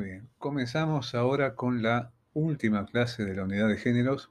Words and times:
Bien, 0.00 0.28
comenzamos 0.38 1.14
ahora 1.14 1.54
con 1.54 1.82
la 1.82 2.10
última 2.34 2.84
clase 2.86 3.24
de 3.24 3.34
la 3.34 3.44
unidad 3.44 3.68
de 3.68 3.78
géneros. 3.78 4.30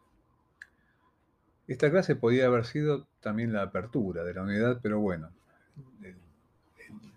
Esta 1.68 1.90
clase 1.90 2.16
podía 2.16 2.46
haber 2.46 2.66
sido 2.66 3.08
también 3.20 3.52
la 3.52 3.64
apertura 3.64 4.24
de 4.24 4.34
la 4.34 4.44
unidad, 4.44 4.80
pero 4.84 5.00
bueno, 5.00 5.32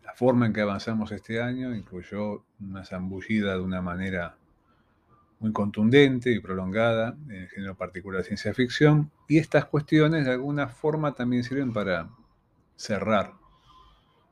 la 0.03 0.15
forma 0.15 0.47
en 0.47 0.55
que 0.55 0.63
avanzamos 0.63 1.13
este 1.13 1.43
año 1.43 1.75
incluyó 1.75 2.45
una 2.61 2.85
zambullida 2.85 3.55
de 3.55 3.61
una 3.61 3.83
manera 3.83 4.37
muy 5.41 5.53
contundente 5.53 6.33
y 6.33 6.41
prolongada 6.41 7.17
en 7.29 7.43
el 7.43 7.49
género 7.49 7.77
particular 7.77 8.23
de 8.23 8.29
ciencia 8.29 8.55
ficción, 8.55 9.11
y 9.29 9.39
estas 9.39 9.67
cuestiones 9.67 10.25
de 10.25 10.33
alguna 10.33 10.69
forma 10.69 11.15
también 11.15 11.45
sirven 11.45 11.73
para 11.73 12.09
cerrar 12.77 13.35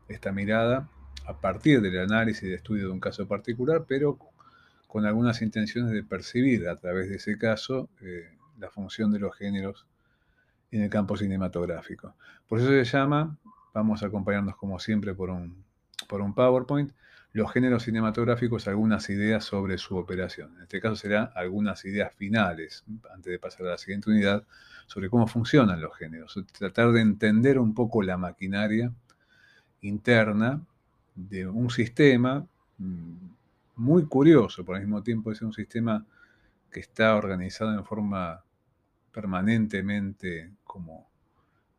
esta 0.09 0.33
mirada 0.33 0.89
a 1.27 1.41
partir 1.41 1.81
del 1.81 1.99
análisis 1.99 2.45
y 2.45 2.49
de 2.49 2.57
estudio 2.57 2.87
de 2.87 2.93
un 2.93 3.01
caso 3.01 3.27
particular, 3.27 3.85
pero 3.87 4.19
con 4.87 5.05
algunas 5.05 5.43
intenciones 5.43 5.93
de 5.93 6.03
percibir 6.05 6.69
a 6.69 6.77
través 6.77 7.09
de 7.09 7.17
ese 7.17 7.37
caso 7.37 7.89
eh, 8.01 8.31
la 8.59 8.71
función 8.71 9.13
de 9.13 9.19
los 9.19 9.37
géneros 9.37 9.87
en 10.71 10.83
el 10.83 10.91
campo 10.91 11.17
cinematográfico. 11.17 12.15
Por 12.49 12.61
eso 12.61 12.69
se 12.69 12.85
llama, 12.85 13.37
vamos 13.75 14.03
a 14.03 14.07
acompañarnos 14.07 14.57
como 14.57 14.79
siempre 14.79 15.15
por 15.15 15.31
un, 15.31 15.65
por 16.09 16.21
un 16.21 16.35
PowerPoint, 16.35 16.93
los 17.33 17.53
géneros 17.53 17.83
cinematográficos, 17.83 18.67
algunas 18.67 19.11
ideas 19.11 19.45
sobre 19.45 19.77
su 19.77 19.97
operación. 19.97 20.55
En 20.57 20.63
este 20.63 20.81
caso 20.81 20.97
serán 20.97 21.31
algunas 21.35 21.85
ideas 21.85 22.15
finales, 22.15 22.85
antes 23.13 23.31
de 23.31 23.39
pasar 23.39 23.67
a 23.67 23.71
la 23.71 23.79
siguiente 23.79 24.11
unidad, 24.11 24.45
sobre 24.87 25.11
cómo 25.11 25.27
funcionan 25.27 25.81
los 25.83 25.95
géneros. 25.97 26.43
Tratar 26.57 26.93
de 26.93 27.03
entender 27.03 27.59
un 27.59 27.75
poco 27.75 28.03
la 28.03 28.17
maquinaria 28.17 28.91
interna 29.83 30.63
de 31.17 31.49
un 31.49 31.71
sistema 31.71 32.47
mm, 32.79 33.15
muy 33.77 34.07
curioso, 34.07 34.65
por 34.65 34.77
el 34.77 34.83
mismo 34.83 35.03
tiempo 35.03 35.33
es 35.33 35.43
un 35.43 35.53
sistema 35.53 36.05
que 36.71 36.81
está 36.81 37.17
organizado 37.17 37.73
en 37.73 37.85
forma 37.85 38.45
permanentemente 39.13 40.53
como 40.65 41.09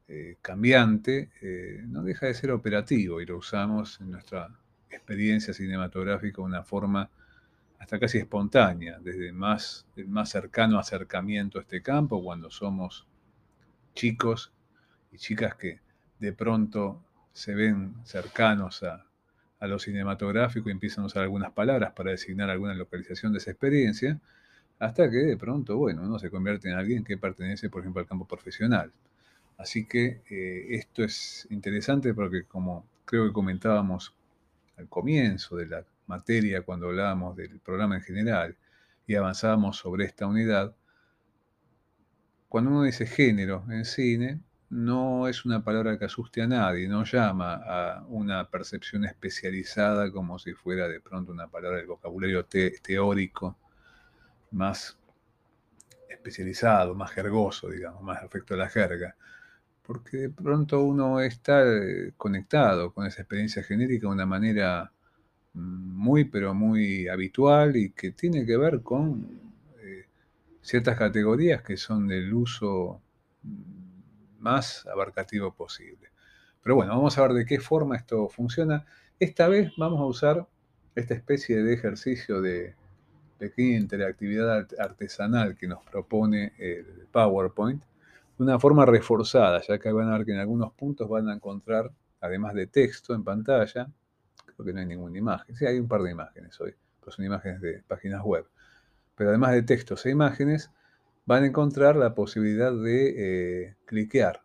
eh, 0.08 0.38
cambiante, 0.42 1.32
eh, 1.42 1.84
no 1.88 2.04
deja 2.04 2.26
de 2.26 2.34
ser 2.34 2.52
operativo 2.52 3.22
y 3.22 3.26
lo 3.26 3.38
usamos 3.38 4.02
en 4.02 4.12
nuestra 4.12 4.50
experiencia 4.90 5.54
cinematográfica 5.54 6.38
de 6.38 6.48
una 6.48 6.64
forma 6.64 7.10
hasta 7.80 8.00
casi 8.00 8.18
espontánea, 8.18 9.00
desde 9.00 9.32
más, 9.32 9.86
el 9.96 10.08
más 10.08 10.30
cercano 10.30 10.80
acercamiento 10.80 11.60
a 11.60 11.62
este 11.62 11.82
campo, 11.82 12.24
cuando 12.24 12.50
somos 12.50 13.06
chicos 13.94 14.52
y 15.12 15.18
chicas 15.18 15.56
que 15.56 15.80
de 16.20 16.34
pronto 16.34 17.04
se 17.34 17.54
ven 17.54 17.96
cercanos 18.04 18.82
a, 18.84 19.07
a 19.60 19.68
lo 19.68 19.80
cinematográfico 19.80 20.70
y 20.70 20.72
empiezan 20.72 21.04
a 21.04 21.08
usar 21.08 21.24
algunas 21.24 21.52
palabras 21.52 21.94
para 21.94 22.12
designar 22.12 22.50
alguna 22.50 22.74
localización 22.74 23.34
de 23.34 23.40
esa 23.40 23.52
experiencia, 23.52 24.20
hasta 24.80 25.10
que 25.10 25.18
de 25.18 25.38
pronto, 25.38 25.78
bueno, 25.78 26.04
uno 26.04 26.20
se 26.20 26.30
convierte 26.30 26.70
en 26.70 26.76
alguien 26.76 27.04
que 27.04 27.18
pertenece, 27.18 27.70
por 27.70 27.82
ejemplo, 27.82 28.02
al 28.02 28.08
campo 28.08 28.26
profesional. 28.26 28.92
Así 29.58 29.86
que 29.86 30.22
eh, 30.30 30.68
esto 30.76 31.04
es 31.04 31.48
interesante 31.50 32.14
porque, 32.14 32.44
como 32.44 32.86
creo 33.06 33.26
que 33.26 33.34
comentábamos 33.34 34.14
al 34.78 34.88
comienzo 34.88 35.56
de 35.58 35.66
la 35.68 35.86
materia, 36.06 36.62
cuando 36.62 36.88
hablábamos 36.88 37.36
del 37.36 37.60
programa 37.60 37.96
en 37.96 38.02
general 38.04 38.56
y 39.08 39.16
avanzábamos 39.16 39.78
sobre 39.78 40.06
esta 40.06 40.28
unidad, 40.28 40.76
cuando 42.50 42.72
uno 42.72 42.84
dice 42.84 43.06
género 43.08 43.66
en 43.70 43.84
cine, 43.84 44.40
no 44.70 45.28
es 45.28 45.46
una 45.46 45.64
palabra 45.64 45.98
que 45.98 46.06
asuste 46.06 46.42
a 46.42 46.48
nadie, 46.48 46.88
no 46.88 47.06
llama 47.06 47.62
a 47.66 48.06
una 48.08 48.50
percepción 48.50 49.06
especializada 49.06 50.12
como 50.12 50.40
si 50.40 50.54
fuera 50.54 50.88
de 50.88 51.00
pronto 51.00 51.32
una 51.32 51.48
palabra 51.48 51.78
del 51.78 51.88
vocabulario 51.88 52.46
teórico 52.46 53.58
más 54.52 54.98
especializado, 56.10 56.96
más 56.96 57.12
jergoso, 57.12 57.70
digamos, 57.70 58.02
más 58.04 58.24
afecto 58.24 58.54
a 58.56 58.58
la 58.58 58.70
jerga. 58.70 59.16
Porque 59.84 60.18
de 60.18 60.30
pronto 60.30 60.84
uno 60.84 61.22
está 61.22 61.64
eh, 61.66 62.14
conectado 62.18 62.94
con 62.94 63.06
esa 63.08 63.22
experiencia 63.22 63.64
genérica 63.64 64.08
de 64.08 64.14
una 64.14 64.26
manera 64.26 64.92
mm, 65.54 65.60
muy, 65.60 66.26
pero 66.26 66.54
muy 66.54 67.08
habitual 67.08 67.78
y 67.78 67.92
que 67.92 68.12
tiene 68.12 68.46
que 68.46 68.58
ver 68.58 68.82
con 68.82 69.28
eh, 69.82 70.08
ciertas 70.62 70.98
categorías 70.98 71.62
que 71.62 71.78
son 71.78 72.08
del 72.08 72.34
uso 72.34 73.02
mm, 73.44 73.77
más 74.40 74.86
abarcativo 74.88 75.54
posible. 75.54 76.10
Pero 76.62 76.76
bueno, 76.76 76.96
vamos 76.96 77.18
a 77.18 77.22
ver 77.22 77.34
de 77.34 77.46
qué 77.46 77.60
forma 77.60 77.96
esto 77.96 78.30
funciona. 78.30 78.86
Esta 79.20 79.48
vez 79.48 79.72
vamos 79.78 80.00
a 80.02 80.06
usar 80.06 80.48
esta 80.96 81.14
especie 81.14 81.64
de 81.64 81.74
ejercicio 81.74 82.42
de 82.42 82.76
pequeña 83.38 83.78
interactividad 83.78 84.68
artesanal 84.80 85.56
que 85.56 85.68
nos 85.68 85.84
propone 85.86 86.54
el 86.58 87.08
PowerPoint 87.12 87.84
de 88.38 88.44
una 88.44 88.60
forma 88.60 88.86
reforzada, 88.86 89.62
ya 89.62 89.78
que 89.80 89.92
van 89.92 90.10
a 90.10 90.18
ver 90.18 90.26
que 90.26 90.34
en 90.34 90.40
algunos 90.40 90.74
puntos 90.74 91.08
van 91.08 91.30
a 91.30 91.34
encontrar, 91.34 91.92
además 92.20 92.54
de 92.54 92.68
texto 92.68 93.14
en 93.14 93.24
pantalla, 93.24 93.88
creo 94.46 94.66
que 94.66 94.74
no 94.74 94.80
hay 94.80 94.86
ninguna 94.86 95.18
imagen, 95.18 95.56
sí 95.56 95.66
hay 95.66 95.80
un 95.80 95.88
par 95.88 96.02
de 96.02 96.12
imágenes 96.12 96.60
hoy, 96.60 96.74
pero 97.00 97.12
son 97.12 97.26
imágenes 97.26 97.62
de 97.62 97.84
páginas 97.88 98.24
web, 98.24 98.46
pero 99.16 99.30
además 99.30 99.54
de 99.54 99.64
textos 99.64 100.06
e 100.06 100.12
imágenes, 100.12 100.72
van 101.28 101.44
a 101.44 101.48
encontrar 101.48 101.98
la 101.98 102.16
posibilidad 102.16 102.74
de 102.74 103.66
eh, 103.66 103.76
cliquear 103.86 104.42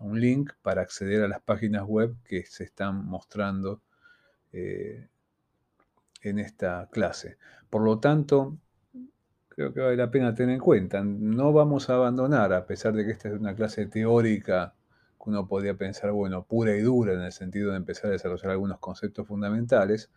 un 0.00 0.18
link 0.18 0.50
para 0.62 0.82
acceder 0.82 1.22
a 1.22 1.28
las 1.28 1.40
páginas 1.42 1.84
web 1.86 2.16
que 2.24 2.44
se 2.46 2.64
están 2.64 3.04
mostrando 3.06 3.82
eh, 4.52 5.08
en 6.22 6.38
esta 6.38 6.88
clase. 6.90 7.36
Por 7.70 7.82
lo 7.82 8.00
tanto, 8.00 8.56
creo 9.50 9.72
que 9.74 9.80
vale 9.80 9.96
la 9.96 10.10
pena 10.10 10.34
tener 10.34 10.54
en 10.54 10.60
cuenta, 10.60 11.04
no 11.04 11.52
vamos 11.52 11.90
a 11.90 11.94
abandonar, 11.94 12.52
a 12.52 12.66
pesar 12.66 12.94
de 12.94 13.04
que 13.04 13.12
esta 13.12 13.28
es 13.28 13.34
una 13.34 13.54
clase 13.54 13.86
teórica 13.86 14.74
que 15.22 15.30
uno 15.30 15.46
podría 15.46 15.74
pensar, 15.74 16.10
bueno, 16.12 16.44
pura 16.44 16.74
y 16.74 16.80
dura 16.80 17.12
en 17.12 17.20
el 17.20 17.32
sentido 17.32 17.70
de 17.70 17.76
empezar 17.76 18.06
a 18.06 18.12
desarrollar 18.12 18.52
algunos 18.52 18.78
conceptos 18.78 19.28
fundamentales, 19.28 20.10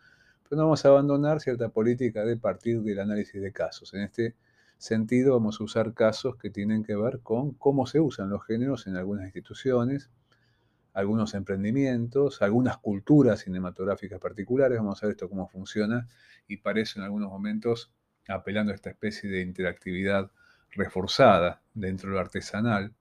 pero 0.44 0.58
no 0.58 0.64
vamos 0.64 0.86
a 0.86 0.90
abandonar 0.90 1.42
cierta 1.42 1.70
política 1.70 2.24
de 2.24 2.38
partir 2.38 2.82
del 2.82 3.00
análisis 3.00 3.42
de 3.42 3.52
casos. 3.52 3.94
En 3.94 4.02
este 4.02 4.36
sentido 4.78 5.34
vamos 5.34 5.60
a 5.60 5.64
usar 5.64 5.94
casos 5.94 6.38
que 6.38 6.50
tienen 6.50 6.84
que 6.84 6.96
ver 6.96 7.20
con 7.22 7.54
cómo 7.54 7.86
se 7.88 8.00
usan 8.00 8.30
los 8.30 8.46
géneros 8.46 8.88
en 8.88 8.96
algunas 8.96 9.26
instituciones, 9.26 10.12
algunos 10.94 11.34
emprendimientos, 11.34 12.42
algunas 12.42 12.78
culturas 12.78 13.42
cinematográficas 13.42 14.20
particulares. 14.20 14.78
Vamos 14.78 15.04
a 15.04 15.08
ver 15.08 15.16
esto 15.16 15.30
cómo 15.30 15.48
funciona 15.48 16.08
y 16.48 16.58
parece 16.58 17.00
en 17.00 17.06
algunos 17.06 17.30
momentos 17.30 17.92
apelando 18.28 18.72
a 18.72 18.76
esta 18.76 18.90
especie 18.90 19.30
de 19.30 19.42
interactividad 19.42 20.32
reforzada 20.72 21.62
dentro 21.74 22.10
de 22.10 22.16
lo 22.16 22.22
artesanal 22.22 22.94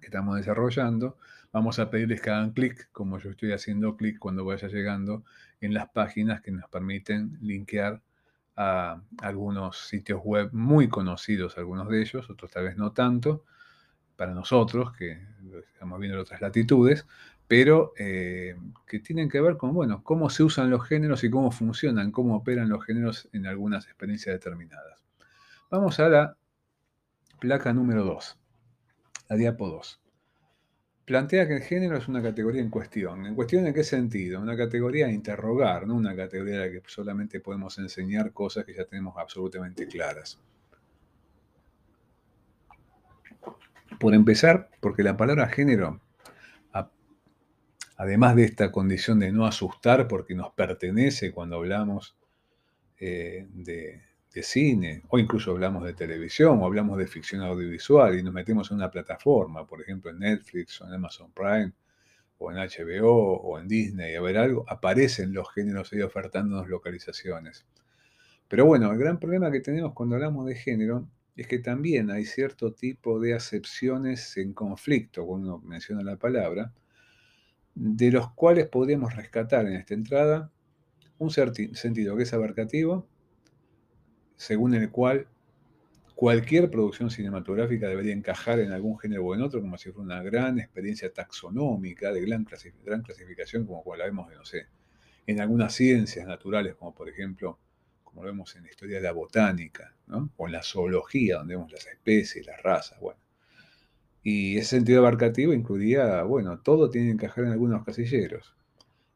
que 0.00 0.06
estamos 0.06 0.36
desarrollando. 0.36 1.16
Vamos 1.52 1.78
a 1.78 1.90
pedirles 1.90 2.20
que 2.20 2.30
hagan 2.30 2.52
clic, 2.52 2.90
como 2.92 3.18
yo 3.18 3.30
estoy 3.30 3.52
haciendo 3.52 3.96
clic 3.96 4.18
cuando 4.18 4.44
vaya 4.44 4.68
llegando, 4.68 5.24
en 5.60 5.74
las 5.74 5.88
páginas 5.90 6.40
que 6.40 6.50
nos 6.50 6.68
permiten 6.70 7.38
linkear 7.40 8.02
a 8.56 9.00
algunos 9.18 9.78
sitios 9.88 10.20
web 10.22 10.50
muy 10.52 10.88
conocidos, 10.88 11.56
algunos 11.58 11.88
de 11.88 12.02
ellos, 12.02 12.28
otros 12.28 12.50
tal 12.50 12.64
vez 12.64 12.76
no 12.76 12.92
tanto, 12.92 13.44
para 14.16 14.34
nosotros, 14.34 14.92
que 14.92 15.26
estamos 15.72 15.98
viendo 15.98 16.16
en 16.16 16.22
otras 16.22 16.40
latitudes, 16.40 17.06
pero 17.48 17.92
eh, 17.98 18.56
que 18.86 19.00
tienen 19.00 19.28
que 19.28 19.40
ver 19.40 19.56
con, 19.56 19.74
bueno, 19.74 20.02
cómo 20.02 20.30
se 20.30 20.42
usan 20.42 20.70
los 20.70 20.86
géneros 20.86 21.24
y 21.24 21.30
cómo 21.30 21.50
funcionan, 21.50 22.12
cómo 22.12 22.36
operan 22.36 22.68
los 22.68 22.84
géneros 22.84 23.28
en 23.32 23.46
algunas 23.46 23.86
experiencias 23.86 24.34
determinadas. 24.34 25.02
Vamos 25.70 25.98
a 25.98 26.08
la 26.08 26.36
placa 27.40 27.72
número 27.72 28.04
2, 28.04 28.38
la 29.28 29.36
diapo 29.36 29.68
2 29.68 30.01
plantea 31.04 31.46
que 31.48 31.54
el 31.54 31.62
género 31.62 31.96
es 31.96 32.08
una 32.08 32.22
categoría 32.22 32.62
en 32.62 32.70
cuestión. 32.70 33.26
¿En 33.26 33.34
cuestión 33.34 33.66
en 33.66 33.74
qué 33.74 33.84
sentido? 33.84 34.40
Una 34.40 34.56
categoría 34.56 35.06
a 35.06 35.10
interrogar, 35.10 35.86
no 35.86 35.94
una 35.94 36.14
categoría 36.14 36.54
en 36.54 36.60
la 36.60 36.70
que 36.70 36.82
solamente 36.86 37.40
podemos 37.40 37.78
enseñar 37.78 38.32
cosas 38.32 38.64
que 38.64 38.74
ya 38.74 38.84
tenemos 38.84 39.16
absolutamente 39.18 39.86
claras. 39.86 40.38
Por 43.98 44.14
empezar, 44.14 44.70
porque 44.80 45.02
la 45.02 45.16
palabra 45.16 45.48
género, 45.48 46.00
además 47.96 48.34
de 48.34 48.44
esta 48.44 48.72
condición 48.72 49.20
de 49.20 49.30
no 49.32 49.46
asustar 49.46 50.08
porque 50.08 50.34
nos 50.34 50.50
pertenece 50.52 51.30
cuando 51.32 51.56
hablamos 51.56 52.16
eh, 52.98 53.46
de 53.52 54.02
de 54.34 54.42
cine, 54.42 55.02
o 55.08 55.18
incluso 55.18 55.50
hablamos 55.50 55.84
de 55.84 55.92
televisión, 55.94 56.58
o 56.60 56.66
hablamos 56.66 56.98
de 56.98 57.06
ficción 57.06 57.42
audiovisual 57.42 58.18
y 58.18 58.22
nos 58.22 58.32
metemos 58.32 58.70
en 58.70 58.78
una 58.78 58.90
plataforma, 58.90 59.66
por 59.66 59.82
ejemplo 59.82 60.10
en 60.10 60.18
Netflix 60.20 60.80
o 60.80 60.86
en 60.86 60.94
Amazon 60.94 61.30
Prime, 61.32 61.72
o 62.38 62.50
en 62.50 62.58
HBO 62.58 63.36
o 63.36 63.58
en 63.58 63.68
Disney, 63.68 64.14
a 64.14 64.20
ver 64.20 64.38
algo, 64.38 64.64
aparecen 64.68 65.32
los 65.32 65.52
géneros 65.52 65.92
ahí 65.92 66.00
ofertándonos 66.00 66.68
localizaciones. 66.68 67.66
Pero 68.48 68.66
bueno, 68.66 68.90
el 68.90 68.98
gran 68.98 69.18
problema 69.18 69.50
que 69.50 69.60
tenemos 69.60 69.92
cuando 69.94 70.16
hablamos 70.16 70.46
de 70.46 70.54
género 70.54 71.08
es 71.36 71.46
que 71.46 71.58
también 71.58 72.10
hay 72.10 72.24
cierto 72.24 72.72
tipo 72.72 73.20
de 73.20 73.34
acepciones 73.34 74.36
en 74.36 74.52
conflicto 74.52 75.24
cuando 75.26 75.56
uno 75.56 75.66
menciona 75.66 76.02
la 76.02 76.16
palabra, 76.16 76.72
de 77.74 78.10
los 78.10 78.32
cuales 78.32 78.66
podríamos 78.68 79.14
rescatar 79.16 79.66
en 79.66 79.74
esta 79.74 79.94
entrada 79.94 80.50
un 81.18 81.30
sentido 81.30 82.16
que 82.16 82.24
es 82.24 82.34
abarcativo, 82.34 83.06
según 84.42 84.74
el 84.74 84.90
cual 84.90 85.28
cualquier 86.16 86.68
producción 86.68 87.10
cinematográfica 87.10 87.88
debería 87.88 88.12
encajar 88.12 88.58
en 88.58 88.72
algún 88.72 88.98
género 88.98 89.24
o 89.24 89.34
en 89.36 89.42
otro, 89.42 89.60
como 89.60 89.78
si 89.78 89.92
fuera 89.92 90.04
una 90.04 90.22
gran 90.22 90.58
experiencia 90.58 91.12
taxonómica, 91.12 92.12
de 92.12 92.20
gran, 92.22 92.44
clasificación, 92.44 93.66
como 93.66 93.84
la 93.94 94.04
vemos, 94.04 94.28
no 94.34 94.44
sé, 94.44 94.66
en 95.28 95.40
algunas 95.40 95.74
ciencias 95.74 96.26
naturales, 96.26 96.74
como 96.74 96.92
por 96.92 97.08
ejemplo, 97.08 97.60
como 98.02 98.22
lo 98.22 98.30
vemos 98.30 98.54
en 98.56 98.64
la 98.64 98.70
historia 98.70 98.96
de 98.96 99.02
la 99.04 99.12
botánica, 99.12 99.94
o 100.36 100.46
en 100.46 100.52
la 100.52 100.62
zoología, 100.62 101.38
donde 101.38 101.54
vemos 101.54 101.70
las 101.70 101.86
especies, 101.86 102.44
las 102.44 102.60
razas, 102.62 102.98
bueno. 102.98 103.20
Y 104.24 104.58
ese 104.58 104.76
sentido 104.76 105.00
abarcativo 105.00 105.52
incluiría, 105.52 106.24
bueno, 106.24 106.58
todo 106.58 106.90
tiene 106.90 107.08
que 107.08 107.12
encajar 107.12 107.44
en 107.44 107.52
algunos 107.52 107.84
casilleros. 107.84 108.56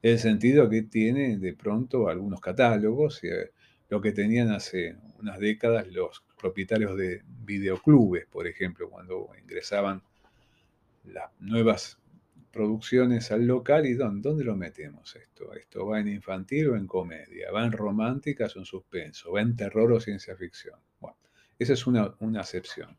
El 0.03 0.21
sentido 0.21 0.69
que 0.71 0.83
tiene 0.83 1.37
de 1.37 1.53
pronto 1.55 2.09
algunos 2.09 2.41
catálogos, 2.41 3.23
eh, 3.25 3.51
lo 3.89 4.01
que 4.01 4.13
tenían 4.13 4.51
hace 4.51 4.97
unas 5.19 5.39
décadas 5.39 5.87
los 5.89 6.25
propietarios 6.39 6.97
de 6.97 7.23
videoclubes, 7.45 8.27
por 8.27 8.47
ejemplo, 8.47 8.91
cuando 8.91 9.31
ingresaban 9.41 10.03
las 11.05 11.31
nuevas 11.41 11.99
producciones 12.53 13.31
al 13.31 13.47
local 13.47 13.87
y 13.87 13.95
¿dónde, 13.95 14.29
¿dónde 14.29 14.45
lo 14.45 14.57
metemos 14.57 15.15
esto? 15.15 15.53
¿Esto 15.55 15.87
va 15.87 16.01
en 16.01 16.09
infantil 16.09 16.69
o 16.69 16.77
en 16.77 16.87
comedia? 16.87 17.53
¿Va 17.53 17.65
en 17.65 17.73
románticas 17.73 18.57
o 18.57 18.61
en 18.61 18.65
suspenso? 18.65 19.33
¿Va 19.33 19.43
en 19.43 19.55
terror 19.55 19.93
o 19.93 20.01
ciencia 20.01 20.35
ficción? 20.37 20.79
Bueno, 20.99 21.19
esa 21.59 21.75
es 21.75 21.87
una, 21.87 22.15
una 22.21 22.41
acepción 22.41 22.99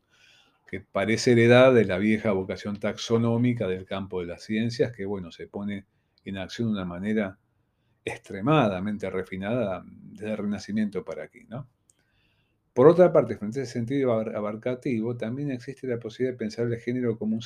que 0.68 0.80
parece 0.80 1.32
heredada 1.32 1.72
de 1.72 1.84
la 1.86 1.98
vieja 1.98 2.32
vocación 2.32 2.78
taxonómica 2.78 3.66
del 3.66 3.84
campo 3.84 4.20
de 4.20 4.26
las 4.26 4.42
ciencias, 4.42 4.92
que 4.92 5.06
bueno, 5.06 5.32
se 5.32 5.48
pone 5.48 5.86
en 6.24 6.36
acción 6.36 6.68
de 6.68 6.74
una 6.74 6.84
manera 6.84 7.38
extremadamente 8.08 9.08
refinada 9.10 9.84
desde 9.86 10.30
el 10.30 10.36
Renacimiento 10.36 11.04
para 11.04 11.24
aquí, 11.24 11.44
¿no? 11.48 11.68
Por 12.72 12.86
otra 12.86 13.12
parte, 13.12 13.36
frente 13.36 13.60
a 13.60 13.62
ese 13.64 13.72
sentido 13.72 14.12
abarcativo, 14.12 15.16
también 15.16 15.50
existe 15.50 15.88
la 15.88 15.98
posibilidad 15.98 16.34
de 16.34 16.38
pensar 16.38 16.66
el 16.66 16.78
género 16.78 17.18
como 17.18 17.40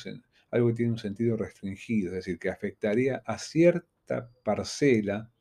algo 0.51 0.67
que 0.67 0.73
tiene 0.75 0.91
un 0.91 0.99
sentido 0.99 1.35
restringido, 1.35 2.09
es 2.09 2.17
decir, 2.17 2.37
que 2.37 2.49
afectaría 2.49 3.23
a 3.25 3.39
cierta 3.39 4.29
parcela 4.43 5.31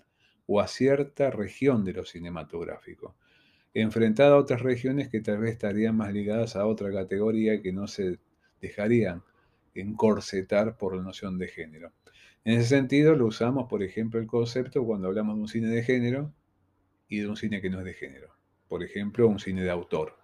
o 0.46 0.60
a 0.60 0.66
cierta 0.66 1.30
región 1.30 1.84
de 1.84 1.92
lo 1.92 2.06
cinematográfico, 2.06 3.16
enfrentada 3.74 4.32
a 4.32 4.38
otras 4.38 4.62
regiones 4.62 5.10
que 5.10 5.20
tal 5.20 5.38
vez 5.38 5.52
estarían 5.52 5.96
más 5.96 6.12
ligadas 6.12 6.56
a 6.56 6.64
otra 6.64 6.90
categoría 6.90 7.60
que 7.60 7.74
no 7.74 7.86
se 7.86 8.18
dejarían 8.62 9.22
encorsetar 9.74 10.76
por 10.78 10.96
la 10.96 11.02
noción 11.02 11.38
de 11.38 11.48
género. 11.48 11.92
En 12.44 12.58
ese 12.58 12.68
sentido, 12.68 13.14
lo 13.14 13.26
usamos, 13.26 13.68
por 13.68 13.82
ejemplo, 13.82 14.20
el 14.20 14.26
concepto 14.26 14.84
cuando 14.84 15.08
hablamos 15.08 15.36
de 15.36 15.42
un 15.42 15.48
cine 15.48 15.68
de 15.68 15.82
género 15.82 16.32
y 17.08 17.18
de 17.20 17.28
un 17.28 17.36
cine 17.36 17.60
que 17.60 17.70
no 17.70 17.78
es 17.78 17.84
de 17.84 17.94
género 17.94 18.32
por 18.72 18.82
ejemplo, 18.82 19.28
un 19.28 19.38
cine 19.38 19.62
de 19.62 19.70
autor. 19.70 20.16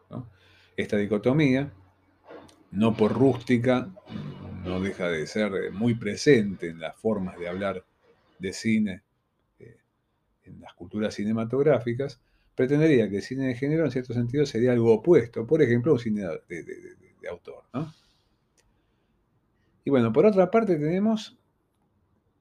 Esta 0.75 0.97
dicotomía, 0.97 1.71
no 2.71 2.97
por 2.97 3.13
rústica, 3.13 3.91
no 4.65 4.81
deja 4.81 5.11
de 5.11 5.27
ser 5.27 5.71
muy 5.71 5.97
presente 5.97 6.71
en 6.71 6.81
las 6.81 6.97
formas 6.97 7.39
de 7.39 7.47
hablar 7.47 7.85
de 8.39 8.55
cine 8.55 9.03
eh, 9.59 9.77
en 10.45 10.63
las 10.63 10.73
culturas 10.73 11.13
cinematográficas, 11.13 12.23
pretendería 12.55 13.11
que 13.11 13.17
el 13.17 13.23
cine 13.23 13.49
de 13.49 13.55
género 13.55 13.85
en 13.85 13.91
cierto 13.91 14.15
sentido 14.15 14.47
sería 14.47 14.73
algo 14.73 14.95
opuesto, 14.95 15.47
por 15.47 15.61
ejemplo, 15.61 15.93
un 15.93 15.99
cine 15.99 16.23
de, 16.23 17.29
autor. 17.29 17.65
Y 19.85 19.91
bueno, 19.91 20.11
por 20.11 20.25
otra 20.25 20.51
parte 20.51 20.77
tenemos 20.77 21.38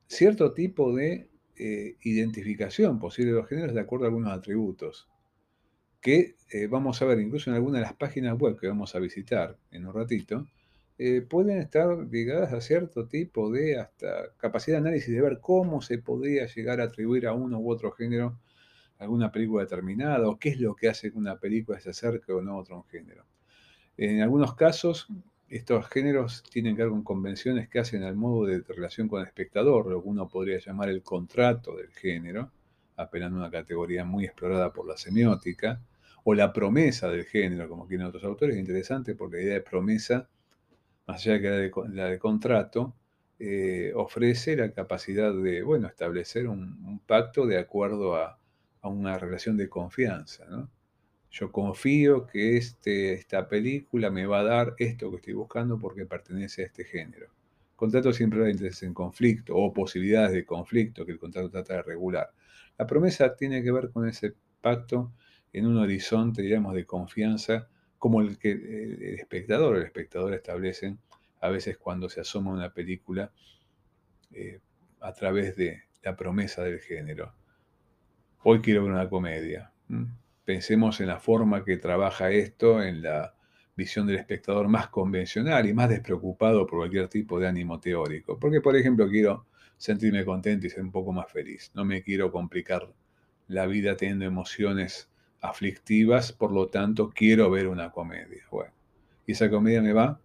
cierto 0.08 0.54
tipo 0.54 0.96
de 0.96 1.30
eh, 1.56 1.96
identificación 2.04 3.00
posible 3.00 3.32
de 3.32 3.38
los 3.38 3.48
géneros 3.48 3.74
de 3.74 3.82
acuerdo 3.82 4.06
a 4.06 4.08
algunos 4.10 4.32
atributos 4.32 5.08
que 6.02 6.36
eh, 6.52 6.68
vamos 6.68 7.02
a 7.02 7.06
ver 7.06 7.20
incluso 7.20 7.50
en 7.50 7.56
alguna 7.56 7.80
de 7.80 7.86
las 7.86 7.94
páginas 7.94 8.38
web 8.38 8.58
que 8.60 8.68
vamos 8.68 8.96
a 8.96 9.00
visitar 9.00 9.58
en 9.72 9.88
un 9.88 9.94
ratito, 9.94 10.48
eh, 11.00 11.22
pueden 11.22 11.60
estar 11.60 11.98
ligadas 12.10 12.54
a 12.54 12.62
cierto 12.62 13.08
tipo 13.08 13.52
de 13.52 13.80
hasta 13.80 14.32
capacidad 14.38 14.78
de 14.78 14.88
análisis 14.88 15.14
de 15.14 15.22
ver 15.22 15.40
cómo 15.42 15.82
se 15.82 15.98
podría 16.00 16.46
llegar 16.48 16.82
a 16.82 16.86
atribuir 16.86 17.28
a 17.28 17.34
uno 17.34 17.60
u 17.60 17.70
otro 17.72 17.92
género 17.92 18.40
alguna 18.98 19.32
película 19.32 19.64
determinada 19.64 20.28
o 20.28 20.40
qué 20.40 20.50
es 20.50 20.60
lo 20.60 20.76
que 20.76 20.90
hace 20.90 21.12
que 21.12 21.18
una 21.18 21.40
película 21.40 21.80
se 21.80 21.92
acerque 21.92 22.32
o 22.32 22.42
no 22.42 22.54
a 22.54 22.58
otro 22.58 22.84
género. 22.90 23.26
En 23.98 24.22
algunos 24.22 24.56
casos, 24.56 25.08
estos 25.50 25.88
géneros 25.88 26.44
tienen 26.44 26.76
que 26.76 26.84
ver 26.84 26.92
con 26.92 27.04
convenciones 27.04 27.70
que 27.70 27.80
hacen 27.80 28.04
al 28.04 28.16
modo 28.16 28.46
de 28.46 28.62
relación 28.68 29.08
con 29.08 29.22
el 29.22 29.28
espectador, 29.28 29.88
lo 29.88 30.02
que 30.02 30.10
uno 30.10 30.28
podría 30.28 30.60
llamar 30.60 30.90
el 30.90 31.02
contrato 31.04 31.76
del 31.76 31.90
género, 31.92 32.52
apelando 32.98 33.38
a 33.38 33.42
una 33.42 33.52
categoría 33.52 34.04
muy 34.04 34.26
explorada 34.26 34.74
por 34.74 34.88
la 34.88 34.98
semiótica, 34.98 35.80
o 36.24 36.34
la 36.34 36.52
promesa 36.52 37.10
del 37.10 37.24
género, 37.24 37.70
como 37.70 37.88
quieren 37.88 38.08
otros 38.08 38.24
autores, 38.26 38.56
es 38.56 38.60
interesante 38.60 39.16
porque 39.16 39.38
la 39.38 39.44
idea 39.44 39.54
de 39.54 39.62
promesa, 39.62 40.28
más 41.06 41.26
allá 41.26 41.34
de 41.34 41.72
que 41.72 41.82
la 41.94 42.06
de, 42.08 42.20
contrato, 42.20 42.94
eh, 43.40 43.94
ofrece 43.96 44.58
la 44.58 44.72
capacidad 44.74 45.34
de, 45.34 45.62
bueno, 45.62 45.88
establecer 45.88 46.48
un, 46.48 47.00
pacto 47.06 47.46
de 47.46 47.58
acuerdo 47.58 48.16
a, 48.18 48.38
una 48.82 49.18
relación 49.18 49.58
de 49.58 49.70
confianza, 49.70 50.46
Yo 51.40 51.52
confío 51.52 52.26
que 52.26 52.58
este, 52.58 53.14
esta 53.14 53.48
película 53.48 54.10
me 54.10 54.26
va 54.26 54.40
a 54.40 54.44
dar 54.44 54.74
esto 54.80 55.12
que 55.12 55.18
estoy 55.18 55.34
buscando 55.34 55.78
porque 55.78 56.08
pertenece 56.08 56.64
a 56.64 56.66
este 56.66 56.84
género. 56.84 57.28
contrato 57.76 58.12
siempre 58.12 58.40
da 58.40 58.50
intereses 58.50 58.82
en 58.82 58.96
conflicto 58.96 59.56
o 59.56 59.72
posibilidades 59.72 60.32
de 60.32 60.44
conflicto 60.44 61.06
que 61.06 61.12
el 61.12 61.20
contrato 61.20 61.52
trata 61.52 61.76
de 61.76 61.84
regular. 61.84 62.32
La 62.80 62.88
promesa 62.88 63.36
tiene 63.36 63.62
que 63.62 63.72
ver 63.72 63.92
con 63.92 64.08
ese 64.08 64.34
pacto 64.62 65.14
en 65.54 65.68
un 65.68 65.78
horizonte, 65.78 66.42
digamos, 66.42 66.74
de 66.74 66.86
confianza 66.86 67.68
como 68.00 68.22
el 68.22 68.40
que 68.40 68.54
el 68.54 69.04
espectador 69.20 69.76
o 69.76 69.78
el 69.78 69.84
espectador 69.84 70.34
establecen 70.34 70.98
a 71.40 71.50
veces 71.50 71.78
cuando 71.78 72.10
se 72.10 72.22
asoma 72.22 72.52
una 72.52 72.74
película 72.74 73.32
eh, 74.32 74.60
a 75.02 75.14
través 75.14 75.56
de 75.56 75.84
la 76.02 76.16
promesa 76.16 76.64
del 76.64 76.80
género. 76.80 77.32
Hoy 78.42 78.60
quiero 78.60 78.84
ver 78.86 78.92
una 78.92 79.08
comedia. 79.08 79.72
Pensemos 80.48 81.02
en 81.02 81.08
la 81.08 81.20
forma 81.20 81.66
que 81.66 81.76
trabaja 81.76 82.32
esto, 82.32 82.82
en 82.82 83.02
la 83.02 83.36
visión 83.76 84.08
del 84.08 84.16
espectador 84.16 84.70
más 84.70 84.88
convencional 84.88 85.68
y 85.68 85.74
más 85.74 85.90
despreocupado 85.90 86.66
por 86.66 86.80
cualquier 86.80 87.10
tipo 87.10 87.38
de 87.38 87.50
ánimo 87.50 87.82
teórico. 87.82 88.40
Porque, 88.40 88.62
por 88.62 88.78
ejemplo, 88.78 89.10
quiero 89.10 89.46
sentirme 89.76 90.24
contento 90.24 90.66
y 90.66 90.70
ser 90.70 90.84
un 90.84 90.92
poco 90.94 91.12
más 91.12 91.30
feliz. 91.30 91.70
No 91.76 91.84
me 91.84 92.02
quiero 92.02 92.32
complicar 92.32 92.94
la 93.50 93.66
vida 93.66 93.98
teniendo 93.98 94.24
emociones 94.24 95.10
aflictivas, 95.42 96.32
por 96.32 96.54
lo 96.54 96.68
tanto 96.68 97.10
quiero 97.10 97.52
ver 97.52 97.68
una 97.68 97.92
comedia. 97.92 98.46
Bueno, 98.50 98.72
y 99.26 99.34
esa 99.34 99.50
comedia 99.50 99.82
me 99.82 99.92
va 99.92 100.18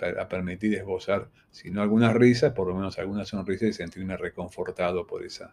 a 0.00 0.28
permitir 0.28 0.76
esbozar, 0.76 1.32
si 1.50 1.72
no 1.72 1.82
algunas 1.82 2.14
risas, 2.14 2.52
por 2.52 2.68
lo 2.68 2.76
menos 2.76 2.96
algunas 3.00 3.26
sonrisas 3.26 3.70
y 3.70 3.72
sentirme 3.72 4.16
reconfortado 4.16 5.04
por 5.04 5.24
esa 5.24 5.52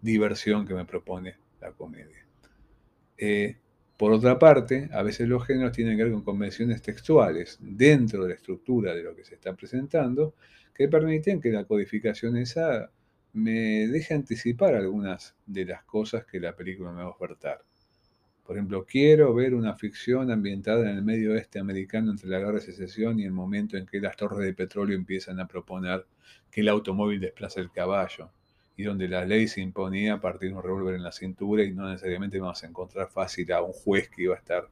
diversión 0.00 0.64
que 0.64 0.74
me 0.74 0.84
propone 0.84 1.34
la 1.60 1.72
comedia. 1.72 2.21
Eh, 3.16 3.56
por 3.96 4.12
otra 4.12 4.38
parte, 4.38 4.88
a 4.92 5.02
veces 5.02 5.28
los 5.28 5.46
géneros 5.46 5.72
tienen 5.72 5.96
que 5.96 6.04
ver 6.04 6.12
con 6.12 6.24
convenciones 6.24 6.82
textuales 6.82 7.58
dentro 7.60 8.22
de 8.24 8.30
la 8.30 8.34
estructura 8.34 8.94
de 8.94 9.02
lo 9.02 9.14
que 9.14 9.24
se 9.24 9.34
está 9.34 9.54
presentando 9.54 10.34
que 10.74 10.88
permiten 10.88 11.40
que 11.40 11.50
la 11.50 11.64
codificación 11.64 12.36
esa 12.36 12.90
me 13.34 13.86
deja 13.88 14.14
anticipar 14.14 14.74
algunas 14.74 15.36
de 15.46 15.64
las 15.64 15.84
cosas 15.84 16.24
que 16.24 16.40
la 16.40 16.54
película 16.54 16.90
me 16.90 16.98
va 16.98 17.04
a 17.04 17.10
ofertar. 17.10 17.62
Por 18.44 18.56
ejemplo, 18.56 18.84
quiero 18.84 19.32
ver 19.34 19.54
una 19.54 19.74
ficción 19.74 20.30
ambientada 20.30 20.90
en 20.90 20.96
el 20.96 21.02
medio 21.02 21.32
oeste 21.32 21.58
americano 21.60 22.10
entre 22.10 22.28
la 22.28 22.38
guerra 22.40 22.54
de 22.54 22.60
secesión 22.60 23.20
y 23.20 23.24
el 23.24 23.32
momento 23.32 23.76
en 23.76 23.86
que 23.86 24.00
las 24.00 24.16
torres 24.16 24.40
de 24.40 24.52
petróleo 24.52 24.96
empiezan 24.96 25.38
a 25.38 25.46
proponer 25.46 26.06
que 26.50 26.60
el 26.62 26.68
automóvil 26.68 27.20
desplace 27.20 27.60
el 27.60 27.70
caballo, 27.70 28.30
y 28.76 28.84
donde 28.84 29.08
la 29.08 29.24
ley 29.24 29.48
se 29.48 29.60
imponía 29.60 30.14
a 30.14 30.20
partir 30.20 30.50
de 30.50 30.56
un 30.56 30.62
revólver 30.62 30.94
en 30.94 31.02
la 31.02 31.12
cintura 31.12 31.62
y 31.62 31.72
no 31.72 31.88
necesariamente 31.88 32.40
vamos 32.40 32.62
a 32.62 32.66
encontrar 32.66 33.08
fácil 33.08 33.52
a 33.52 33.62
un 33.62 33.72
juez 33.72 34.08
que 34.08 34.22
iba 34.22 34.34
a 34.34 34.38
estar 34.38 34.68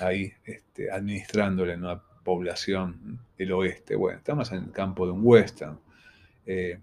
ahí 0.00 0.32
este, 0.44 0.90
administrándole 0.90 1.74
a 1.74 1.76
una 1.76 2.02
población 2.24 3.20
del 3.36 3.52
oeste. 3.52 3.96
Bueno, 3.96 4.18
estamos 4.18 4.50
en 4.52 4.64
el 4.64 4.72
campo 4.72 5.06
de 5.06 5.12
un 5.12 5.20
western. 5.22 5.78
Eh, 6.46 6.78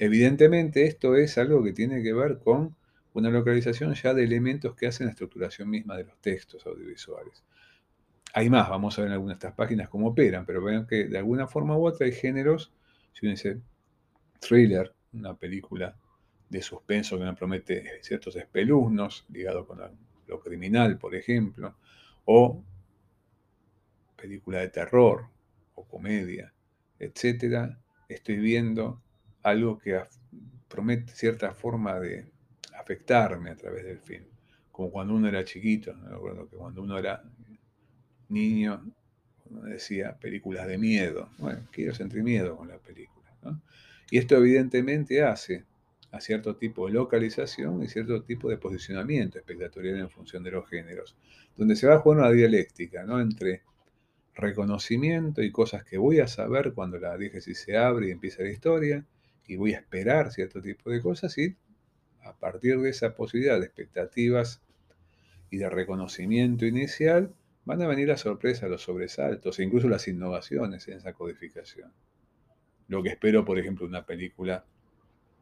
Evidentemente 0.00 0.86
esto 0.86 1.14
es 1.14 1.36
algo 1.36 1.62
que 1.62 1.74
tiene 1.74 2.02
que 2.02 2.14
ver 2.14 2.38
con 2.38 2.74
una 3.12 3.28
localización 3.28 3.92
ya 3.92 4.14
de 4.14 4.24
elementos 4.24 4.74
que 4.74 4.86
hacen 4.86 5.04
la 5.04 5.10
estructuración 5.10 5.68
misma 5.68 5.94
de 5.94 6.04
los 6.04 6.16
textos 6.22 6.64
audiovisuales. 6.64 7.44
Hay 8.32 8.48
más, 8.48 8.70
vamos 8.70 8.98
a 8.98 9.02
ver 9.02 9.08
en 9.08 9.12
algunas 9.12 9.36
de 9.36 9.40
estas 9.40 9.54
páginas 9.54 9.90
cómo 9.90 10.08
operan, 10.08 10.46
pero 10.46 10.64
vean 10.64 10.86
que 10.86 11.04
de 11.04 11.18
alguna 11.18 11.46
forma 11.46 11.76
u 11.76 11.86
otra 11.86 12.06
hay 12.06 12.12
géneros, 12.12 12.72
si 13.12 13.26
uno 13.26 13.32
dice 13.32 13.58
thriller, 14.40 14.90
una 15.12 15.34
película 15.34 15.96
de 16.48 16.62
suspenso 16.62 17.18
que 17.18 17.24
nos 17.24 17.38
promete 17.38 18.02
ciertos 18.02 18.36
espeluznos 18.36 19.24
ligados 19.30 19.66
con 19.66 19.80
lo 20.26 20.40
criminal, 20.40 20.98
por 20.98 21.14
ejemplo, 21.14 21.76
o 22.24 22.62
película 24.16 24.60
de 24.60 24.68
terror 24.68 25.26
o 25.74 25.84
comedia, 25.84 26.52
etcétera, 26.98 27.78
estoy 28.08 28.36
viendo 28.36 29.00
algo 29.42 29.78
que 29.78 30.00
promete 30.68 31.14
cierta 31.14 31.52
forma 31.52 31.98
de 31.98 32.30
afectarme 32.78 33.50
a 33.50 33.56
través 33.56 33.84
del 33.84 33.98
film, 34.00 34.26
como 34.70 34.90
cuando 34.90 35.14
uno 35.14 35.28
era 35.28 35.44
chiquito, 35.44 35.94
me 35.94 36.14
acuerdo 36.14 36.48
que 36.48 36.56
cuando 36.56 36.82
uno 36.82 36.98
era 36.98 37.22
niño, 38.28 38.84
uno 39.50 39.62
decía 39.62 40.16
películas 40.16 40.66
de 40.66 40.78
miedo. 40.78 41.28
Bueno, 41.38 41.66
quiero 41.72 41.94
sentir 41.94 42.22
miedo 42.22 42.56
con 42.56 42.68
la 42.68 42.78
película. 42.78 43.30
Y 44.10 44.18
esto 44.18 44.36
evidentemente 44.36 45.22
hace 45.22 45.64
a 46.10 46.20
cierto 46.20 46.56
tipo 46.56 46.86
de 46.86 46.92
localización 46.94 47.82
y 47.82 47.88
cierto 47.88 48.22
tipo 48.22 48.48
de 48.48 48.58
posicionamiento 48.58 49.38
espectatorial 49.38 50.00
en 50.00 50.10
función 50.10 50.42
de 50.42 50.50
los 50.50 50.68
géneros, 50.68 51.16
donde 51.56 51.76
se 51.76 51.86
va 51.86 51.94
a 51.94 51.98
jugar 52.00 52.18
una 52.18 52.30
dialéctica 52.30 53.02
entre 53.20 53.62
reconocimiento 54.34 55.42
y 55.42 55.52
cosas 55.52 55.84
que 55.84 55.98
voy 55.98 56.18
a 56.18 56.26
saber 56.26 56.72
cuando 56.72 56.98
la 56.98 57.16
diégesis 57.16 57.60
se 57.60 57.76
abre 57.76 58.08
y 58.08 58.10
empieza 58.10 58.42
la 58.42 58.50
historia, 58.50 59.04
y 59.46 59.56
voy 59.56 59.74
a 59.74 59.78
esperar 59.78 60.32
cierto 60.32 60.60
tipo 60.60 60.90
de 60.90 61.00
cosas, 61.00 61.36
y 61.38 61.56
a 62.22 62.34
partir 62.34 62.78
de 62.80 62.90
esa 62.90 63.14
posibilidad 63.14 63.58
de 63.58 63.66
expectativas 63.66 64.62
y 65.50 65.58
de 65.58 65.68
reconocimiento 65.68 66.66
inicial, 66.66 67.32
van 67.64 67.82
a 67.82 67.88
venir 67.88 68.08
las 68.08 68.20
sorpresas, 68.20 68.70
los 68.70 68.82
sobresaltos 68.82 69.58
e 69.58 69.64
incluso 69.64 69.88
las 69.88 70.08
innovaciones 70.08 70.88
en 70.88 70.98
esa 70.98 71.12
codificación. 71.12 71.92
Lo 72.90 73.04
que 73.04 73.10
espero, 73.10 73.44
por 73.44 73.56
ejemplo, 73.56 73.86
una 73.86 74.04
película 74.04 74.64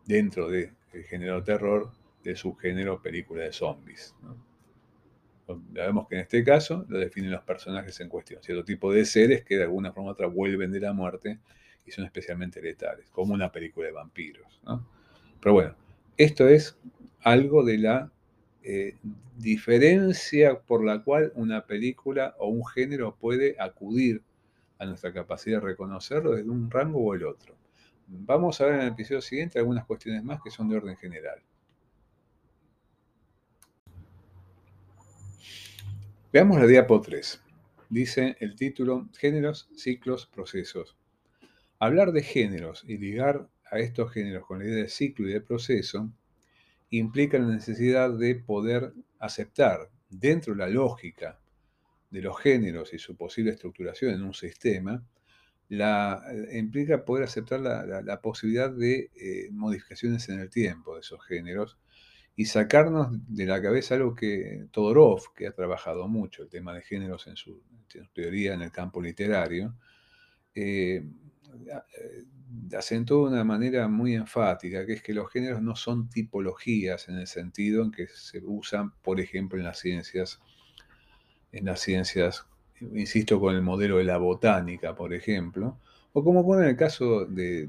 dentro 0.05 0.51
del 0.51 0.71
género 1.09 1.43
terror, 1.43 1.91
del 2.23 2.37
subgénero 2.37 3.01
película 3.01 3.45
de 3.45 3.53
zombies. 3.55 4.15
Ya 5.73 5.87
vemos 5.87 6.07
que 6.09 6.17
en 6.17 6.21
este 6.21 6.45
caso 6.45 6.85
lo 6.91 6.99
definen 6.99 7.31
los 7.31 7.43
personajes 7.43 7.99
en 8.01 8.11
cuestión, 8.11 8.43
cierto 8.43 8.67
tipo 8.67 8.93
de 8.93 9.07
seres 9.07 9.45
que 9.45 9.57
de 9.57 9.63
alguna 9.63 9.93
forma 9.95 10.11
u 10.11 10.13
otra 10.13 10.27
vuelven 10.27 10.71
de 10.71 10.81
la 10.81 10.93
muerte 10.93 11.39
y 11.87 11.91
son 11.91 12.05
especialmente 12.05 12.61
letales, 12.61 13.09
como 13.09 13.33
una 13.33 13.51
película 13.51 13.87
de 13.87 13.93
vampiros. 13.95 14.61
Pero 15.41 15.55
bueno, 15.55 15.75
esto 16.19 16.49
es 16.49 16.79
algo 17.23 17.65
de 17.65 17.79
la 17.79 18.13
eh, 18.63 18.97
diferencia 19.39 20.61
por 20.61 20.85
la 20.85 21.03
cual 21.03 21.33
una 21.35 21.65
película 21.65 22.35
o 22.39 22.49
un 22.49 22.67
género 22.67 23.17
puede 23.17 23.57
acudir 23.59 24.21
a 24.79 24.87
nuestra 24.87 25.13
capacidad 25.13 25.61
de 25.61 25.67
reconocerlo 25.67 26.33
desde 26.33 26.51
un 26.51 26.71
rango 26.71 27.05
o 27.05 27.15
el 27.15 27.25
otro. 27.25 27.57
Vamos 28.07 28.61
a 28.61 28.67
ver 28.67 28.75
en 28.75 28.81
el 28.83 28.89
episodio 28.89 29.21
siguiente 29.21 29.59
algunas 29.59 29.85
cuestiones 29.85 30.25
más 30.25 30.41
que 30.43 30.51
son 30.51 30.69
de 30.69 30.77
orden 30.77 30.97
general. 30.97 31.43
Veamos 36.33 36.61
la 36.61 36.67
diapo 36.67 37.01
3. 37.01 37.43
Dice 37.91 38.37
el 38.41 38.55
título 38.55 39.09
Géneros, 39.19 39.69
ciclos, 39.75 40.27
procesos. 40.27 40.97
Hablar 41.79 42.13
de 42.13 42.23
géneros 42.23 42.85
y 42.87 42.99
ligar 42.99 43.49
a 43.71 43.79
estos 43.79 44.13
géneros 44.13 44.47
con 44.47 44.59
la 44.59 44.67
idea 44.67 44.83
de 44.83 44.89
ciclo 44.89 45.29
y 45.29 45.33
de 45.33 45.41
proceso 45.41 46.11
implica 46.91 47.39
la 47.39 47.47
necesidad 47.47 48.11
de 48.11 48.35
poder 48.35 48.93
aceptar 49.19 49.91
dentro 50.11 50.55
de 50.55 50.59
la 50.61 50.69
lógica 50.69 51.39
de 52.11 52.23
los 52.23 52.41
géneros 52.41 52.95
y 52.95 52.99
su 52.99 53.17
posible 53.17 53.53
estructuración 53.53 54.15
en 54.15 54.23
un 54.23 54.35
sistema, 54.35 55.03
la, 55.69 56.23
eh, 56.33 56.59
implica 56.59 57.05
poder 57.05 57.25
aceptar 57.25 57.61
la, 57.61 58.21
posibilidad 58.21 58.71
de 58.71 59.11
eh, 59.15 59.49
modificaciones 59.51 60.29
en 60.29 60.41
el 60.41 60.51
tiempo 60.51 60.95
de 60.95 61.01
esos 61.01 61.25
géneros 61.27 61.79
y 62.39 62.45
sacarnos 62.45 63.09
de 63.27 63.47
la 63.47 63.61
cabeza 63.61 63.97
algo 63.97 64.15
que 64.15 64.67
Todorov, 64.71 65.35
que 65.35 65.49
ha 65.49 65.53
trabajado 65.53 66.07
mucho 66.07 66.45
el 66.45 66.49
tema 66.49 66.73
de 66.73 66.83
géneros 66.83 67.27
en 67.27 67.35
su, 67.35 67.61
teoría 68.15 68.55
en 68.55 68.63
el 68.63 68.71
campo 68.71 69.03
literario, 69.03 69.75
eh, 70.55 71.03
eh, 71.67 72.77
acentúa 72.77 73.29
de 73.29 73.35
una 73.35 73.45
manera 73.45 73.89
muy 73.89 74.15
enfática, 74.15 74.87
que 74.87 74.93
es 74.93 75.03
que 75.03 75.15
los 75.15 75.29
géneros 75.33 75.63
no 75.63 75.75
son 75.75 76.09
tipologías 76.09 77.09
en 77.09 77.17
el 77.17 77.27
sentido 77.27 77.83
en 77.83 77.91
que 77.91 78.07
se 78.07 78.41
usan, 78.45 78.93
por 79.03 79.19
ejemplo, 79.21 79.59
en 79.59 79.65
las 79.65 79.81
ciencias, 79.81 80.41
en 81.53 81.65
las 81.67 81.81
ciencias, 81.81 82.47
insisto, 82.81 83.41
con 83.41 83.55
el 83.55 83.63
modelo 83.63 83.99
de 83.99 84.05
la 84.05 84.19
botánica, 84.19 84.95
por 84.95 85.13
ejemplo, 85.15 85.79
o 86.13 86.25
como 86.25 86.45
pone 86.45 86.65
en 86.65 86.71
el 86.71 86.77
caso 86.77 87.27
de, 87.27 87.69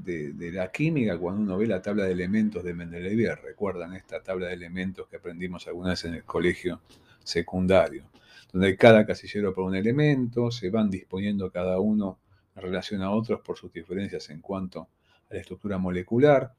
la 0.52 0.70
química, 0.72 1.18
cuando 1.18 1.42
uno 1.42 1.58
ve 1.58 1.66
la 1.66 1.82
tabla 1.82 2.04
de 2.04 2.12
elementos 2.12 2.64
de 2.64 2.74
Mendeleev, 2.74 3.42
recuerdan 3.42 3.94
esta 3.94 4.22
tabla 4.22 4.48
de 4.48 4.54
elementos 4.54 5.06
que 5.08 5.16
aprendimos 5.16 5.66
alguna 5.68 5.90
vez 5.90 6.04
en 6.04 6.14
el 6.14 6.24
colegio 6.24 6.80
secundario, 7.22 8.04
donde 8.52 8.76
cada 8.76 9.06
casillero 9.06 9.54
por 9.54 9.64
un 9.64 9.76
elemento, 9.76 10.50
se 10.50 10.70
van 10.70 10.90
disponiendo 10.90 11.50
cada 11.50 11.78
uno 11.80 12.18
en 12.56 12.62
relación 12.62 13.02
a 13.02 13.10
otros 13.10 13.40
por 13.40 13.56
sus 13.56 13.72
diferencias 13.72 14.30
en 14.30 14.40
cuanto 14.40 14.88
a 15.30 15.34
la 15.34 15.40
estructura 15.40 15.78
molecular. 15.78 16.52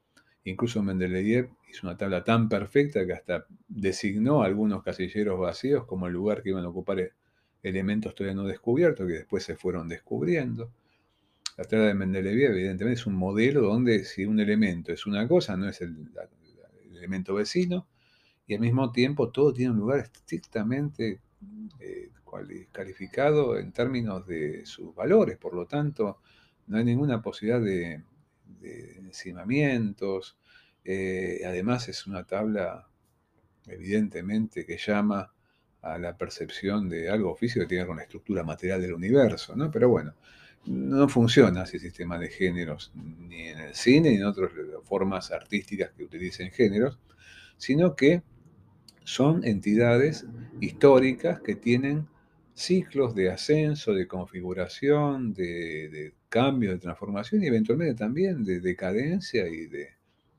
Incluso 0.44 0.82
Mendeleev 0.82 1.50
hizo 1.70 1.88
una 1.88 1.98
tabla 1.98 2.24
tan 2.24 2.50
perfecta 2.50 3.06
que 3.06 3.14
hasta 3.14 3.46
designó 3.68 4.42
algunos 4.42 4.84
casilleros 4.84 5.40
vacíos 5.40 5.86
como 5.86 6.08
el 6.08 6.14
lugar 6.14 6.42
que 6.42 6.50
iban 6.50 6.66
a 6.66 6.70
ocupar 6.70 7.12
elementos 7.62 8.16
todavía 8.16 8.36
no 8.36 8.48
descubiertos, 8.48 9.08
que 9.08 9.14
después 9.14 9.44
se 9.44 9.56
fueron 9.56 9.88
descubriendo. 9.88 10.72
La 11.58 11.66
tabla 11.66 11.88
de 11.88 11.94
Mendeleev, 11.94 12.52
evidentemente, 12.52 13.00
es 13.00 13.06
un 13.06 13.16
modelo 13.16 13.62
donde 13.62 14.04
si 14.04 14.26
un 14.26 14.40
elemento 14.40 14.92
es 14.92 15.06
una 15.06 15.28
cosa, 15.28 15.56
no 15.58 15.70
es 15.70 15.82
el, 15.82 16.10
elemento 16.96 17.36
vecino, 17.36 17.88
y 18.48 18.56
al 18.56 18.62
mismo 18.62 18.92
tiempo 18.92 19.30
todo 19.30 19.54
tiene 19.54 19.72
un 19.72 19.78
lugar 19.78 20.00
estrictamente 20.00 21.22
eh, 21.80 22.10
calificado 22.72 23.58
en 23.58 23.72
términos 23.72 24.26
de 24.26 24.66
sus 24.66 24.96
valores. 24.96 25.38
Por 25.38 25.54
lo 25.54 25.68
tanto, 25.68 26.20
no 26.68 26.78
hay 26.78 26.84
ninguna 26.84 27.22
posibilidad 27.22 27.62
de, 27.62 28.02
encimamientos. 28.62 30.38
Eh, 30.84 31.42
además, 31.46 31.88
es 31.90 32.08
una 32.08 32.24
tabla, 32.26 32.88
evidentemente, 33.68 34.66
que 34.66 34.78
llama 34.78 35.34
a 35.82 35.98
la 35.98 36.16
percepción 36.18 36.90
de 36.90 37.10
algo 37.10 37.36
físico 37.36 37.62
que 37.62 37.70
tiene 37.70 37.86
con 37.86 37.98
la 37.98 38.04
estructura 38.04 38.44
material 38.44 38.82
del 38.82 38.94
universo, 38.94 39.56
¿no? 39.56 39.72
Pero 39.72 39.90
bueno, 39.90 40.14
no 40.66 41.10
funciona 41.10 41.62
el 41.62 41.68
sistema 41.68 42.20
de 42.20 42.30
géneros, 42.30 42.92
ni 42.96 43.48
en 43.48 43.60
el 43.60 43.76
cine, 43.76 44.12
ni 44.12 44.18
en 44.18 44.26
otras 44.26 44.52
formas 44.84 45.32
artísticas 45.32 45.92
que 45.92 46.04
utilicen 46.04 46.52
géneros, 46.52 47.00
sino 47.58 47.96
que 47.96 48.22
son 49.04 49.44
entidades 49.44 50.26
históricas 50.60 51.42
que 51.42 51.56
tienen 51.56 52.08
ciclos 52.62 53.16
de 53.16 53.32
ascenso, 53.32 53.94
de 53.94 54.08
configuración, 54.08 55.34
de, 55.34 56.14
cambio, 56.30 56.72
de 56.72 56.80
transformación 56.80 57.44
y 57.44 57.48
eventualmente 57.48 57.96
también 57.96 58.44
de 58.44 58.60
decadencia 58.60 59.48
y 59.48 59.68
de, 59.68 59.90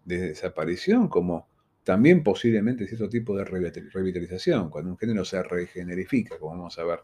de, 0.05 0.19
desaparición, 0.29 1.09
como 1.09 1.49
también 1.85 2.23
posiblemente 2.23 2.87
cierto 2.87 3.09
tipo 3.09 3.37
de 3.37 3.45
revitalización, 3.45 4.71
cuando 4.71 4.91
un 4.91 4.99
género 4.99 5.25
se 5.25 5.43
regenerifica, 5.43 6.39
como 6.39 6.53
vamos 6.53 6.79
a 6.79 6.85
ver 6.85 7.01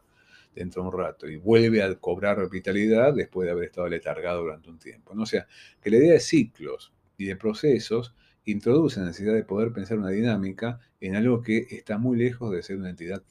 dentro 0.54 0.82
de 0.82 0.88
un 0.88 0.98
rato 0.98 1.28
y 1.28 1.36
vuelve 1.36 1.82
a 1.82 1.94
cobrar 1.96 2.48
vitalidad 2.50 3.14
después 3.14 3.46
de 3.46 3.52
haber 3.52 3.64
estado 3.64 3.88
letargado 3.88 4.42
durante 4.42 4.70
un 4.70 4.78
tiempo. 4.78 5.14
¿no? 5.14 5.22
O 5.22 5.26
sea, 5.26 5.46
que 5.80 5.90
la 5.90 5.98
idea 5.98 6.12
de 6.14 6.20
ciclos 6.20 6.92
y 7.16 7.26
de 7.26 7.36
procesos 7.36 8.14
introduce 8.44 8.98
la 9.00 9.06
necesidad 9.06 9.34
de 9.34 9.44
poder 9.44 9.72
pensar 9.72 9.98
una 9.98 10.10
dinámica 10.10 10.80
en 11.00 11.16
algo 11.16 11.42
que 11.42 11.66
está 11.70 11.98
muy 11.98 12.16
lejos 12.16 12.50
de 12.50 12.62
ser 12.62 12.76
una 12.76 12.90
entidad 12.90 13.22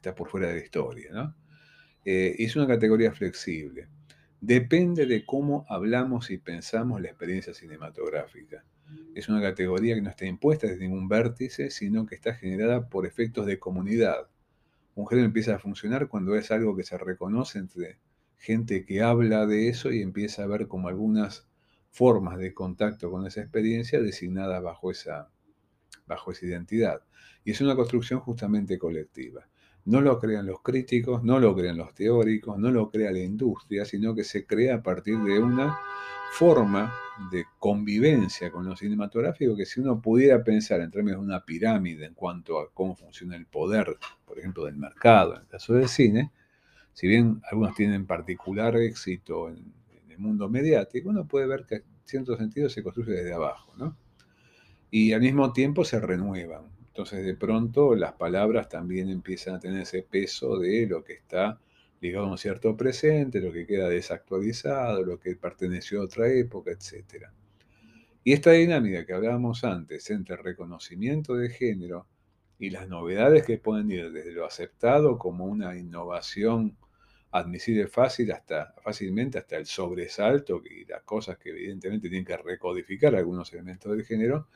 está 0.00 0.14
por 0.14 0.28
fuera 0.28 0.48
de 0.48 0.54
la 0.54 0.64
historia. 0.64 1.10
¿no? 1.12 1.34
Eh, 2.04 2.36
es 2.38 2.56
una 2.56 2.66
categoría 2.66 3.12
flexible. 3.12 3.88
Depende 4.40 5.06
de 5.06 5.24
cómo 5.24 5.66
hablamos 5.68 6.30
y 6.30 6.38
pensamos 6.38 7.00
la 7.00 7.08
experiencia 7.08 7.54
cinematográfica. 7.54 8.64
Es 9.14 9.28
una 9.28 9.40
categoría 9.40 9.94
que 9.94 10.02
no 10.02 10.10
está 10.10 10.26
impuesta 10.26 10.66
desde 10.66 10.80
ningún 10.80 11.08
vértice, 11.08 11.70
sino 11.70 12.06
que 12.06 12.16
está 12.16 12.34
generada 12.34 12.88
por 12.88 13.06
efectos 13.06 13.46
de 13.46 13.58
comunidad 13.58 14.28
un 14.94 15.06
género 15.06 15.26
empieza 15.26 15.54
a 15.54 15.58
funcionar 15.58 16.08
cuando 16.08 16.36
es 16.36 16.50
algo 16.50 16.76
que 16.76 16.84
se 16.84 16.98
reconoce 16.98 17.58
entre 17.58 17.98
gente 18.36 18.84
que 18.84 19.02
habla 19.02 19.46
de 19.46 19.68
eso 19.68 19.90
y 19.92 20.02
empieza 20.02 20.42
a 20.42 20.46
ver 20.46 20.68
como 20.68 20.88
algunas 20.88 21.48
formas 21.90 22.38
de 22.38 22.54
contacto 22.54 23.10
con 23.10 23.26
esa 23.26 23.40
experiencia 23.40 24.00
designadas 24.00 24.62
bajo 24.62 24.90
esa, 24.90 25.30
bajo 26.06 26.32
esa 26.32 26.46
identidad. 26.46 27.02
Y 27.44 27.52
es 27.52 27.60
una 27.60 27.76
construcción 27.76 28.20
justamente 28.20 28.78
colectiva. 28.78 29.48
No 29.86 30.00
lo 30.00 30.18
crean 30.18 30.46
los 30.46 30.60
críticos, 30.62 31.22
no 31.22 31.38
lo 31.38 31.54
crean 31.54 31.76
los 31.76 31.94
teóricos, 31.94 32.58
no 32.58 32.70
lo 32.70 32.90
crea 32.90 33.10
la 33.10 33.20
industria, 33.20 33.84
sino 33.84 34.14
que 34.14 34.24
se 34.24 34.46
crea 34.46 34.76
a 34.76 34.82
partir 34.82 35.18
de 35.18 35.38
una 35.38 35.78
forma 36.32 36.92
de 37.30 37.44
convivencia 37.58 38.50
con 38.50 38.64
lo 38.64 38.76
cinematográfico 38.76 39.56
que 39.56 39.66
si 39.66 39.80
uno 39.80 40.00
pudiera 40.00 40.42
pensar 40.42 40.80
en 40.80 40.90
términos 40.90 41.20
de 41.20 41.26
una 41.26 41.44
pirámide 41.44 42.06
en 42.06 42.14
cuanto 42.14 42.60
a 42.60 42.70
cómo 42.72 42.94
funciona 42.94 43.36
el 43.36 43.46
poder, 43.46 43.96
por 44.24 44.38
ejemplo, 44.38 44.64
del 44.64 44.76
mercado, 44.76 45.34
en 45.34 45.42
el 45.42 45.48
caso 45.48 45.74
del 45.74 45.88
cine, 45.88 46.30
si 46.92 47.08
bien 47.08 47.40
algunos 47.50 47.74
tienen 47.74 48.06
particular 48.06 48.76
éxito 48.76 49.48
en, 49.48 49.72
el 50.08 50.18
mundo 50.18 50.48
mediático, 50.50 51.08
uno 51.08 51.26
puede 51.26 51.46
ver 51.46 51.64
que 51.66 51.76
en 51.76 51.84
cierto 52.04 52.36
sentido 52.36 52.68
se 52.68 52.82
construye 52.82 53.12
desde 53.12 53.32
abajo, 53.32 53.72
¿no? 53.78 53.96
Y 54.90 55.12
al 55.12 55.20
mismo 55.20 55.52
tiempo 55.52 55.84
se 55.84 55.98
renuevan. 55.98 56.64
Entonces, 57.00 57.24
de 57.24 57.34
pronto, 57.34 57.94
las 57.94 58.12
palabras 58.12 58.68
también 58.68 59.08
empiezan 59.08 59.54
a 59.54 59.58
tener 59.58 59.80
ese 59.80 60.02
peso 60.02 60.58
de 60.58 60.86
lo 60.86 61.02
que 61.02 61.14
está 61.14 61.58
ligado 62.02 62.26
a 62.26 62.30
un 62.32 62.36
cierto 62.36 62.76
presente, 62.76 63.40
lo 63.40 63.50
que 63.50 63.66
queda 63.66 63.88
desactualizado, 63.88 65.02
lo 65.02 65.18
que 65.18 65.34
perteneció 65.34 66.02
a 66.02 66.04
otra 66.04 66.30
época, 66.30 66.72
etc. 66.72 67.28
Y 68.22 68.34
esta 68.34 68.50
dinámica 68.50 69.06
que 69.06 69.14
hablábamos 69.14 69.64
antes 69.64 70.10
entre 70.10 70.36
reconocimiento 70.36 71.36
de 71.36 71.48
género 71.48 72.06
y 72.58 72.68
las 72.68 72.86
novedades 72.86 73.46
que 73.46 73.56
pueden 73.56 73.90
ir 73.90 74.12
desde 74.12 74.32
lo 74.32 74.44
aceptado 74.44 75.16
como 75.16 75.46
una 75.46 75.78
innovación 75.78 76.76
admisible 77.30 77.86
fácil 77.86 78.30
hasta, 78.30 78.74
fácilmente 78.82 79.38
hasta 79.38 79.56
el 79.56 79.64
sobresalto 79.64 80.60
y 80.70 80.84
las 80.84 81.02
cosas 81.04 81.38
que 81.38 81.48
evidentemente 81.48 82.10
tienen 82.10 82.26
que 82.26 82.36
recodificar 82.36 83.14
algunos 83.14 83.50
elementos 83.54 83.90
del 83.90 84.04
género, 84.04 84.48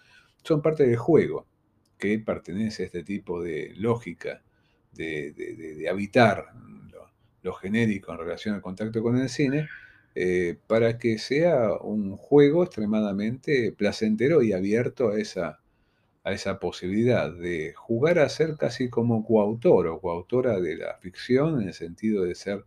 son 0.42 0.60
parte 0.60 0.86
del 0.86 0.96
juego 0.96 1.46
pertenece 2.24 2.82
a 2.82 2.86
este 2.86 3.02
tipo 3.02 3.42
de 3.42 3.72
lógica 3.76 4.42
de, 4.92 5.86
habitar 5.90 6.46
lo, 7.42 7.52
genérico 7.54 8.12
en 8.12 8.18
relación 8.18 8.54
al 8.54 8.62
contacto 8.62 9.02
con 9.02 9.18
el 9.18 9.28
cine, 9.28 9.68
eh, 10.14 10.56
para 10.66 10.98
que 10.98 11.18
sea 11.18 11.72
un 11.74 12.16
juego 12.16 12.64
extremadamente 12.64 13.72
placentero 13.72 14.42
y 14.42 14.52
abierto 14.52 15.10
a 15.10 15.18
esa, 15.18 15.60
a 16.22 16.32
esa 16.32 16.58
posibilidad 16.58 17.32
de 17.32 17.74
jugar 17.74 18.18
a 18.18 18.28
ser 18.28 18.56
casi 18.56 18.88
como 18.88 19.24
coautor 19.24 19.88
o 19.88 20.00
coautora 20.00 20.60
de 20.60 20.76
la 20.76 20.96
ficción, 20.98 21.60
en 21.60 21.68
el 21.68 21.74
sentido 21.74 22.24
de 22.24 22.34
ser 22.34 22.64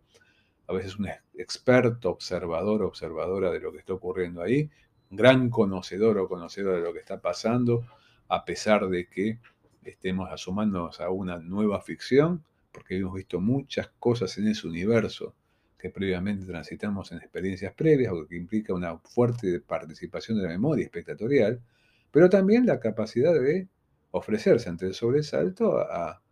a 0.68 0.74
veces 0.74 0.98
un 0.98 1.08
experto, 1.34 2.10
observador, 2.10 2.82
observadora 2.82 3.50
de 3.50 3.60
lo 3.60 3.72
que 3.72 3.78
está 3.78 3.94
ocurriendo 3.94 4.42
ahí, 4.42 4.70
gran 5.10 5.48
conocedor 5.48 6.18
o 6.18 6.28
conocedora 6.28 6.76
de 6.76 6.82
lo 6.82 6.92
que 6.92 6.98
está 6.98 7.20
pasando, 7.20 7.86
a 8.28 8.44
pesar 8.44 8.88
de 8.88 9.08
que 9.08 9.38
estemos 9.82 10.30
asomándonos 10.30 11.00
a 11.00 11.10
una 11.10 11.38
nueva 11.38 11.80
ficción, 11.80 12.44
porque 12.72 12.98
hemos 12.98 13.14
visto 13.14 13.40
muchas 13.40 13.88
cosas 13.98 14.36
en 14.38 14.48
ese 14.48 14.66
universo 14.66 15.34
que 15.78 15.90
previamente 15.90 16.44
transitamos 16.44 17.12
en 17.12 17.18
experiencias 17.18 17.72
previas, 17.72 18.12
o 18.12 18.26
que 18.26 18.36
implica 18.36 18.74
una 18.74 18.98
fuerte 18.98 19.60
participación 19.60 20.38
de 20.38 20.44
la 20.44 20.50
memoria 20.50 20.84
espectatorial, 20.84 21.62
pero 22.10 22.28
también 22.28 22.66
la 22.66 22.80
capacidad 22.80 23.32
de 23.32 23.68
ofrecerse 24.10 24.68
ante 24.68 24.86
el 24.86 24.94
sobresalto 24.94 25.78
a, 25.78 26.22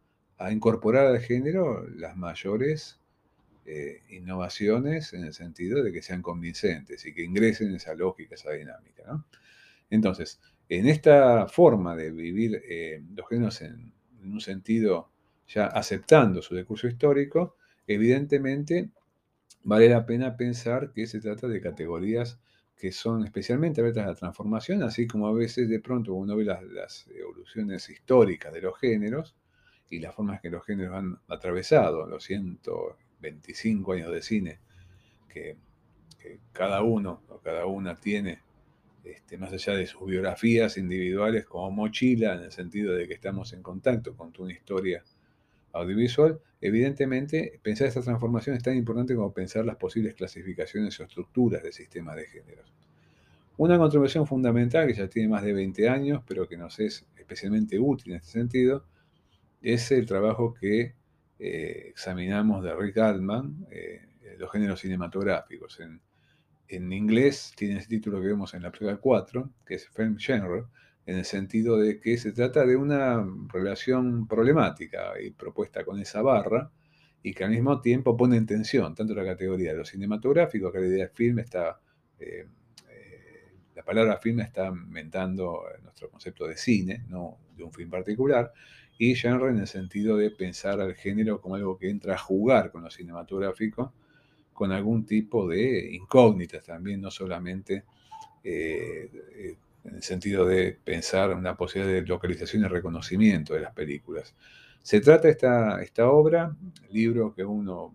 incorporar 0.51 1.07
al 1.07 1.21
género 1.21 1.89
las 1.89 2.15
mayores 2.15 2.99
eh, 3.65 4.03
innovaciones 4.11 5.15
en 5.15 5.25
el 5.25 5.33
sentido 5.33 5.83
de 5.83 5.93
que 5.93 6.03
sean 6.03 6.21
convincentes 6.21 7.07
y 7.07 7.15
que 7.15 7.23
ingresen 7.23 7.69
en 7.69 7.77
esa 7.77 7.95
lógica, 7.95 8.35
esa 8.35 8.53
dinámica. 8.53 9.25
Entonces, 9.89 10.39
en 10.69 10.89
esta 10.89 11.47
forma 11.49 11.95
de 11.97 12.11
vivir 12.11 12.63
eh, 12.69 13.03
los 13.15 13.29
géneros 13.29 13.63
en, 13.63 13.93
un 14.25 14.41
sentido 14.41 15.11
ya 15.47 15.67
aceptando 15.67 16.43
su 16.43 16.57
discurso 16.57 16.89
histórico, 16.89 17.57
evidentemente 17.87 18.91
vale 19.63 19.89
la 19.89 20.05
pena 20.05 20.37
pensar 20.37 20.93
que 20.93 21.07
se 21.07 21.21
trata 21.21 21.47
de 21.47 21.61
categorías 21.61 22.41
que 22.77 22.91
son 22.91 23.25
especialmente 23.25 23.81
abiertas 23.81 24.05
a 24.05 24.09
la 24.09 24.15
transformación, 24.17 24.83
así 24.83 25.07
como 25.07 25.29
a 25.29 25.33
veces 25.33 25.69
de 25.69 25.81
pronto 25.81 26.15
uno 26.15 26.37
ve 26.37 26.45
las, 26.45 27.07
evoluciones 27.09 27.89
históricas 27.89 28.53
de 28.53 28.61
los 28.61 28.79
géneros 28.79 29.37
y 29.89 30.01
las 30.01 30.15
formas 30.15 30.41
que 30.41 30.51
los 30.51 30.65
géneros 30.67 30.97
han 30.97 31.19
atravesado, 31.29 32.07
los 32.07 32.25
125 32.25 33.93
años 33.93 34.13
de 34.13 34.23
cine 34.23 34.61
que, 35.29 35.57
cada 36.53 36.83
uno 36.83 37.23
o 37.29 37.39
cada 37.39 37.67
una 37.67 37.95
tiene, 37.95 38.41
este, 39.07 39.39
más 39.39 39.53
allá 39.53 39.75
de 39.75 39.87
sus 39.87 40.07
biografías 40.07 40.77
individuales 40.77 41.47
como 41.47 41.71
mochila, 41.71 42.35
en 42.35 42.43
el 42.43 42.53
sentido 42.53 42.95
de 42.95 43.07
que 43.07 43.15
estamos 43.15 43.53
en 43.53 43.63
contacto 43.63 44.17
con 44.17 44.33
una 44.39 44.53
historia 44.53 45.05
audiovisual, 45.73 46.41
evidentemente 46.61 47.61
pensar 47.63 47.87
esta 47.87 48.01
transformación 48.01 48.57
es 48.57 48.63
tan 48.63 48.77
importante 48.77 49.15
como 49.15 49.33
pensar 49.33 49.65
las 49.65 49.77
posibles 49.77 50.15
clasificaciones 50.15 50.99
o 50.99 51.05
estructuras 51.05 51.63
del 51.63 51.73
sistema 51.73 52.15
de 52.15 52.27
géneros. 52.27 52.73
Una 53.59 53.79
contribución 53.79 54.27
fundamental 54.27 54.87
que 54.87 54.95
ya 54.95 55.09
tiene 55.09 55.29
más 55.29 55.43
de 55.43 55.53
20 55.53 55.89
años, 55.89 56.23
pero 56.27 56.49
que 56.49 56.57
nos 56.57 56.79
es 56.81 57.07
especialmente 57.17 57.79
útil 57.79 58.13
en 58.13 58.19
este 58.19 58.33
sentido, 58.33 58.85
es 59.63 59.91
el 59.93 60.05
trabajo 60.05 60.53
que 60.53 60.95
eh, 61.39 61.87
examinamos 61.89 62.63
de 62.63 62.75
Rick 62.75 62.99
Altman, 62.99 63.67
eh, 63.71 64.01
los 64.39 64.51
géneros 64.51 64.81
cinematográficos. 64.81 65.81
En, 65.81 66.01
en 66.69 66.93
inglés 66.93 67.53
tiene 67.57 67.79
ese 67.79 67.89
título 67.89 68.21
que 68.21 68.29
vemos 68.29 68.55
en 68.55 68.63
la 68.63 68.73
prueba 68.73 68.97
4, 68.99 69.51
que 69.65 69.75
es 69.75 69.89
Film 69.89 70.17
Genre, 70.19 70.65
en 71.07 71.19
el 71.19 71.25
sentido 71.25 71.79
de 71.79 72.01
que 72.01 72.19
se 72.19 72.33
trata 72.33 72.67
de 72.67 72.77
una 72.77 73.25
relación 73.49 74.27
problemática 74.27 75.13
y 75.21 75.31
propuesta 75.31 75.85
con 75.85 76.01
esa 76.01 76.21
barra 76.23 76.71
y 77.23 77.33
que 77.33 77.45
al 77.45 77.51
mismo 77.51 77.81
tiempo 77.81 78.17
pone 78.17 78.37
en 78.37 78.47
tensión 78.47 78.95
tanto 78.95 79.15
la 79.15 79.25
categoría 79.25 79.73
de 79.73 79.79
lo 79.79 79.85
cinematográfico, 79.85 80.73
que 80.73 80.81
la 80.81 80.87
idea 80.87 81.05
de 81.07 81.11
film 81.11 81.39
está, 81.39 81.81
eh, 82.19 82.47
eh, 82.91 83.53
la 83.75 83.85
palabra 83.85 84.19
film 84.19 84.41
está 84.41 84.67
inventando 84.67 85.63
nuestro 85.83 86.11
concepto 86.11 86.47
de 86.47 86.57
cine, 86.57 87.05
no 87.09 87.39
de 87.57 87.63
un 87.63 87.73
film 87.73 87.91
particular, 87.91 88.53
y 88.99 89.15
genre 89.15 89.51
en 89.51 89.59
el 89.59 89.67
sentido 89.67 90.17
de 90.17 90.31
pensar 90.31 90.81
al 90.81 90.95
género 90.95 91.41
como 91.41 91.55
algo 91.55 91.79
que 91.79 91.91
entra 91.91 92.15
a 92.15 92.19
jugar 92.19 92.73
con 92.73 92.83
lo 92.83 92.91
cinematográfico, 92.91 93.93
con 94.57 94.73
algún 94.73 95.05
tipo 95.05 95.47
de 95.47 95.91
incógnitas 95.93 96.65
también, 96.65 97.01
no 97.01 97.11
solamente 97.11 97.85
eh, 98.43 99.57
en 99.85 99.95
el 99.95 100.03
sentido 100.03 100.47
de 100.47 100.79
pensar 100.83 101.31
una 101.35 101.57
posibilidad 101.57 101.95
de 101.95 102.07
localización 102.07 102.65
y 102.65 102.69
reconocimiento 102.69 103.55
de 103.55 103.61
las 103.61 103.75
películas. 103.75 104.35
Se 104.83 105.01
trata 105.01 105.29
esta, 105.29 105.83
esta 105.83 106.09
obra, 106.09 106.57
libro 106.91 107.35
que 107.35 107.45
uno 107.45 107.95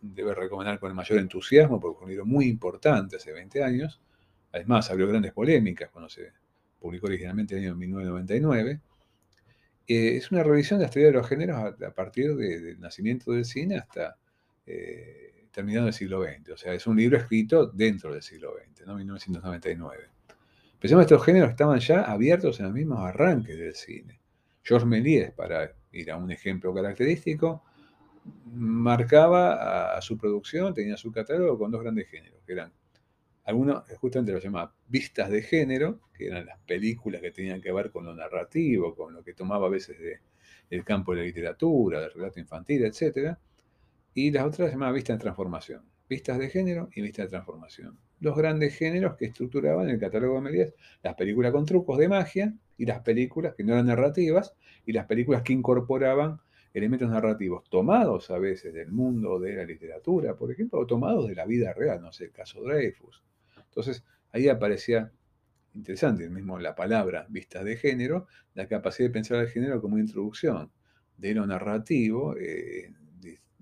debe 0.00 0.34
recomendar 0.34 0.78
con 0.78 0.90
el 0.90 0.94
mayor 0.94 1.18
entusiasmo, 1.18 1.78
porque 1.78 1.98
es 1.98 2.02
un 2.02 2.08
libro 2.10 2.26
muy 2.26 2.46
importante 2.46 3.16
hace 3.16 3.32
20 3.32 3.62
años. 3.62 4.00
Además, 4.52 4.90
abrió 4.90 5.08
grandes 5.08 5.32
polémicas 5.32 5.90
cuando 5.90 6.08
se 6.08 6.32
publicó 6.80 7.06
originalmente 7.06 7.54
en 7.54 7.64
el 7.64 7.68
año 7.70 7.76
1999. 7.76 8.80
Eh, 9.86 10.16
es 10.16 10.30
una 10.30 10.42
revisión 10.42 10.78
de 10.78 10.84
la 10.84 10.88
historia 10.88 11.08
de 11.08 11.14
los 11.14 11.28
géneros 11.28 11.58
a, 11.58 11.90
partir 11.94 12.34
del 12.34 12.80
nacimiento 12.80 13.32
del 13.32 13.44
cine 13.44 13.76
hasta 13.76 14.16
eh, 14.66 15.33
terminado 15.54 15.86
el 15.86 15.92
siglo 15.92 16.22
XX. 16.22 16.50
O 16.50 16.56
sea, 16.56 16.74
es 16.74 16.86
un 16.86 16.96
libro 16.96 17.16
escrito 17.16 17.66
dentro 17.66 18.12
del 18.12 18.22
siglo 18.22 18.52
XX, 18.52 18.86
¿no? 18.86 18.96
1999. 18.96 20.08
Pensemos 20.80 21.06
que 21.06 21.14
estos 21.14 21.24
géneros 21.24 21.50
estaban 21.50 21.78
ya 21.78 22.02
abiertos 22.02 22.58
en 22.58 22.66
los 22.66 22.74
mismos 22.74 22.98
arranques 22.98 23.56
del 23.56 23.74
cine. 23.74 24.20
Georges 24.62 24.86
Méliès, 24.86 25.32
para 25.32 25.72
ir 25.92 26.10
a 26.10 26.16
un 26.16 26.30
ejemplo 26.30 26.74
característico, 26.74 27.62
marcaba 28.46 29.96
a, 29.96 30.02
su 30.02 30.18
producción, 30.18 30.74
tenía 30.74 30.96
su 30.96 31.12
catálogo 31.12 31.58
con 31.58 31.70
dos 31.70 31.82
grandes 31.82 32.08
géneros, 32.08 32.40
que 32.44 32.52
eran, 32.52 32.72
algunos 33.44 33.84
justamente 33.98 34.32
lo 34.32 34.40
llamaba 34.40 34.74
vistas 34.88 35.30
de 35.30 35.42
género, 35.42 36.00
que 36.12 36.26
eran 36.26 36.46
las 36.46 36.58
películas 36.60 37.20
que 37.20 37.30
tenían 37.30 37.60
que 37.60 37.72
ver 37.72 37.90
con 37.90 38.04
lo 38.04 38.14
narrativo, 38.14 38.94
con 38.94 39.14
lo 39.14 39.22
que 39.22 39.34
tomaba 39.34 39.66
a 39.66 39.70
veces 39.70 39.96
del 40.68 40.84
campo 40.84 41.12
de 41.12 41.20
la 41.20 41.26
literatura, 41.26 42.00
del 42.00 42.12
relato 42.12 42.40
infantil, 42.40 42.84
etc. 42.84 43.36
Y 44.14 44.30
las 44.30 44.44
otras 44.44 44.68
se 44.68 44.74
llamaba 44.74 44.92
vistas 44.92 45.18
de 45.18 45.22
transformación, 45.22 45.82
vistas 46.08 46.38
de 46.38 46.48
género 46.48 46.88
y 46.94 47.02
vistas 47.02 47.26
de 47.26 47.30
transformación 47.30 47.98
los 48.24 48.36
grandes 48.36 48.74
géneros 48.76 49.16
que 49.16 49.26
estructuraban 49.26 49.90
el 49.90 49.98
catálogo 49.98 50.36
de 50.36 50.40
Méliès, 50.40 50.74
las 51.02 51.14
películas 51.14 51.52
con 51.52 51.66
trucos 51.66 51.98
de 51.98 52.08
magia 52.08 52.54
y 52.78 52.86
las 52.86 53.00
películas 53.00 53.54
que 53.54 53.64
no 53.64 53.74
eran 53.74 53.86
narrativas 53.86 54.54
y 54.86 54.92
las 54.92 55.04
películas 55.04 55.42
que 55.42 55.52
incorporaban 55.52 56.40
elementos 56.72 57.10
narrativos 57.10 57.68
tomados 57.68 58.30
a 58.30 58.38
veces 58.38 58.72
del 58.72 58.90
mundo 58.90 59.38
de 59.38 59.56
la 59.56 59.64
literatura, 59.64 60.34
por 60.36 60.50
ejemplo, 60.50 60.80
o 60.80 60.86
tomados 60.86 61.28
de 61.28 61.34
la 61.34 61.44
vida 61.44 61.74
real, 61.74 62.00
no 62.00 62.12
sé, 62.12 62.24
el 62.24 62.32
caso 62.32 62.62
Dreyfus. 62.62 63.22
Entonces, 63.58 64.02
ahí 64.32 64.48
aparecía 64.48 65.12
interesante, 65.74 66.28
mismo 66.30 66.58
la 66.58 66.74
palabra 66.74 67.26
vistas 67.28 67.64
de 67.64 67.76
género, 67.76 68.26
la 68.54 68.66
capacidad 68.66 69.10
de 69.10 69.12
pensar 69.12 69.38
el 69.38 69.48
género 69.48 69.82
como 69.82 69.98
introducción 69.98 70.72
de 71.18 71.34
lo 71.34 71.46
narrativo 71.46 72.34
eh, 72.38 72.90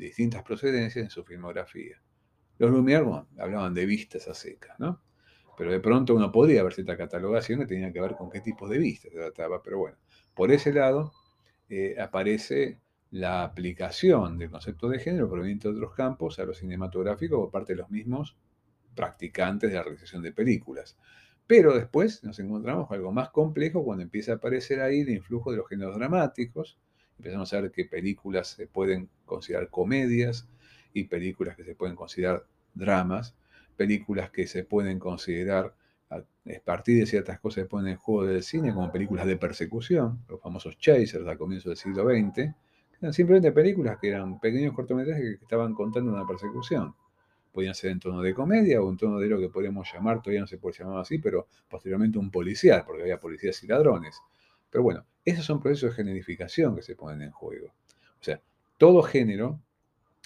distintas 0.04 0.42
procedencias 0.42 1.04
en 1.04 1.10
su 1.10 1.24
filmografía. 1.24 2.00
Los 2.58 2.70
Lumière 2.70 3.26
hablaban 3.38 3.74
de 3.74 3.86
vistas 3.86 4.28
a 4.28 4.34
secas, 4.34 4.78
¿no? 4.78 5.02
Pero 5.56 5.70
de 5.70 5.80
pronto 5.80 6.14
uno 6.14 6.32
podría 6.32 6.62
ver 6.62 6.72
cierta 6.72 6.96
catalogación 6.96 7.60
que 7.60 7.66
tenía 7.66 7.92
que 7.92 8.00
ver 8.00 8.14
con 8.16 8.30
qué 8.30 8.40
tipo 8.40 8.68
de 8.68 8.78
vistas 8.78 9.12
se 9.12 9.18
trataba. 9.18 9.62
Pero 9.62 9.78
bueno, 9.78 9.96
por 10.34 10.50
ese 10.50 10.72
lado 10.72 11.12
eh, 11.68 11.96
aparece 12.00 12.80
la 13.10 13.44
aplicación 13.44 14.38
del 14.38 14.50
concepto 14.50 14.88
de 14.88 14.98
género 14.98 15.28
proveniente 15.28 15.68
de 15.68 15.74
otros 15.74 15.94
campos 15.94 16.38
a 16.38 16.44
lo 16.44 16.54
cinematográfico 16.54 17.36
por 17.36 17.50
parte 17.50 17.74
de 17.74 17.80
los 17.80 17.90
mismos 17.90 18.36
practicantes 18.94 19.70
de 19.70 19.76
la 19.76 19.82
realización 19.82 20.22
de 20.22 20.32
películas. 20.32 20.96
Pero 21.46 21.74
después 21.74 22.24
nos 22.24 22.38
encontramos 22.38 22.88
con 22.88 22.96
algo 22.96 23.12
más 23.12 23.30
complejo 23.30 23.84
cuando 23.84 24.02
empieza 24.02 24.32
a 24.32 24.34
aparecer 24.36 24.80
ahí 24.80 25.00
el 25.00 25.10
influjo 25.10 25.50
de 25.50 25.58
los 25.58 25.68
géneros 25.68 25.96
dramáticos. 25.96 26.78
Empezamos 27.22 27.52
a 27.54 27.60
ver 27.60 27.70
que 27.70 27.84
películas 27.84 28.48
se 28.48 28.66
pueden 28.66 29.08
considerar 29.24 29.70
comedias 29.70 30.48
y 30.92 31.04
películas 31.04 31.54
que 31.54 31.62
se 31.62 31.76
pueden 31.76 31.94
considerar 31.94 32.44
dramas, 32.74 33.36
películas 33.76 34.32
que 34.32 34.48
se 34.48 34.64
pueden 34.64 34.98
considerar 34.98 35.72
a 36.10 36.20
partir 36.64 36.98
de 36.98 37.06
ciertas 37.06 37.38
cosas 37.38 37.62
que 37.62 37.70
ponen 37.70 37.92
en 37.92 37.96
juego 37.96 38.24
del 38.24 38.42
cine, 38.42 38.74
como 38.74 38.90
películas 38.90 39.24
de 39.26 39.36
persecución, 39.36 40.24
los 40.28 40.40
famosos 40.40 40.76
chasers 40.78 41.24
a 41.28 41.36
comienzos 41.36 41.70
del 41.70 41.76
siglo 41.76 42.02
XX, 42.08 42.34
que 42.34 42.54
eran 43.00 43.12
simplemente 43.12 43.52
películas 43.52 43.98
que 44.00 44.08
eran 44.08 44.40
pequeños 44.40 44.74
cortometrajes 44.74 45.38
que 45.38 45.44
estaban 45.44 45.74
contando 45.74 46.12
una 46.12 46.26
persecución. 46.26 46.92
Podían 47.52 47.76
ser 47.76 47.92
en 47.92 48.00
tono 48.00 48.20
de 48.20 48.34
comedia 48.34 48.82
o 48.82 48.90
en 48.90 48.96
tono 48.96 49.20
de 49.20 49.28
lo 49.28 49.38
que 49.38 49.48
podríamos 49.48 49.88
llamar, 49.94 50.20
todavía 50.20 50.40
no 50.40 50.48
se 50.48 50.58
puede 50.58 50.76
llamar 50.76 50.98
así, 50.98 51.18
pero 51.18 51.46
posteriormente 51.70 52.18
un 52.18 52.32
policial, 52.32 52.82
porque 52.84 53.02
había 53.02 53.20
policías 53.20 53.62
y 53.62 53.68
ladrones. 53.68 54.20
Pero 54.72 54.82
bueno, 54.82 55.04
esos 55.24 55.44
son 55.44 55.60
procesos 55.60 55.90
de 55.90 55.96
generificación 55.96 56.74
que 56.74 56.82
se 56.82 56.96
ponen 56.96 57.20
en 57.20 57.30
juego. 57.30 57.68
O 57.68 58.24
sea, 58.24 58.40
todo 58.78 59.02
género 59.02 59.60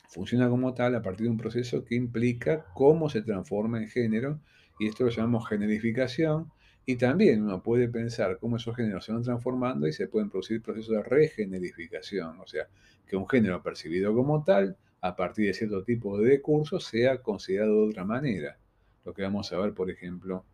funciona 0.09 0.48
como 0.48 0.72
tal 0.72 0.94
a 0.94 1.02
partir 1.02 1.24
de 1.24 1.32
un 1.32 1.37
proceso 1.37 1.85
que 1.85 1.96
implica 1.96 2.64
cómo 2.72 3.11
se 3.11 3.22
transforma 3.22 3.82
en 3.82 3.88
género, 3.88 4.40
y 4.78 4.87
esto 4.87 5.04
lo 5.04 5.11
llamamos 5.11 5.48
generificación, 5.48 6.52
y 6.87 6.94
también 6.94 7.42
uno 7.42 7.61
puede 7.61 7.88
pensar 7.88 8.38
cómo 8.38 8.56
esos 8.56 8.76
géneros 8.76 9.04
se 9.04 9.12
van 9.12 9.22
transformando 9.22 9.88
y 9.88 9.92
se 9.92 10.06
pueden 10.06 10.30
producir 10.30 10.62
procesos 10.62 10.94
de 10.94 11.02
regenerificación, 11.02 12.38
o 12.38 12.46
sea, 12.46 12.68
que 13.09 13.16
un 13.16 13.28
género 13.28 13.61
percibido 13.64 14.14
como 14.14 14.44
tal, 14.44 14.76
a 15.00 15.16
partir 15.16 15.46
de 15.46 15.54
cierto 15.54 15.82
tipo 15.82 16.18
de 16.18 16.40
cursos, 16.40 16.85
sea 16.85 17.20
considerado 17.20 17.82
de 17.82 17.90
otra 17.90 18.04
manera. 18.04 18.59
Lo 19.04 19.12
que 19.12 19.22
vamos 19.22 19.52
a 19.52 19.59
ver, 19.59 19.74
por 19.74 19.90
ejemplo, 19.90 20.44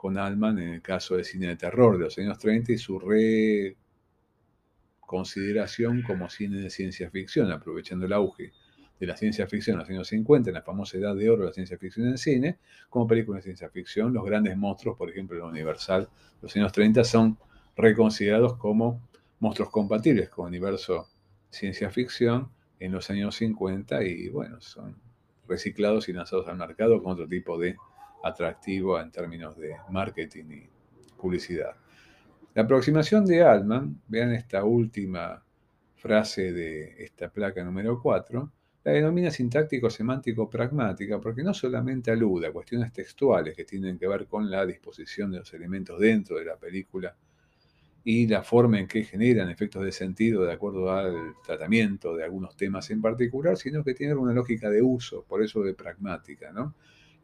con 0.00 0.16
Altman 0.16 0.58
en 0.58 0.68
el 0.70 0.80
caso 0.80 1.14
del 1.16 1.26
cine 1.26 1.48
de 1.48 1.56
terror 1.56 1.98
de 1.98 2.04
los 2.04 2.16
años 2.16 2.38
30 2.38 2.72
y 2.72 2.78
su 2.78 2.98
reconsideración 5.02 6.00
como 6.00 6.30
cine 6.30 6.58
de 6.58 6.70
ciencia 6.70 7.10
ficción, 7.10 7.52
aprovechando 7.52 8.06
el 8.06 8.14
auge 8.14 8.54
de 8.98 9.06
la 9.06 9.14
ciencia 9.14 9.46
ficción 9.46 9.74
en 9.74 9.80
los 9.80 9.90
años 9.90 10.08
50, 10.08 10.48
en 10.48 10.54
la 10.54 10.62
famosa 10.62 10.96
edad 10.96 11.14
de 11.14 11.28
oro 11.28 11.42
de 11.42 11.48
la 11.48 11.52
ciencia 11.52 11.76
ficción 11.76 12.08
en 12.08 12.16
cine, 12.16 12.60
como 12.88 13.06
película 13.06 13.36
de 13.36 13.42
ciencia 13.42 13.68
ficción, 13.68 14.14
los 14.14 14.24
grandes 14.24 14.56
monstruos, 14.56 14.96
por 14.96 15.10
ejemplo, 15.10 15.36
la 15.38 15.44
Universal, 15.44 16.08
los 16.40 16.56
años 16.56 16.72
30 16.72 17.04
son 17.04 17.36
reconsiderados 17.76 18.56
como 18.56 19.06
monstruos 19.38 19.68
compatibles 19.68 20.30
con 20.30 20.46
el 20.46 20.52
universo 20.52 21.08
ciencia 21.50 21.90
ficción 21.90 22.48
en 22.78 22.92
los 22.92 23.10
años 23.10 23.34
50 23.34 24.02
y 24.04 24.30
bueno, 24.30 24.62
son 24.62 24.96
reciclados 25.46 26.08
y 26.08 26.14
lanzados 26.14 26.48
al 26.48 26.56
mercado 26.56 27.02
con 27.02 27.12
otro 27.12 27.28
tipo 27.28 27.58
de 27.58 27.76
atractivo 28.22 29.00
en 29.00 29.10
términos 29.10 29.56
de 29.56 29.76
marketing 29.90 30.44
y 30.50 30.68
publicidad. 31.16 31.74
La 32.54 32.62
aproximación 32.62 33.24
de 33.24 33.42
Altman, 33.42 34.00
vean 34.08 34.32
esta 34.32 34.64
última 34.64 35.44
frase 35.94 36.52
de 36.52 37.04
esta 37.04 37.30
placa 37.30 37.62
número 37.62 38.00
4, 38.00 38.52
la 38.82 38.92
denomina 38.92 39.30
sintáctico-semántico-pragmática 39.30 41.20
porque 41.20 41.42
no 41.42 41.52
solamente 41.52 42.10
alude 42.10 42.46
a 42.46 42.52
cuestiones 42.52 42.92
textuales 42.92 43.54
que 43.54 43.64
tienen 43.64 43.98
que 43.98 44.08
ver 44.08 44.26
con 44.26 44.50
la 44.50 44.64
disposición 44.64 45.30
de 45.30 45.40
los 45.40 45.52
elementos 45.52 46.00
dentro 46.00 46.38
de 46.38 46.46
la 46.46 46.56
película 46.56 47.14
y 48.02 48.26
la 48.26 48.42
forma 48.42 48.80
en 48.80 48.86
que 48.86 49.04
generan 49.04 49.50
efectos 49.50 49.84
de 49.84 49.92
sentido 49.92 50.44
de 50.44 50.52
acuerdo 50.52 50.90
al 50.90 51.34
tratamiento 51.44 52.16
de 52.16 52.24
algunos 52.24 52.56
temas 52.56 52.90
en 52.90 53.02
particular, 53.02 53.58
sino 53.58 53.84
que 53.84 53.92
tiene 53.92 54.14
una 54.14 54.32
lógica 54.32 54.70
de 54.70 54.80
uso, 54.80 55.24
por 55.28 55.42
eso 55.42 55.62
de 55.62 55.74
pragmática, 55.74 56.50
¿no? 56.50 56.74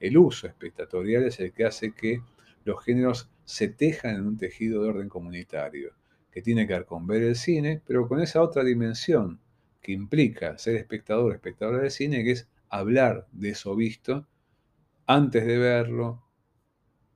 El 0.00 0.18
uso 0.18 0.46
espectatorial 0.46 1.24
es 1.24 1.40
el 1.40 1.52
que 1.52 1.64
hace 1.64 1.92
que 1.92 2.20
los 2.64 2.84
géneros 2.84 3.30
se 3.44 3.68
tejan 3.68 4.16
en 4.16 4.26
un 4.26 4.36
tejido 4.36 4.82
de 4.82 4.88
orden 4.90 5.08
comunitario, 5.08 5.92
que 6.30 6.42
tiene 6.42 6.66
que 6.66 6.74
ver 6.74 6.84
con 6.84 7.06
ver 7.06 7.22
el 7.22 7.36
cine, 7.36 7.80
pero 7.86 8.08
con 8.08 8.20
esa 8.20 8.42
otra 8.42 8.62
dimensión 8.64 9.40
que 9.80 9.92
implica 9.92 10.58
ser 10.58 10.76
espectador 10.76 11.32
espectadora 11.32 11.78
del 11.78 11.90
cine, 11.90 12.24
que 12.24 12.32
es 12.32 12.48
hablar 12.68 13.26
de 13.32 13.50
eso 13.50 13.76
visto 13.76 14.26
antes 15.06 15.46
de 15.46 15.58
verlo, 15.58 16.22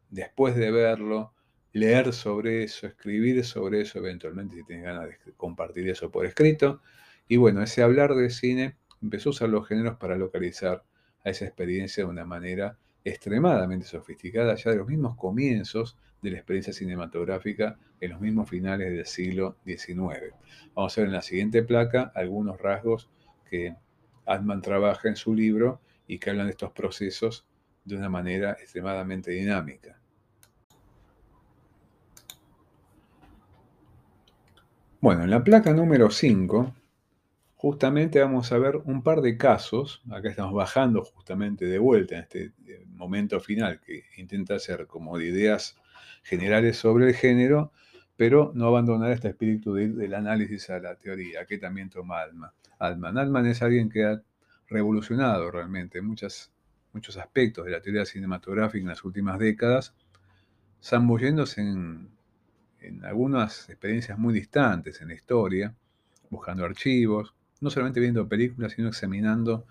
después 0.09 0.55
de 0.55 0.71
verlo, 0.71 1.35
leer 1.73 2.13
sobre 2.13 2.65
eso, 2.65 2.87
escribir 2.87 3.45
sobre 3.45 3.81
eso, 3.83 3.99
eventualmente 3.99 4.57
si 4.57 4.65
tienes 4.65 4.87
ganas 4.87 5.09
de 5.09 5.33
compartir 5.37 5.89
eso 5.89 6.11
por 6.11 6.27
escrito. 6.27 6.81
Y 7.29 7.37
bueno, 7.37 7.63
ese 7.63 7.83
hablar 7.83 8.15
de 8.15 8.31
cine 8.31 8.77
empezó 9.03 9.31
a 9.31 9.33
usar 9.33 9.49
los 9.49 9.67
géneros 9.67 9.97
para 9.99 10.17
localizar 10.17 10.85
a 11.25 11.31
esa 11.31 11.45
experiencia 11.45 12.05
de 12.05 12.11
una 12.11 12.25
manera 12.25 12.79
extremadamente 13.05 13.87
sofisticada 13.87 14.55
ya 14.57 14.71
de 14.71 14.77
los 14.77 14.89
mismos 14.89 15.17
comienzos 15.17 15.97
de 16.23 16.31
la 16.31 16.37
experiencia 16.37 16.73
cinematográfica 16.73 17.79
en 18.01 18.11
los 18.11 18.21
mismos 18.21 18.49
finales 18.49 18.91
del 18.91 19.07
siglo 19.07 19.57
XIX. 19.65 20.35
Vamos 20.75 20.97
a 20.97 21.01
ver 21.01 21.09
en 21.09 21.15
la 21.15 21.23
siguiente 21.23 21.63
placa 21.63 22.13
algunos 22.15 22.61
rasgos 22.61 23.09
que 23.49 23.75
Altman 24.27 24.63
trabaja 24.63 25.09
en 25.09 25.17
su 25.17 25.35
libro 25.35 25.81
y 26.07 26.19
que 26.19 26.31
hablan 26.31 26.47
de 26.47 26.53
estos 26.53 26.73
procesos 26.73 27.47
de 27.85 27.97
una 27.97 28.09
manera 28.09 28.53
extremadamente 28.53 29.31
dinámica. 29.31 29.99
Bueno, 35.01 35.25
en 35.25 35.31
la 35.31 35.43
placa 35.43 35.73
número 35.73 36.11
5 36.11 36.75
justamente 37.61 38.19
vamos 38.21 38.51
a 38.53 38.59
ver 38.59 38.77
un 38.87 39.03
par 39.03 39.21
de 39.21 39.37
casos, 39.37 40.03
acá 40.11 40.31
estamos 40.31 40.55
bajando 40.55 41.05
justamente 41.05 41.67
de 41.67 41.79
vuelta 41.79 42.15
en 42.15 42.23
este 42.23 42.53
eh, 42.67 42.87
momento 42.87 43.39
final 43.39 43.81
que 43.81 44.05
intenta 44.17 44.55
hacer 44.55 44.87
como 44.87 45.19
de 45.19 45.27
ideas 45.27 45.77
generales 46.23 46.79
sobre 46.79 47.09
el 47.09 47.15
género, 47.15 47.71
pero 48.17 48.51
no 48.55 48.67
abandonar 48.67 49.13
este 49.13 49.29
espíritu 49.29 49.75
del 49.75 50.15
análisis 50.15 50.71
a 50.71 50.79
la 50.79 50.95
teoría, 50.95 51.45
que 51.45 51.59
también 51.59 51.91
toma 51.91 52.23
Altman. 52.23 52.51
Altman. 52.79 53.19
Altman 53.19 53.45
es 53.45 53.61
alguien 53.61 53.91
que 53.91 54.07
ha 54.07 54.23
revolucionado 54.67 55.51
realmente 55.51 56.01
muchos 56.01 56.51
aspectos 57.19 57.67
de 57.67 57.73
la 57.73 57.83
teoría 57.83 58.07
cinematográfica 58.07 58.81
en 58.81 58.89
las 58.89 59.05
últimas 59.05 59.39
décadas, 59.39 59.95
zambulléndose 60.83 61.61
en, 61.61 62.09
en 62.81 63.05
algunas 63.05 63.69
experiencias 63.69 64.19
muy 64.19 64.33
distantes 64.33 65.03
en 65.03 65.09
la 65.09 65.15
historia, 65.15 65.75
buscando 66.31 66.65
archivos, 66.65 67.35
no 67.61 67.71
solamente 67.71 68.01
viendo 68.01 68.29
películas, 68.29 68.73
sino 68.73 68.89
examinando 68.89 69.67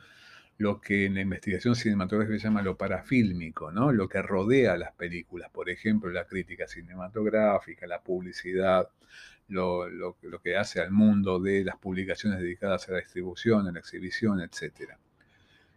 lo 0.57 0.81
que 0.81 1.05
en 1.05 1.15
la 1.15 1.21
investigación 1.21 1.75
cinematográfica 1.75 2.37
se 2.37 2.43
llama 2.43 2.61
lo 2.61 2.77
parafílmico, 2.77 3.71
¿no? 3.71 3.93
lo 3.93 4.09
que 4.09 4.21
rodea 4.21 4.73
a 4.73 4.77
las 4.77 4.91
películas, 4.91 5.49
por 5.51 5.69
ejemplo, 5.69 6.11
la 6.11 6.25
crítica 6.25 6.67
cinematográfica, 6.67 7.87
la 7.87 8.01
publicidad, 8.01 8.89
lo, 9.49 9.87
que 10.43 10.57
hace 10.57 10.81
al 10.81 10.91
mundo 10.91 11.39
de 11.39 11.63
las 11.63 11.77
publicaciones 11.77 12.39
dedicadas 12.39 12.87
a 12.89 12.93
la 12.93 12.99
distribución, 12.99 13.67
a 13.67 13.71
la 13.71 13.79
exhibición, 13.79 14.41
etc. 14.41 14.91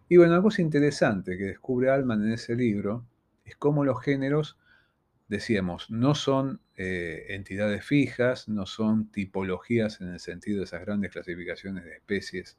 Y 0.08 0.16
bueno, 0.16 0.42
cosa 0.42 0.62
interesante 0.62 1.38
que 1.38 1.44
descubre 1.44 1.90
Alman 1.90 2.24
en 2.24 2.32
ese 2.32 2.54
libro 2.54 3.04
es 3.44 3.56
cómo 3.56 3.84
los 3.84 4.02
géneros, 4.02 4.56
decíamos, 5.32 5.90
no 5.90 6.14
son 6.14 6.60
eh, 6.76 7.24
entidades 7.30 7.84
fijas, 7.86 8.48
no 8.48 8.66
son 8.66 9.10
tipologías 9.10 10.02
en 10.02 10.08
el 10.08 10.20
sentido 10.20 10.58
de 10.58 10.64
esas 10.64 10.82
grandes 10.82 11.10
clasificaciones 11.10 11.84
de 11.84 11.94
especies 11.94 12.58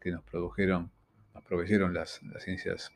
que 0.00 0.10
nos 0.10 0.24
produjeron, 0.24 0.90
nos 1.34 1.44
proveyeron 1.44 1.92
las, 1.92 2.22
ciencias, 2.38 2.92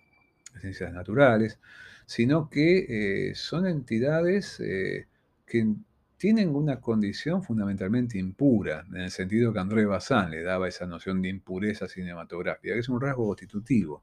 ciencias 0.61 0.95
naturales, 0.95 1.61
sino 2.07 2.49
que 2.49 3.29
eh, 3.29 3.35
son 3.35 3.67
entidades 3.67 4.61
eh, 4.61 5.09
que 5.47 5.75
tienen 6.17 6.57
una 6.57 6.81
condición 6.81 7.43
fundamentalmente 7.43 8.19
impura, 8.19 8.87
en 8.89 9.03
el 9.03 9.11
sentido 9.11 9.53
que 9.53 9.59
André 9.59 9.85
Bazin 9.85 10.31
le 10.31 10.43
daba 10.43 10.69
esa 10.69 10.87
noción 10.87 11.21
de 11.21 11.29
impureza 11.29 11.87
cinematográfica, 11.87 12.73
que 12.73 12.81
es 12.81 12.89
un 12.89 13.01
rasgo 13.01 13.27
constitutivo 13.27 14.03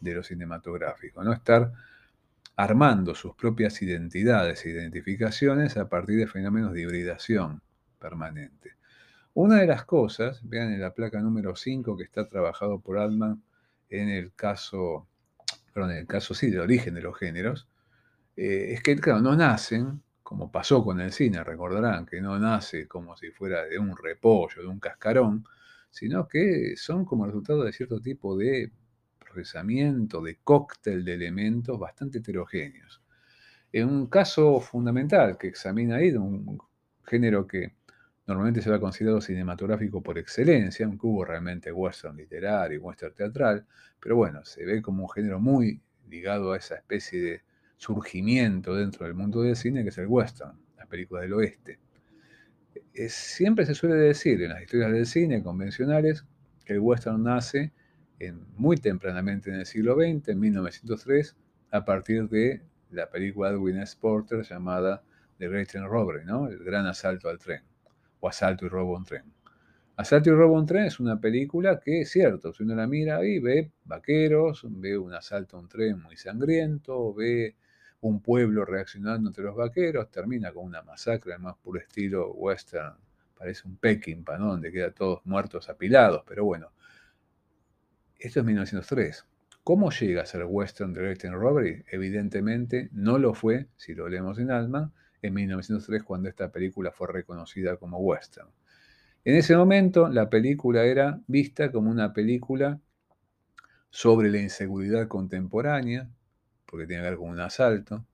de 0.00 0.14
lo 0.14 0.24
cinematográfico, 0.24 1.22
no 1.22 1.32
estar 1.32 1.72
armando 2.56 3.14
sus 3.14 3.34
propias 3.34 3.82
identidades 3.82 4.64
e 4.64 4.70
identificaciones 4.70 5.76
a 5.76 5.88
partir 5.88 6.18
de 6.18 6.26
fenómenos 6.26 6.72
de 6.72 6.82
hibridación 6.82 7.62
permanente. 7.98 8.72
Una 9.34 9.56
de 9.56 9.66
las 9.66 9.84
cosas, 9.84 10.40
vean 10.48 10.72
en 10.72 10.80
la 10.80 10.94
placa 10.94 11.20
número 11.20 11.56
5 11.56 11.96
que 11.96 12.04
está 12.04 12.28
trabajado 12.28 12.80
por 12.80 12.98
Altman 12.98 13.42
en 13.90 14.08
el 14.08 14.32
caso, 14.34 15.08
perdón, 15.72 15.92
en 15.92 15.98
el 15.98 16.06
caso 16.06 16.34
sí, 16.34 16.50
de 16.50 16.60
origen 16.60 16.94
de 16.94 17.02
los 17.02 17.18
géneros, 17.18 17.68
eh, 18.36 18.72
es 18.74 18.82
que, 18.82 18.96
claro, 18.96 19.20
no 19.20 19.34
nacen, 19.36 20.02
como 20.22 20.50
pasó 20.50 20.84
con 20.84 21.00
el 21.00 21.12
cine, 21.12 21.42
recordarán 21.42 22.06
que 22.06 22.20
no 22.20 22.38
nace 22.38 22.86
como 22.88 23.16
si 23.16 23.30
fuera 23.30 23.64
de 23.64 23.78
un 23.78 23.96
repollo, 23.96 24.62
de 24.62 24.68
un 24.68 24.80
cascarón, 24.80 25.44
sino 25.90 26.28
que 26.28 26.74
son 26.76 27.04
como 27.04 27.26
resultado 27.26 27.64
de 27.64 27.72
cierto 27.72 28.00
tipo 28.00 28.36
de 28.36 28.72
de 29.34 30.38
cóctel 30.42 31.04
de 31.04 31.14
elementos 31.14 31.78
bastante 31.78 32.18
heterogéneos. 32.18 33.02
En 33.72 33.88
un 33.88 34.06
caso 34.06 34.60
fundamental 34.60 35.36
que 35.36 35.48
examina 35.48 35.96
ahí, 35.96 36.12
un 36.12 36.58
género 37.04 37.46
que 37.46 37.74
normalmente 38.26 38.62
se 38.62 38.70
va 38.70 38.80
considerado 38.80 39.20
cinematográfico 39.20 40.02
por 40.02 40.18
excelencia, 40.18 40.86
aunque 40.86 41.06
hubo 41.06 41.24
realmente 41.24 41.72
western 41.72 42.16
literario, 42.16 42.80
western 42.80 43.14
teatral, 43.14 43.66
pero 44.00 44.16
bueno, 44.16 44.44
se 44.44 44.64
ve 44.64 44.80
como 44.80 45.04
un 45.04 45.10
género 45.10 45.40
muy 45.40 45.80
ligado 46.08 46.52
a 46.52 46.56
esa 46.56 46.76
especie 46.76 47.20
de 47.20 47.42
surgimiento 47.76 48.74
dentro 48.74 49.04
del 49.04 49.14
mundo 49.14 49.42
del 49.42 49.56
cine 49.56 49.82
que 49.82 49.90
es 49.90 49.98
el 49.98 50.06
western, 50.06 50.58
las 50.76 50.86
películas 50.86 51.22
del 51.22 51.34
oeste. 51.34 51.78
siempre 53.08 53.66
se 53.66 53.74
suele 53.74 53.96
decir 53.96 54.40
en 54.42 54.50
las 54.50 54.62
historias 54.62 54.92
del 54.92 55.06
cine 55.06 55.42
convencionales 55.42 56.24
que 56.64 56.74
el 56.74 56.80
western 56.80 57.22
nace 57.22 57.72
muy 58.56 58.76
tempranamente 58.76 59.50
en 59.50 59.56
el 59.56 59.66
siglo 59.66 59.94
XX, 59.94 60.28
en 60.28 60.40
1903, 60.40 61.36
a 61.70 61.84
partir 61.84 62.28
de 62.28 62.62
la 62.90 63.10
película 63.10 63.50
de 63.50 63.56
Edwin 63.56 63.82
Porter 64.00 64.42
llamada 64.42 65.02
The 65.38 65.48
Great 65.48 65.68
Train 65.68 65.86
Robbery, 65.86 66.24
¿no? 66.24 66.48
El 66.48 66.58
gran 66.58 66.86
asalto 66.86 67.28
al 67.28 67.38
tren, 67.38 67.62
o 68.20 68.28
asalto 68.28 68.66
y 68.66 68.68
robo 68.68 68.94
a 68.94 68.98
un 68.98 69.04
tren. 69.04 69.24
Asalto 69.96 70.30
y 70.30 70.32
robo 70.32 70.56
a 70.56 70.60
un 70.60 70.66
tren 70.66 70.84
es 70.84 71.00
una 71.00 71.20
película 71.20 71.80
que 71.80 72.02
es 72.02 72.10
cierto, 72.10 72.52
si 72.52 72.62
uno 72.62 72.74
la 72.74 72.86
mira 72.86 73.18
ahí, 73.18 73.38
ve 73.40 73.72
vaqueros, 73.84 74.64
ve 74.68 74.96
un 74.96 75.14
asalto 75.14 75.56
a 75.56 75.60
un 75.60 75.68
tren 75.68 76.00
muy 76.00 76.16
sangriento, 76.16 77.14
ve 77.14 77.56
un 78.00 78.20
pueblo 78.20 78.64
reaccionando 78.64 79.30
entre 79.30 79.44
los 79.44 79.56
vaqueros, 79.56 80.10
termina 80.10 80.52
con 80.52 80.64
una 80.64 80.82
masacre, 80.82 81.32
además 81.32 81.56
puro 81.62 81.80
estilo 81.80 82.32
western, 82.32 82.94
parece 83.36 83.66
un 83.66 83.76
Peckinpah, 83.76 84.38
¿no? 84.38 84.48
Donde 84.48 84.70
quedan 84.70 84.94
todos 84.94 85.20
muertos 85.24 85.68
apilados, 85.68 86.22
pero 86.26 86.44
bueno. 86.44 86.73
Esto 88.24 88.40
es 88.40 88.46
1903. 88.46 89.26
¿Cómo 89.64 89.90
llega 89.90 90.22
a 90.22 90.26
ser 90.26 90.46
Western 90.48 90.94
Direct 90.94 91.24
Robbery? 91.24 91.84
Evidentemente 91.90 92.88
no 92.92 93.18
lo 93.18 93.34
fue, 93.34 93.66
si 93.76 93.94
lo 93.94 94.08
leemos 94.08 94.38
en 94.38 94.50
Altman, 94.50 94.94
en 95.20 95.34
1903 95.34 96.02
cuando 96.04 96.30
esta 96.30 96.50
película 96.50 96.90
fue 96.90 97.08
reconocida 97.08 97.76
como 97.76 97.98
western. 97.98 98.48
En 99.26 99.36
ese 99.36 99.54
momento 99.54 100.08
la 100.08 100.30
película 100.30 100.84
era 100.84 101.20
vista 101.26 101.70
como 101.70 101.90
una 101.90 102.14
película 102.14 102.80
sobre 103.90 104.30
la 104.30 104.38
inseguridad 104.38 105.06
contemporánea, 105.06 106.08
porque 106.64 106.86
tiene 106.86 107.02
que 107.02 107.10
ver 107.10 107.18
con 107.18 107.28
un 107.28 107.40
asalto, 107.40 108.06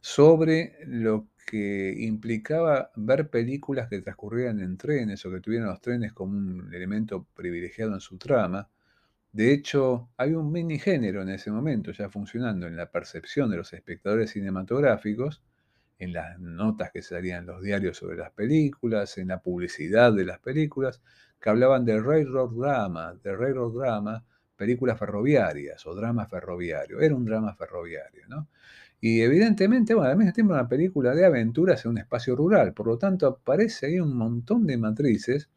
sobre 0.00 0.76
lo 0.86 1.26
que 1.44 1.92
implicaba 1.98 2.92
ver 2.94 3.28
películas 3.30 3.88
que 3.88 4.00
transcurrieran 4.00 4.60
en 4.60 4.76
trenes 4.76 5.26
o 5.26 5.30
que 5.32 5.40
tuvieran 5.40 5.66
los 5.66 5.80
trenes 5.80 6.12
como 6.12 6.38
un 6.38 6.72
elemento 6.72 7.26
privilegiado 7.34 7.94
en 7.94 8.00
su 8.00 8.16
trama. 8.16 8.68
De 9.32 9.52
hecho, 9.52 10.10
hay 10.16 10.32
un 10.32 10.50
mini 10.50 10.78
género 10.78 11.22
en 11.22 11.28
ese 11.28 11.50
momento 11.50 11.92
ya 11.92 12.08
funcionando 12.08 12.66
en 12.66 12.76
la 12.76 12.90
percepción 12.90 13.50
de 13.50 13.58
los 13.58 13.72
espectadores 13.72 14.32
cinematográficos, 14.32 15.42
en 15.98 16.12
las 16.14 16.38
notas 16.40 16.90
que 16.90 17.02
salían 17.02 17.40
en 17.40 17.46
los 17.46 17.62
diarios 17.62 17.96
sobre 17.98 18.16
las 18.16 18.32
películas, 18.32 19.18
en 19.18 19.28
la 19.28 19.40
publicidad 19.40 20.12
de 20.12 20.24
las 20.24 20.40
películas, 20.40 21.00
que 21.40 21.50
hablaban 21.50 21.84
del 21.84 22.04
railroad 22.04 22.50
drama, 22.50 23.14
del 23.22 23.38
railroad 23.38 23.72
drama, 23.72 24.24
películas 24.56 24.98
ferroviarias 24.98 25.86
o 25.86 25.94
drama 25.94 26.26
ferroviario. 26.26 27.00
Era 27.00 27.14
un 27.14 27.24
drama 27.24 27.54
ferroviario, 27.54 28.26
¿no? 28.28 28.48
Y 29.00 29.22
evidentemente, 29.22 29.94
bueno, 29.94 30.10
al 30.10 30.16
mismo 30.16 30.32
tiempo 30.32 30.52
una 30.52 30.68
película 30.68 31.14
de 31.14 31.24
aventuras 31.24 31.84
en 31.84 31.92
un 31.92 31.98
espacio 31.98 32.36
rural. 32.36 32.74
Por 32.74 32.86
lo 32.86 32.98
tanto, 32.98 33.26
aparece 33.26 33.86
ahí 33.86 34.00
un 34.00 34.14
montón 34.14 34.66
de 34.66 34.76
matrices 34.76 35.48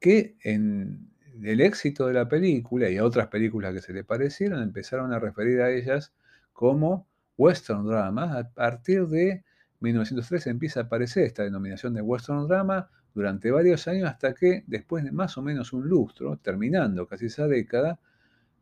que 0.00 0.36
en 0.42 1.09
el 1.42 1.60
éxito 1.60 2.06
de 2.06 2.14
la 2.14 2.28
película 2.28 2.88
y 2.90 2.96
a 2.96 3.04
otras 3.04 3.28
películas 3.28 3.72
que 3.74 3.80
se 3.80 3.92
le 3.92 4.04
parecieron 4.04 4.62
empezaron 4.62 5.12
a 5.12 5.18
referir 5.18 5.60
a 5.60 5.70
ellas 5.70 6.12
como 6.52 7.06
western 7.36 7.86
drama. 7.86 8.38
A 8.38 8.48
partir 8.50 9.06
de 9.06 9.44
1903 9.80 10.46
empieza 10.48 10.80
a 10.80 10.82
aparecer 10.84 11.24
esta 11.24 11.42
denominación 11.42 11.94
de 11.94 12.02
western 12.02 12.46
drama 12.46 12.88
durante 13.14 13.50
varios 13.50 13.88
años 13.88 14.08
hasta 14.08 14.34
que 14.34 14.64
después 14.66 15.04
de 15.04 15.12
más 15.12 15.36
o 15.38 15.42
menos 15.42 15.72
un 15.72 15.88
lustro, 15.88 16.36
terminando 16.36 17.06
casi 17.06 17.26
esa 17.26 17.48
década, 17.48 17.98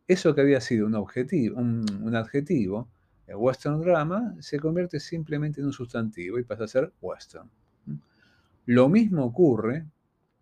eso 0.06 0.34
que 0.34 0.40
había 0.40 0.60
sido 0.60 0.86
un, 0.86 0.94
objetivo, 0.94 1.58
un, 1.60 2.14
adjetivo, 2.14 2.88
el 3.26 3.36
western 3.36 3.80
drama, 3.80 4.34
se 4.40 4.58
convierte 4.58 5.00
simplemente 5.00 5.60
en 5.60 5.66
un 5.66 5.72
sustantivo 5.72 6.38
y 6.38 6.44
pasa 6.44 6.64
a 6.64 6.68
ser 6.68 6.92
western. 7.02 7.50
Lo 8.64 8.88
mismo 8.88 9.24
ocurre 9.24 9.84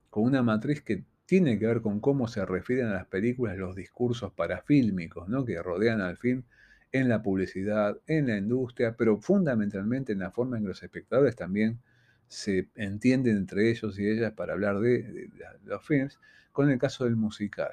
con 0.08 0.24
una 0.24 0.42
matriz 0.42 0.82
que 0.82 1.04
tiene 1.26 1.58
que 1.58 1.66
ver 1.66 1.82
con 1.82 2.00
cómo 2.00 2.28
se 2.28 2.46
refieren 2.46 2.86
a 2.86 2.94
las 2.94 3.06
películas 3.06 3.58
los 3.58 3.74
discursos 3.74 4.32
parafílmicos 4.32 5.28
¿no? 5.28 5.44
que 5.44 5.60
rodean 5.60 6.00
al 6.00 6.16
film 6.16 6.44
en 6.92 7.08
la 7.08 7.22
publicidad, 7.22 7.98
en 8.06 8.28
la 8.28 8.36
industria, 8.38 8.96
pero 8.96 9.18
fundamentalmente 9.18 10.12
en 10.12 10.20
la 10.20 10.30
forma 10.30 10.56
en 10.56 10.62
que 10.62 10.68
los 10.68 10.82
espectadores 10.82 11.36
también 11.36 11.80
se 12.28 12.68
entienden 12.76 13.36
entre 13.36 13.70
ellos 13.70 13.98
y 13.98 14.08
ellas 14.08 14.32
para 14.32 14.54
hablar 14.54 14.80
de, 14.80 15.30
los 15.64 15.84
films, 15.84 16.18
con 16.52 16.70
el 16.70 16.78
caso 16.78 17.04
del 17.04 17.16
musical. 17.16 17.72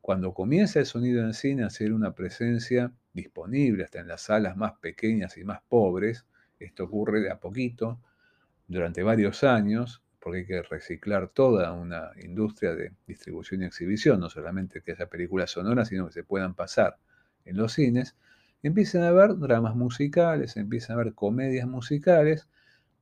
Cuando 0.00 0.34
comienza 0.34 0.80
el 0.80 0.86
sonido 0.86 1.22
en 1.24 1.34
cine 1.34 1.64
a 1.64 1.70
ser 1.70 1.92
una 1.92 2.14
presencia 2.14 2.92
disponible 3.12 3.84
hasta 3.84 4.00
en 4.00 4.08
las 4.08 4.22
salas 4.22 4.56
más 4.56 4.72
pequeñas 4.80 5.36
y 5.36 5.44
más 5.44 5.60
pobres, 5.68 6.26
esto 6.58 6.84
ocurre 6.84 7.20
de 7.20 7.30
a 7.30 7.40
poquito, 7.40 8.00
durante 8.66 9.02
varios 9.02 9.44
años, 9.44 10.02
porque 10.22 10.40
hay 10.40 10.46
que 10.46 10.62
reciclar 10.62 11.28
toda 11.28 11.72
una 11.72 12.12
industria 12.22 12.74
de 12.74 12.92
distribución 13.06 13.62
y 13.62 13.66
exhibición, 13.66 14.20
no 14.20 14.30
solamente 14.30 14.80
que 14.80 14.92
haya 14.92 15.06
películas 15.06 15.50
sonoras, 15.50 15.88
sino 15.88 16.06
que 16.06 16.12
se 16.12 16.22
puedan 16.22 16.54
pasar 16.54 16.96
en 17.44 17.56
los 17.56 17.72
cines, 17.72 18.14
empiezan 18.62 19.02
a 19.02 19.08
haber 19.08 19.36
dramas 19.36 19.74
musicales, 19.74 20.56
empiezan 20.56 20.96
a 20.96 21.00
haber 21.00 21.14
comedias 21.14 21.66
musicales, 21.66 22.48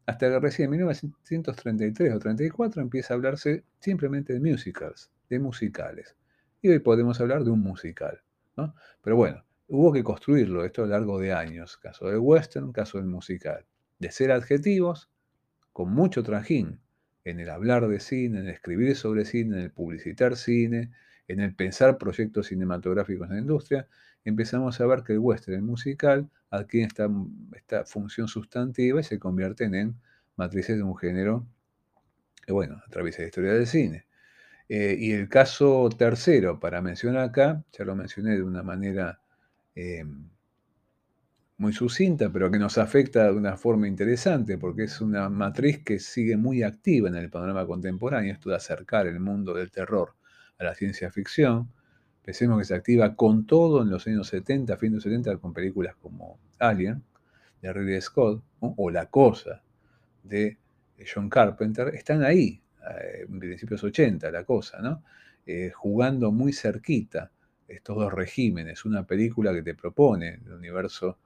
hasta 0.06 0.28
que 0.28 0.40
recién 0.40 0.66
en 0.66 0.78
1933 0.78 2.14
o 2.14 2.18
34 2.18 2.80
empieza 2.80 3.12
a 3.12 3.16
hablarse 3.16 3.64
simplemente 3.80 4.32
de 4.32 4.40
musicals, 4.40 5.10
de 5.28 5.38
musicales. 5.38 6.16
Y 6.62 6.70
hoy 6.70 6.78
podemos 6.78 7.20
hablar 7.20 7.44
de 7.44 7.50
un 7.50 7.60
musical. 7.60 8.22
¿no? 8.56 8.74
Pero 9.02 9.16
bueno, 9.16 9.44
hubo 9.68 9.92
que 9.92 10.02
construirlo 10.02 10.64
esto 10.64 10.82
a 10.82 10.86
lo 10.86 10.92
largo 10.92 11.20
de 11.20 11.32
años. 11.32 11.76
Caso 11.76 12.08
del 12.08 12.18
western, 12.18 12.72
caso 12.72 12.98
del 12.98 13.06
musical. 13.06 13.66
De 13.98 14.10
ser 14.10 14.32
adjetivos, 14.32 15.10
con 15.72 15.92
mucho 15.92 16.22
trajín, 16.22 16.80
en 17.24 17.40
el 17.40 17.50
hablar 17.50 17.88
de 17.88 18.00
cine, 18.00 18.40
en 18.40 18.46
el 18.46 18.54
escribir 18.54 18.96
sobre 18.96 19.24
cine, 19.24 19.56
en 19.56 19.62
el 19.64 19.70
publicitar 19.70 20.36
cine, 20.36 20.90
en 21.28 21.40
el 21.40 21.54
pensar 21.54 21.98
proyectos 21.98 22.48
cinematográficos 22.48 23.28
en 23.28 23.34
la 23.34 23.40
industria, 23.40 23.88
empezamos 24.24 24.80
a 24.80 24.86
ver 24.86 25.02
que 25.02 25.12
el 25.12 25.18
western 25.20 25.64
musical 25.64 26.28
adquiere 26.50 26.86
esta, 26.86 27.08
esta 27.54 27.84
función 27.84 28.28
sustantiva 28.28 29.00
y 29.00 29.04
se 29.04 29.18
convierten 29.18 29.74
en 29.74 29.94
matrices 30.36 30.76
de 30.76 30.82
un 30.82 30.96
género 30.96 31.46
que, 32.44 32.52
bueno, 32.52 32.82
atraviesa 32.86 33.22
la 33.22 33.28
historia 33.28 33.52
del 33.52 33.66
cine. 33.66 34.06
Eh, 34.68 34.96
y 34.98 35.12
el 35.12 35.28
caso 35.28 35.88
tercero, 35.96 36.60
para 36.60 36.80
mencionar 36.80 37.24
acá, 37.24 37.64
ya 37.72 37.84
lo 37.84 37.94
mencioné 37.96 38.36
de 38.36 38.42
una 38.42 38.62
manera 38.62 39.20
eh, 39.74 40.04
muy 41.60 41.74
sucinta, 41.74 42.30
pero 42.32 42.50
que 42.50 42.58
nos 42.58 42.78
afecta 42.78 43.24
de 43.24 43.32
una 43.32 43.54
forma 43.54 43.86
interesante, 43.86 44.56
porque 44.56 44.84
es 44.84 44.98
una 45.02 45.28
matriz 45.28 45.84
que 45.84 45.98
sigue 45.98 46.38
muy 46.38 46.62
activa 46.62 47.10
en 47.10 47.16
el 47.16 47.28
panorama 47.28 47.66
contemporáneo, 47.66 48.32
esto 48.32 48.48
de 48.48 48.56
acercar 48.56 49.06
el 49.06 49.20
mundo 49.20 49.52
del 49.52 49.70
terror 49.70 50.14
a 50.58 50.64
la 50.64 50.74
ciencia 50.74 51.10
ficción. 51.10 51.70
Pensemos 52.24 52.58
que 52.58 52.64
se 52.64 52.74
activa 52.74 53.14
con 53.14 53.46
todo 53.46 53.82
en 53.82 53.90
los 53.90 54.06
años 54.06 54.28
70, 54.28 54.74
fin 54.78 54.92
de 54.92 54.94
los 54.96 55.04
70, 55.04 55.36
con 55.36 55.52
películas 55.52 55.94
como 55.96 56.38
Alien, 56.58 57.04
de 57.60 57.72
Ridley 57.74 58.00
Scott, 58.00 58.42
o 58.60 58.90
La 58.90 59.10
Cosa, 59.10 59.62
de 60.22 60.56
John 61.12 61.28
Carpenter, 61.28 61.88
están 61.94 62.22
ahí, 62.22 62.62
eh, 62.90 63.26
en 63.28 63.38
principios 63.38 63.84
80, 63.84 64.30
La 64.30 64.44
Cosa, 64.44 64.80
¿no? 64.80 65.02
Eh, 65.44 65.70
jugando 65.74 66.32
muy 66.32 66.54
cerquita 66.54 67.30
estos 67.68 67.96
dos 67.96 68.14
regímenes, 68.14 68.86
una 68.86 69.06
película 69.06 69.52
que 69.52 69.62
te 69.62 69.74
propone 69.74 70.40
el 70.42 70.52
universo 70.54 71.18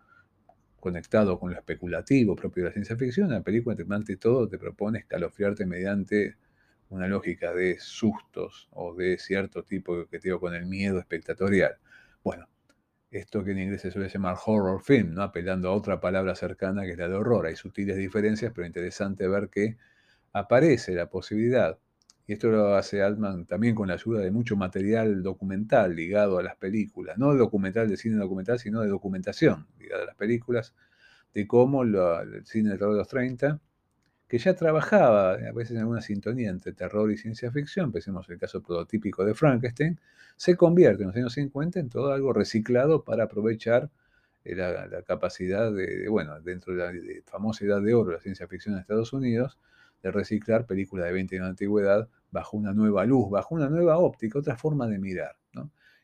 conectado 0.85 1.41
con 1.41 1.51
lo 1.51 1.57
especulativo 1.57 2.37
propio 2.37 2.63
de 2.63 2.69
la 2.69 2.73
ciencia 2.75 2.95
ficción, 2.95 3.29
una 3.29 3.43
película 3.43 3.75
ante 3.91 4.19
todo 4.19 4.47
te 4.47 4.59
propone 4.59 4.99
escalofriarte 4.99 5.65
mediante 5.65 6.37
una 6.91 7.09
lógica 7.09 7.55
de 7.55 7.79
sustos 7.81 8.69
o 8.71 8.95
de 8.95 9.17
cierto 9.17 9.65
tipo 9.65 9.97
de 9.97 10.03
objetivo 10.03 10.39
con 10.39 10.55
el 10.55 10.67
miedo 10.67 10.99
espectatorial. 10.99 11.79
Bueno, 12.23 12.51
esto 13.11 13.43
que 13.43 13.53
en 13.53 13.61
inglés 13.61 13.81
se 13.81 13.91
suele 13.91 14.11
llamar 14.11 14.37
horror 14.45 14.83
film, 14.83 15.15
¿no? 15.15 15.23
apelando 15.23 15.71
a 15.71 15.73
otra 15.73 16.01
palabra 16.01 16.35
cercana 16.35 16.83
que 16.83 16.91
es 16.93 16.99
la 16.99 17.09
de 17.09 17.15
horror. 17.15 17.47
Hay 17.47 17.57
sutiles 17.57 17.97
diferencias, 17.97 18.53
pero 18.55 18.67
interesante 18.67 19.27
ver 19.27 19.49
que 19.49 19.79
aparece 20.35 20.93
la 20.93 21.09
posibilidad, 21.09 21.79
y 22.27 22.33
esto 22.33 22.49
lo 22.49 22.75
hace 22.75 23.03
Altman 23.03 23.47
también 23.47 23.75
con 23.75 23.89
la 23.89 23.95
ayuda 23.95 24.21
de 24.21 24.31
mucho 24.31 24.57
material 24.57 25.23
documental 25.23 25.95
ligado 25.95 26.39
a 26.39 26.43
las 26.43 26.57
películas, 26.57 27.19
no 27.19 27.35
documental 27.35 27.89
de 27.89 27.97
cine 27.97 28.17
documental, 28.17 28.59
sino 28.59 28.81
de 28.81 28.89
documentación 28.89 29.67
ligada 29.79 30.05
a 30.05 30.07
las 30.07 30.17
películas, 30.17 30.75
de 31.35 31.47
cómo 31.47 31.83
el 31.83 32.43
cine 32.47 32.71
de 32.71 32.79
los 32.79 33.09
30 33.09 33.61
que 34.29 34.39
ya 34.39 34.55
trabajaba 34.55 35.35
a 35.35 35.53
veces 35.53 35.73
en 35.73 35.79
alguna 35.79 36.01
sintonía 36.01 36.51
entre 36.51 36.73
terror 36.73 37.11
y 37.13 37.17
ciencia 37.17 37.53
ficción, 37.53 37.93
pensemos 37.93 38.29
el 38.31 38.39
caso 38.39 38.63
prototípico 38.63 39.25
de 39.25 39.35
Frankenstein, 39.35 40.01
se 40.37 40.57
convierte 40.57 41.03
en 41.03 41.09
los 41.09 41.17
años 41.17 41.35
50 41.35 41.79
en 41.79 41.89
todo 41.89 42.13
algo 42.13 42.33
reciclado 42.33 43.05
para 43.05 43.25
aprovechar 43.25 43.91
eh, 44.45 44.55
la, 44.57 45.03
capacidad 45.03 45.71
de, 45.73 46.09
bueno, 46.09 46.41
dentro 46.41 46.75
de 46.75 46.81
la 46.81 47.23
famosa 47.27 47.65
edad 47.65 47.83
de 47.83 47.95
oro 47.95 48.11
de 48.11 48.17
la 48.17 48.23
ciencia 48.23 48.49
ficción 48.49 48.75
en 48.75 48.81
Estados 48.81 49.13
Unidos, 49.13 49.59
de 50.05 50.13
reciclar 50.13 50.67
películas 50.67 51.07
de 51.07 51.13
20 51.13 51.37
años 51.37 51.47
de 51.47 51.51
antigüedad 51.51 52.09
bajo 52.31 52.59
una 52.59 52.75
nueva 52.75 53.07
luz, 53.07 53.31
bajo 53.31 53.55
una 53.55 53.71
nueva 53.71 53.97
óptica, 53.97 54.39
otra 54.39 54.57
forma 54.57 54.87
de 54.87 54.99
mirar. 54.99 55.37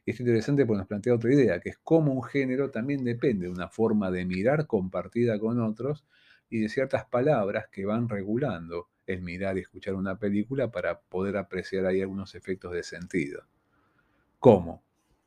Y 0.06 0.12
es 0.12 0.20
interesante 0.20 0.64
porque 0.64 0.78
nos 0.78 0.86
plantea 0.86 1.14
otra 1.14 1.32
idea, 1.32 1.60
que 1.60 1.68
es 1.68 1.78
cómo 1.82 2.14
un 2.14 2.22
género 2.22 2.70
también 2.70 3.04
depende 3.04 3.46
de 3.46 3.52
una 3.52 3.68
forma 3.68 4.10
de 4.10 4.24
mirar 4.24 4.66
compartida 4.66 5.38
con 5.38 5.60
otros 5.60 6.06
y 6.48 6.60
de 6.60 6.70
ciertas 6.70 7.04
palabras 7.04 7.66
que 7.70 7.84
van 7.84 8.08
regulando 8.08 8.88
el 9.06 9.20
mirar 9.20 9.58
y 9.58 9.60
escuchar 9.60 9.94
una 9.94 10.18
película 10.18 10.70
para 10.70 10.98
poder 10.98 11.36
apreciar 11.36 11.84
ahí 11.84 12.00
algunos 12.00 12.34
efectos 12.34 12.72
de 12.72 12.82
sentido. 12.82 13.42
Como 14.38 14.82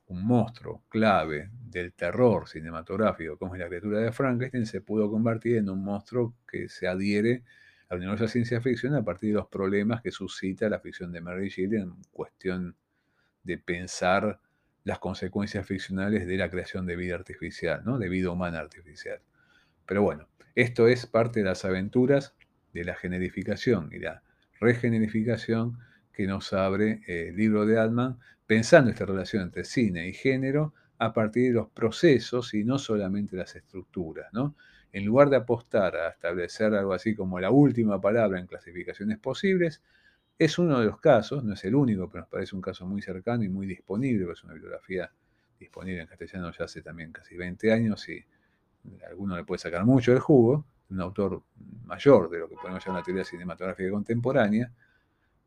un 0.08 0.26
monstruo 0.26 0.84
clave 0.90 1.52
del 1.70 1.94
terror 1.94 2.50
cinematográfico, 2.50 3.38
como 3.38 3.54
es 3.54 3.60
la 3.60 3.68
criatura 3.68 4.00
de 4.00 4.12
Frankenstein, 4.12 4.66
se 4.66 4.82
pudo 4.82 5.12
convertir 5.12 5.58
en 5.58 5.70
un 5.70 5.84
monstruo 5.84 6.34
que 6.48 6.68
se 6.68 6.88
adhiere 6.88 7.44
al 7.90 8.00
universo 8.00 8.24
de 8.24 8.30
ciencia 8.30 8.62
ficción 8.62 8.96
a 8.96 9.04
partir 9.04 9.30
de 9.30 9.36
los 9.36 9.48
problemas 9.48 10.02
que 10.02 10.12
suscita 10.12 10.70
la 10.70 10.80
ficción 10.80 11.12
de 11.12 11.22
Mary 11.22 11.50
Shelley 11.50 11.82
en 11.82 11.94
cuestión 12.12 12.76
de 13.44 13.58
pensar 13.58 14.40
las 14.84 15.00
consecuencias 15.00 15.66
ficcionales 15.66 16.28
de 16.28 16.38
la 16.38 16.50
creación 16.50 16.86
de 16.86 16.96
vida 16.96 17.16
artificial, 17.16 17.84
¿no? 17.86 17.98
de 17.98 18.10
vida 18.10 18.32
humana 18.32 18.60
artificial. 18.60 19.20
Pero 19.86 20.02
bueno, 20.02 20.28
esto 20.56 20.88
es 20.88 21.06
parte 21.06 21.40
de 21.40 21.46
las 21.46 21.66
aventuras 21.66 22.36
de 22.74 22.84
la 22.84 22.96
generificación 22.96 23.90
y 23.92 24.00
la 24.00 24.24
regenerificación 24.60 25.80
que 26.12 26.28
nos 26.28 26.54
abre 26.54 27.02
el 27.08 27.36
libro 27.36 27.66
de 27.66 27.80
Altman, 27.80 28.20
pensando 28.46 28.92
esta 28.92 29.06
relación 29.06 29.44
entre 29.44 29.64
cine 29.64 30.08
y 30.08 30.14
género 30.14 30.74
a 31.00 31.14
partir 31.14 31.48
de 31.48 31.54
los 31.54 31.70
procesos 31.70 32.54
y 32.54 32.64
no 32.64 32.78
solamente 32.78 33.36
las 33.36 33.56
estructuras. 33.56 34.32
¿no? 34.32 34.56
En 34.94 35.06
lugar 35.06 35.30
de 35.30 35.38
apostar 35.38 35.96
a 35.96 36.10
establecer 36.10 36.74
algo 36.74 36.94
así 36.94 37.16
como 37.16 37.40
la 37.40 37.52
última 37.52 38.00
palabra 38.00 38.40
en 38.40 38.48
clasificaciones 38.48 39.18
posibles, 39.18 39.82
es 40.38 40.58
uno 40.60 40.80
de 40.80 40.86
los 40.86 41.00
casos, 41.00 41.44
no 41.44 41.54
es 41.54 41.66
el 41.66 41.76
único, 41.76 42.10
pero 42.10 42.22
nos 42.22 42.30
parece 42.30 42.56
un 42.56 42.62
caso 42.62 42.86
muy 42.86 43.02
cercano 43.02 43.44
y 43.44 43.50
muy 43.50 43.66
disponible, 43.66 44.32
es 44.32 44.44
una 44.44 44.54
bibliografía 44.54 45.12
disponible 45.60 46.02
en 46.02 46.08
castellano 46.08 46.52
ya 46.52 46.66
hace 46.66 46.82
también 46.82 47.12
casi 47.12 47.36
20 47.36 47.72
años 47.72 48.08
y 48.10 48.24
a 49.04 49.08
alguno 49.10 49.36
le 49.36 49.44
puede 49.44 49.60
sacar 49.60 49.86
mucho 49.86 50.12
del 50.12 50.20
jugo, 50.20 50.66
un 50.90 51.02
autor 51.02 51.44
mayor 51.86 52.30
de 52.30 52.40
lo 52.40 52.50
que 52.50 52.56
podemos 52.56 52.86
llamar 52.86 53.02
la 53.02 53.06
teoría 53.06 53.24
cinematográfica 53.24 53.90
contemporánea, 53.90 54.72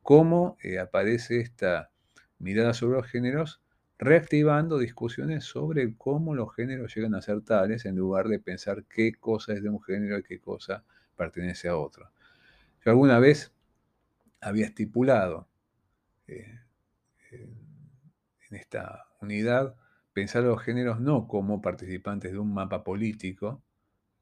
cómo 0.02 0.56
eh, 0.62 0.78
aparece 0.78 1.40
esta 1.40 1.90
mirada 2.38 2.74
sobre 2.74 2.96
los 2.96 3.06
géneros 3.06 3.60
reactivando 3.98 4.78
discusiones 4.78 5.44
sobre 5.44 5.94
cómo 5.96 6.34
los 6.34 6.54
géneros 6.54 6.94
llegan 6.94 7.14
a 7.14 7.22
ser 7.22 7.40
tales 7.42 7.86
en 7.86 7.96
lugar 7.96 8.28
de 8.28 8.38
pensar 8.38 8.84
qué 8.84 9.12
cosa 9.14 9.54
es 9.54 9.62
de 9.62 9.70
un 9.70 9.82
género 9.82 10.18
y 10.18 10.22
qué 10.22 10.40
cosa 10.40 10.84
pertenece 11.16 11.68
a 11.68 11.76
otro. 11.76 12.10
Yo 12.84 12.90
alguna 12.90 13.18
vez 13.18 13.52
había 14.40 14.66
estipulado 14.66 15.48
eh, 16.26 16.60
en 17.30 18.56
esta 18.56 19.06
unidad 19.20 19.74
pensar 20.12 20.44
a 20.44 20.46
los 20.46 20.62
géneros 20.62 21.00
no 21.00 21.26
como 21.26 21.60
participantes 21.60 22.32
de 22.32 22.38
un 22.38 22.52
mapa 22.52 22.84
político, 22.84 23.62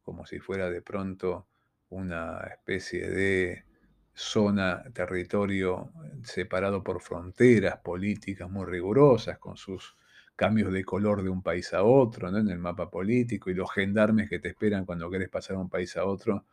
como 0.03 0.27
si 0.27 0.39
fuera 0.39 0.71
de 0.71 0.83
pronto 0.83 1.47
una 1.89 2.39
especie 2.51 3.09
de 3.09 3.65
zona, 4.15 4.85
territorio 4.93 5.91
separado 6.23 6.83
por 6.83 7.01
fronteras 7.01 7.79
políticas 7.79 8.49
muy 8.51 8.65
rigurosas, 8.67 9.39
con 9.39 9.57
sus 9.57 9.97
cambios 10.37 10.73
de 10.73 10.85
color 10.85 11.23
de 11.23 11.29
un 11.31 11.43
país 11.43 11.73
a 11.75 11.83
otro, 11.85 12.31
¿no? 12.31 12.39
en 12.39 12.49
el 12.49 12.59
mapa 12.59 12.91
político, 12.91 13.51
y 13.51 13.55
los 13.55 13.71
gendarmes 13.73 14.29
que 14.29 14.39
te 14.39 14.49
esperan 14.49 14.85
cuando 14.85 15.11
quieres 15.11 15.29
pasar 15.29 15.57
de 15.57 15.63
un 15.63 15.69
país 15.69 15.97
a 15.97 16.05
otro, 16.05 16.45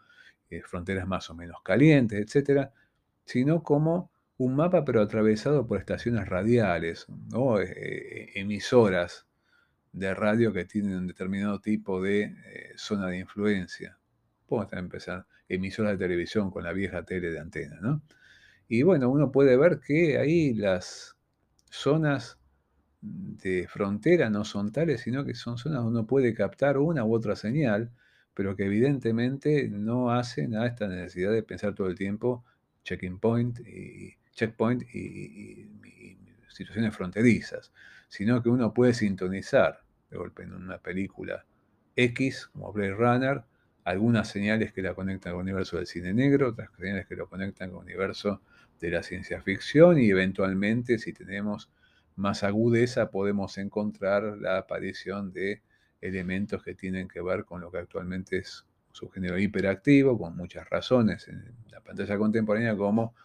eh, 0.50 0.62
fronteras 0.63 1.08
más 1.08 1.30
o 1.30 1.36
menos 1.36 1.62
calientes, 1.63 2.19
etcétera, 2.19 2.74
sino 3.26 3.63
como 3.63 4.12
un 4.38 4.56
mapa 4.56 4.84
pero 4.86 5.02
atravesado 5.02 5.67
por 5.67 5.80
estaciones 5.80 6.28
radiales, 6.28 7.08
¿no? 7.32 7.60
Eh, 7.60 7.71
eh, 7.71 8.32
emisoras 8.36 9.28
de 9.93 10.13
radio 10.15 10.54
que 10.54 10.65
tienen 10.65 10.95
un 10.97 11.08
determinado 11.08 11.60
tipo 11.62 12.02
de 12.02 12.36
zona 12.76 13.08
de 13.08 13.19
influencia. 13.19 13.97
Podemos 14.52 14.74
empezar 14.74 15.26
emisoras 15.48 15.94
de 15.94 16.06
televisión 16.06 16.52
con 16.52 16.66
la 16.66 16.74
vieja 16.74 17.04
tele 17.06 17.32
de 17.32 17.40
antena, 17.40 17.80
¿no? 17.80 18.02
Y 18.68 18.84
bueno, 18.84 19.10
uno 19.10 19.32
puede 19.32 19.56
ver 19.56 19.80
que 19.80 20.18
ahí 20.18 20.54
las 20.54 21.16
zonas 21.70 22.38
de 23.00 23.66
frontera 23.70 24.30
no 24.30 24.44
son 24.44 24.74
tales, 24.74 25.00
sino 25.00 25.24
que 25.24 25.36
son 25.36 25.58
zonas 25.58 25.84
donde 25.84 26.00
uno 26.00 26.06
puede 26.06 26.34
captar 26.34 26.78
una 26.80 27.06
u 27.06 27.16
otra 27.16 27.38
señal, 27.38 27.92
pero 28.34 28.58
que 28.58 28.66
evidentemente 28.66 29.70
no 29.70 30.12
hacen 30.12 30.54
a 30.56 30.66
esta 30.68 30.86
necesidad 30.90 31.32
de 31.32 31.44
pensar 31.44 31.74
todo 31.74 31.88
el 31.88 31.96
tiempo 31.96 32.44
checking 32.84 33.20
point 33.20 33.58
y 33.62 34.18
checkpoint 34.34 34.84
y, 34.94 35.70
situaciones 36.50 36.94
fronterizas, 36.94 37.72
sino 38.10 38.44
que 38.44 38.50
uno 38.50 38.74
puede 38.74 38.94
sintonizar 38.94 39.80
de 40.10 40.18
golpe 40.18 40.44
en 40.44 40.54
una 40.54 40.80
película 40.80 41.46
X 41.96 42.48
como 42.48 42.74
Blade 42.74 42.96
Runner 42.96 43.44
algunas 43.84 44.28
señales 44.28 44.74
que 44.74 44.82
la 44.82 44.94
conectan 44.94 45.34
con 45.34 45.41
el 45.41 45.54
universo 45.54 45.78
del 45.78 45.88
cine 45.88 46.13
negro, 46.13 46.50
otras 46.50 46.70
señales 46.78 47.08
que 47.08 47.15
lo 47.15 47.28
conectan 47.28 47.72
con 47.72 47.80
el 47.80 47.94
universo 47.94 48.41
de 48.80 48.89
la 48.89 49.04
ciencia 49.04 49.41
ficción 49.41 50.00
y 50.00 50.10
eventualmente 50.10 51.00
si 51.00 51.13
tenemos 51.13 51.70
más 52.15 52.44
agudeza 52.44 53.10
podemos 53.10 53.58
encontrar 53.58 54.38
la 54.39 54.58
aparición 54.58 55.32
de 55.32 55.62
elementos 56.02 56.63
que 56.63 56.76
tienen 56.76 57.08
que 57.08 57.22
ver 57.22 57.46
con 57.46 57.62
lo 57.62 57.72
que 57.72 57.78
actualmente 57.78 58.38
es 58.38 58.65
su 58.91 59.10
género 59.10 59.38
hiperactivo, 59.38 60.17
con 60.17 60.36
muchas 60.36 60.70
razones 60.70 61.28
en 61.28 61.56
la 61.70 61.82
pantalla 61.82 62.17
contemporánea, 62.17 62.76
como 62.76 63.15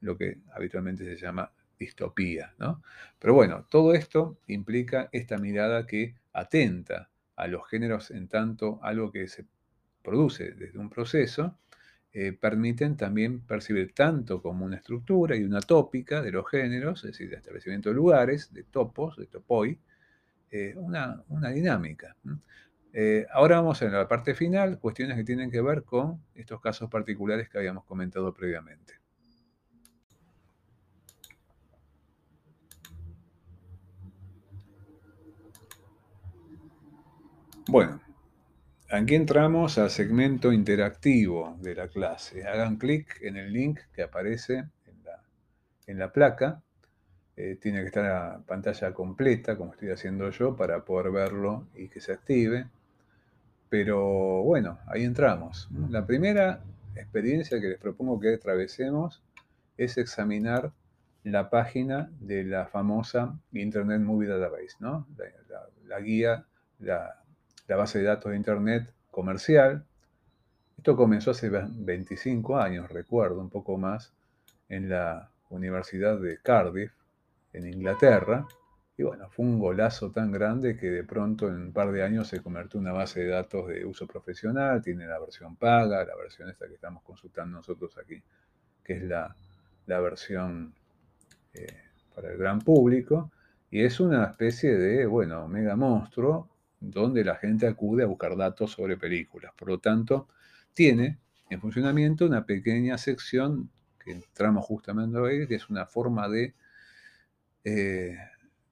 lo 0.00 0.16
que 0.16 0.38
habitualmente 0.52 1.04
se 1.04 1.16
llama 1.16 1.50
distopía. 1.78 2.54
¿no? 2.58 2.82
Pero 3.18 3.34
bueno, 3.34 3.66
todo 3.70 3.94
esto 3.94 4.38
implica 4.46 5.08
esta 5.12 5.38
mirada 5.38 5.86
que 5.86 6.14
atenta 6.32 7.10
a 7.36 7.46
los 7.46 7.66
géneros 7.68 8.10
en 8.10 8.28
tanto 8.28 8.80
algo 8.82 9.12
que 9.12 9.28
se 9.28 9.46
produce 10.08 10.52
desde 10.52 10.78
un 10.78 10.88
proceso, 10.88 11.58
eh, 12.12 12.32
permiten 12.32 12.96
también 12.96 13.40
percibir 13.40 13.92
tanto 13.94 14.40
como 14.40 14.64
una 14.64 14.76
estructura 14.76 15.36
y 15.36 15.44
una 15.44 15.60
tópica 15.60 16.22
de 16.22 16.32
los 16.32 16.48
géneros, 16.48 17.04
es 17.04 17.12
decir, 17.12 17.28
de 17.28 17.36
establecimiento 17.36 17.90
de 17.90 17.94
lugares, 17.94 18.52
de 18.52 18.64
topos, 18.64 19.16
de 19.18 19.26
topoi, 19.26 19.78
eh, 20.50 20.74
una, 20.76 21.22
dinámica. 21.52 22.16
Eh, 22.94 23.26
ahora 23.30 23.56
vamos 23.56 23.82
a 23.82 23.88
la 23.88 24.08
parte 24.08 24.34
final, 24.34 24.78
cuestiones 24.78 25.16
que 25.18 25.24
tienen 25.24 25.50
que 25.50 25.60
ver 25.60 25.84
con 25.84 26.22
estos 26.34 26.60
casos 26.62 26.88
particulares 26.88 27.50
que 27.50 27.58
habíamos 27.58 27.84
comentado 27.84 28.32
previamente. 28.32 28.94
Bueno, 37.68 38.00
Aquí 38.90 39.16
entramos 39.16 39.76
al 39.76 39.90
segmento 39.90 40.50
interactivo 40.50 41.58
de 41.60 41.74
la 41.74 41.88
clase. 41.88 42.46
Hagan 42.46 42.76
clic 42.78 43.20
en 43.20 43.36
el 43.36 43.52
link 43.52 43.80
que 43.92 44.02
aparece 44.02 44.64
en 45.86 45.98
la, 45.98 46.10
placa. 46.10 46.62
Eh, 47.36 47.58
tiene 47.60 47.80
que 47.80 47.88
estar 47.88 48.04
la 48.04 48.40
pantalla 48.46 48.94
completa, 48.94 49.58
como 49.58 49.72
estoy 49.72 49.90
haciendo 49.90 50.30
yo, 50.30 50.56
para 50.56 50.86
poder 50.86 51.12
verlo 51.12 51.68
y 51.74 51.88
que 51.88 52.00
se 52.00 52.12
active. 52.12 52.66
Pero 53.68 54.42
bueno, 54.42 54.78
ahí 54.86 55.04
entramos. 55.04 55.68
La 55.90 56.06
primera 56.06 56.62
experiencia 56.96 57.60
que 57.60 57.68
les 57.68 57.78
propongo 57.78 58.18
que 58.18 58.32
atravesemos 58.32 59.22
es 59.76 59.98
examinar 59.98 60.72
la 61.24 61.50
página 61.50 62.10
de 62.20 62.42
la 62.42 62.66
famosa 62.66 63.38
Internet 63.52 64.00
Movie 64.00 64.28
Database, 64.28 64.76
¿no? 64.80 65.06
la 65.84 66.00
guía, 66.00 66.46
la, 66.78 67.22
la 67.68 67.76
base 67.76 67.98
de 67.98 68.04
datos 68.06 68.32
de 68.32 68.36
Internet 68.36 68.92
comercial. 69.10 69.84
Esto 70.76 70.96
comenzó 70.96 71.30
hace 71.30 71.50
25 71.50 72.58
años, 72.58 72.90
recuerdo, 72.90 73.40
un 73.40 73.50
poco 73.50 73.76
más, 73.76 74.12
en 74.68 74.88
la 74.88 75.30
Universidad 75.50 76.18
de 76.18 76.38
Cardiff, 76.38 76.92
en 77.52 77.66
Inglaterra. 77.66 78.46
Y 78.96 79.02
bueno, 79.02 79.28
fue 79.30 79.44
un 79.44 79.58
golazo 79.58 80.10
tan 80.10 80.32
grande 80.32 80.76
que 80.76 80.90
de 80.90 81.04
pronto 81.04 81.48
en 81.48 81.54
un 81.56 81.72
par 81.72 81.92
de 81.92 82.02
años 82.02 82.28
se 82.28 82.42
convirtió 82.42 82.80
en 82.80 82.86
una 82.86 82.94
base 82.94 83.20
de 83.20 83.28
datos 83.28 83.68
de 83.68 83.84
uso 83.84 84.06
profesional, 84.06 84.82
tiene 84.82 85.06
la 85.06 85.18
versión 85.18 85.56
paga, 85.56 86.04
la 86.04 86.16
versión 86.16 86.48
esta 86.48 86.66
que 86.66 86.74
estamos 86.74 87.02
consultando 87.02 87.58
nosotros 87.58 87.96
aquí, 87.98 88.20
que 88.82 88.94
es 88.94 89.02
la, 89.02 89.34
versión 89.86 90.74
eh, 91.54 91.66
para 92.14 92.32
el 92.32 92.38
gran 92.38 92.60
público, 92.60 93.30
y 93.70 93.84
es 93.84 94.00
una 94.00 94.24
especie 94.24 94.74
de, 94.76 95.06
bueno, 95.06 95.46
mega 95.48 95.76
monstruo 95.76 96.48
donde 96.80 97.24
la 97.24 97.36
gente 97.36 97.66
acude 97.66 98.04
a 98.04 98.06
buscar 98.06 98.36
datos 98.36 98.72
sobre 98.72 98.96
películas. 98.96 99.52
Por 99.56 99.68
lo 99.68 99.78
tanto, 99.78 100.28
tiene 100.74 101.18
en 101.50 101.60
funcionamiento 101.60 102.26
una 102.26 102.44
pequeña 102.46 102.98
sección 102.98 103.70
que 103.98 104.12
entramos 104.12 104.64
justamente 104.64 105.18
hoy, 105.18 105.46
que 105.46 105.56
es 105.56 105.68
una 105.70 105.86
forma 105.86 106.28
de 106.28 106.54
eh, 107.64 108.16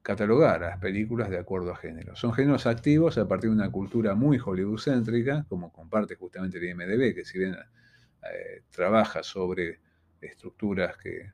catalogar 0.01 0.63
a 0.63 0.69
las 0.69 0.79
películas 0.79 1.29
de 1.29 1.37
acuerdo 1.37 1.71
a 1.71 1.75
género. 1.75 2.15
Son 2.15 2.33
géneros 2.33 2.65
activos 2.65 3.17
a 3.17 3.27
partir 3.27 3.49
de 3.49 3.55
una 3.57 3.71
cultura 3.71 4.15
muy 4.15 4.39
Hollywood-céntrica, 4.39 5.45
como 5.49 5.71
comparte 5.71 6.15
justamente 6.15 6.57
el 6.57 6.63
IMDB, 6.69 7.13
que 7.13 7.25
si 7.25 7.39
bien 7.39 7.55
eh, 7.55 8.63
trabaja 8.71 9.21
sobre 9.23 9.81
estructuras 10.21 10.97
que 10.97 11.33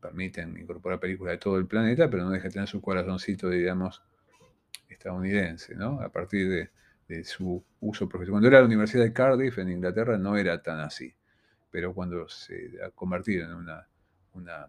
permiten 0.00 0.56
incorporar 0.56 1.00
películas 1.00 1.32
de 1.32 1.38
todo 1.38 1.58
el 1.58 1.66
planeta, 1.66 2.08
pero 2.08 2.24
no 2.24 2.30
deja 2.30 2.44
de 2.44 2.50
tener 2.50 2.68
su 2.68 2.80
corazoncito, 2.80 3.50
digamos, 3.50 4.02
estadounidense, 5.06 5.74
¿no? 5.76 6.00
A 6.00 6.08
partir 6.10 6.48
de, 6.48 6.70
su 7.22 7.64
uso 7.80 8.08
profesional. 8.08 8.32
Cuando 8.32 8.48
era 8.48 8.58
la 8.58 8.66
Universidad 8.66 9.04
de 9.04 9.12
Cardiff 9.12 9.58
en 9.58 9.70
Inglaterra 9.70 10.18
no 10.18 10.36
era 10.36 10.60
tan 10.60 10.80
así, 10.80 11.14
pero 11.70 11.94
cuando 11.94 12.28
se 12.28 12.72
ha 12.84 12.90
convertido 12.90 13.44
en 13.44 13.54
una, 14.34 14.66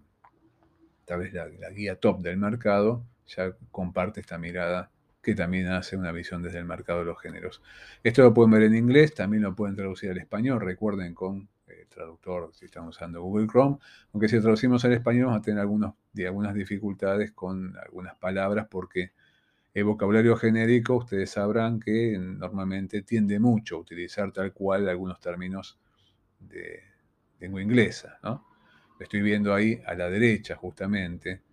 tal 1.05 1.19
vez 1.19 1.33
la, 1.33 1.47
guía 1.71 1.95
top 1.95 2.21
del 2.21 2.37
mercado, 2.37 3.03
ya 3.25 3.55
comparte 3.71 4.19
esta 4.19 4.37
mirada 4.37 4.91
que 5.23 5.33
también 5.33 5.69
hace 5.69 5.97
una 5.97 6.11
visión 6.11 6.43
desde 6.43 6.59
el 6.59 6.65
mercado 6.65 6.99
de 6.99 7.05
los 7.05 7.19
géneros. 7.19 7.63
Esto 8.03 8.21
lo 8.21 8.35
pueden 8.35 8.51
ver 8.51 8.61
en 8.61 8.75
inglés, 8.75 9.15
también 9.15 9.41
lo 9.41 9.55
pueden 9.55 9.75
traducir 9.75 10.11
al 10.11 10.19
español, 10.19 10.61
recuerden 10.61 11.15
con 11.15 11.49
el 11.65 11.73
eh, 11.73 11.87
traductor 11.89 12.51
si 12.53 12.65
estamos 12.65 12.95
usando 12.95 13.23
Google 13.23 13.47
Chrome, 13.47 13.79
aunque 14.13 14.29
si 14.29 14.39
traducimos 14.39 14.85
al 14.85 14.93
español 14.93 15.25
vamos 15.25 15.39
a 15.39 15.41
tener 15.41 15.59
algunos, 15.59 15.95
algunas 16.23 16.53
dificultades 16.53 17.31
con 17.31 17.75
algunas 17.77 18.15
palabras 18.19 18.67
porque 18.69 19.11
El 19.77 19.83
vocabulario 19.83 20.35
genérico, 20.35 20.95
ustedes 20.95 21.29
sabrán 21.29 21.79
que 21.79 22.17
normalmente 22.17 23.03
tiende 23.03 23.39
mucho 23.39 23.75
a 23.75 23.79
utilizar 23.81 24.31
tal 24.31 24.51
cual 24.51 24.89
algunos 24.89 25.19
términos 25.19 25.77
de 26.39 26.81
lengua 27.39 27.61
inglesa, 27.61 28.17
¿no? 28.23 28.43
Estoy 28.99 29.21
viendo 29.21 29.53
ahí 29.53 29.79
a 29.85 29.93
la 29.93 30.09
derecha, 30.09 30.55
justamente, 30.55 31.43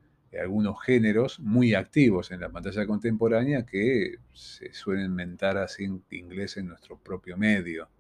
algunos 0.41 0.83
géneros 0.83 1.39
muy 1.39 1.75
activos 1.75 2.31
en 2.31 2.41
la 2.41 2.49
pantalla 2.49 2.87
contemporánea 2.87 3.67
que 3.67 4.15
se 4.33 4.73
suelen 4.73 5.15
mentar 5.15 5.59
así 5.59 5.85
en 5.85 6.03
inglés 6.13 6.57
en 6.57 6.69
nuestro 6.69 6.97
propio 6.97 7.37
medio. 7.37 7.91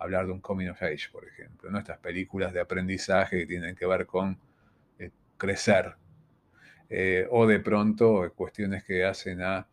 Hablar 0.00 0.26
de 0.26 0.32
un 0.32 0.40
coming 0.40 0.70
of 0.70 0.82
age, 0.82 1.10
por 1.12 1.28
ejemplo, 1.28 1.70
¿no? 1.70 1.78
Estas 1.78 1.98
películas 1.98 2.52
de 2.52 2.58
aprendizaje 2.58 3.38
que 3.38 3.46
tienen 3.46 3.76
que 3.76 3.86
ver 3.86 4.04
con 4.04 4.36
eh, 4.98 5.12
crecer. 5.36 5.94
Eh, 6.92 7.26
o 7.30 7.46
de 7.46 7.60
pronto 7.60 8.32
cuestiones 8.34 8.82
que 8.82 9.04
hacen 9.04 9.40
a 9.42 9.64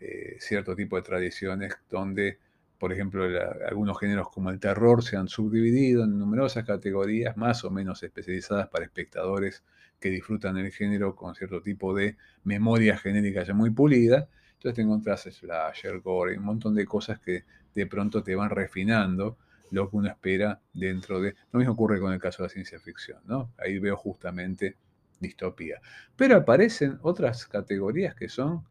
eh, 0.00 0.36
cierto 0.40 0.74
tipo 0.74 0.96
de 0.96 1.02
tradiciones 1.02 1.72
donde, 1.88 2.38
por 2.78 2.92
ejemplo, 2.92 3.24
algunos 3.66 3.98
géneros 3.98 4.28
como 4.28 4.50
el 4.50 4.58
terror 4.58 5.04
se 5.04 5.16
han 5.16 5.28
subdividido 5.28 6.02
en 6.02 6.18
numerosas 6.18 6.64
categorías 6.66 7.36
más 7.36 7.62
o 7.62 7.70
menos 7.70 8.02
especializadas 8.02 8.68
para 8.68 8.84
espectadores 8.84 9.62
que 10.00 10.10
disfrutan 10.10 10.56
el 10.58 10.72
género 10.72 11.14
con 11.14 11.36
cierto 11.36 11.62
tipo 11.62 11.94
de 11.94 12.16
memoria 12.42 12.98
genérica 12.98 13.44
ya 13.44 13.54
muy 13.54 13.70
pulida. 13.70 14.28
Entonces 14.54 14.74
te 14.74 14.82
encontrás 14.82 15.22
slasher, 15.30 16.00
gore, 16.00 16.36
un 16.36 16.44
montón 16.44 16.74
de 16.74 16.84
cosas 16.86 17.20
que 17.20 17.44
de 17.72 17.86
pronto 17.86 18.22
te 18.24 18.34
van 18.34 18.50
refinando 18.50 19.38
lo 19.70 19.88
que 19.88 19.96
uno 19.96 20.08
espera 20.08 20.60
dentro 20.72 21.20
de... 21.20 21.34
Lo 21.52 21.58
mismo 21.58 21.74
ocurre 21.74 22.00
con 22.00 22.12
el 22.12 22.20
caso 22.20 22.42
de 22.42 22.48
la 22.48 22.52
ciencia 22.52 22.80
ficción, 22.80 23.20
¿no? 23.26 23.52
Ahí 23.58 23.78
veo 23.78 23.96
justamente 23.96 24.76
distopía. 25.24 25.80
Pero 26.16 26.36
aparecen 26.36 26.98
otras 27.02 27.46
categorías 27.46 28.14
que 28.14 28.28
son 28.28 28.64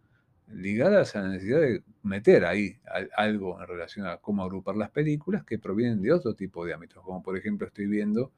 ligadas 0.48 1.16
a 1.16 1.22
la 1.22 1.30
necesidad 1.30 1.62
de 1.62 1.84
meter 2.04 2.46
ahí 2.46 2.78
algo 3.16 3.60
en 3.62 3.68
relación 3.68 4.08
a 4.08 4.18
cómo 4.18 4.44
agrupar 4.44 4.76
las 4.76 4.92
películas 4.92 5.44
que 5.44 5.60
provienen 5.60 6.02
de 6.02 6.12
otro 6.12 6.36
tipo 6.36 6.66
de 6.66 6.74
ámbitos, 6.74 7.04
como 7.04 7.24
por 7.24 7.38
ejemplo 7.38 7.68
estoy 7.68 7.88
viendo 7.88 8.32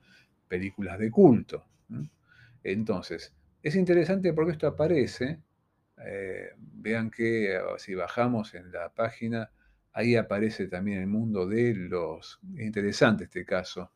películas 0.48 1.00
de 1.00 1.12
culto. 1.12 1.66
Entonces, 2.64 3.34
es 3.62 3.76
interesante 3.76 4.34
porque 4.34 4.54
esto 4.54 4.68
aparece, 4.68 5.40
eh, 5.98 6.50
vean 6.58 7.10
que 7.10 7.58
ah, 7.58 7.78
si 7.78 7.96
bajamos 7.96 8.54
en 8.54 8.72
la 8.72 8.90
página, 8.90 9.52
ahí 9.94 10.16
aparece 10.16 10.68
también 10.68 11.00
el 11.00 11.08
mundo 11.08 11.48
de 11.48 11.74
los, 11.74 12.40
interesante 12.58 13.26
este 13.26 13.46
caso, 13.46 13.92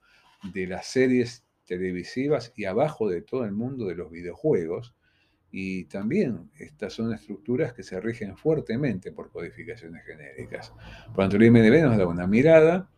de 0.54 0.68
las 0.68 0.88
series 0.88 1.44
televisivas 1.70 2.52
y 2.56 2.66
abajo 2.66 3.08
de 3.08 3.22
todo 3.22 3.46
el 3.46 3.52
mundo 3.52 3.86
de 3.86 3.96
los 3.96 4.10
videojuegos. 4.10 4.96
Y 5.52 5.86
también 5.86 6.50
estas 6.58 6.94
son 6.94 7.14
estructuras 7.14 7.74
que 7.74 7.84
se 7.84 8.00
rigen 8.02 8.36
fuertemente 8.38 9.12
por 9.12 9.32
codificaciones 9.32 10.04
genéricas. 10.04 10.74
Por 11.08 11.18
tanto, 11.18 11.38
el 11.38 11.44
IMDB 11.44 11.84
nos 11.84 11.98
da 11.98 12.08
una 12.08 12.28
mirada 12.28 12.90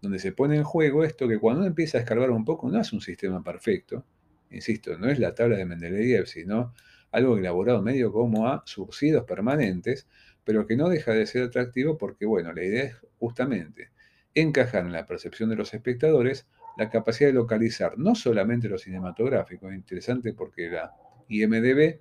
donde 0.00 0.18
se 0.18 0.32
pone 0.32 0.56
en 0.56 0.64
juego 0.64 1.04
esto 1.04 1.28
que 1.28 1.38
cuando 1.38 1.60
uno 1.60 1.68
empieza 1.68 1.98
a 1.98 2.00
escarbar 2.00 2.30
un 2.30 2.44
poco 2.44 2.70
no 2.70 2.80
es 2.80 2.92
un 2.92 3.00
sistema 3.00 3.42
perfecto, 3.42 4.04
insisto, 4.50 4.98
no 4.98 5.08
es 5.08 5.18
la 5.18 5.34
tabla 5.34 5.56
de 5.56 5.64
Mendeleev, 5.64 6.26
sino 6.26 6.74
algo 7.10 7.38
elaborado 7.38 7.80
medio 7.82 8.12
como 8.12 8.48
a 8.48 8.62
surcidos 8.66 9.24
permanentes, 9.24 10.06
pero 10.44 10.66
que 10.66 10.76
no 10.76 10.88
deja 10.88 11.12
de 11.12 11.26
ser 11.26 11.44
atractivo 11.44 11.96
porque, 11.96 12.26
bueno, 12.26 12.52
la 12.52 12.64
idea 12.64 12.84
es 12.84 12.96
justamente 13.18 13.90
encajar 14.34 14.84
en 14.84 14.92
la 14.92 15.06
percepción 15.06 15.48
de 15.48 15.56
los 15.56 15.72
espectadores 15.72 16.46
la 16.76 16.90
capacidad 16.90 17.28
de 17.28 17.34
localizar 17.34 17.98
no 17.98 18.14
solamente 18.14 18.68
lo 18.68 18.78
cinematográfico, 18.78 19.70
es 19.70 19.76
interesante 19.76 20.32
porque 20.32 20.68
la 20.68 20.92
IMDB, 21.28 22.00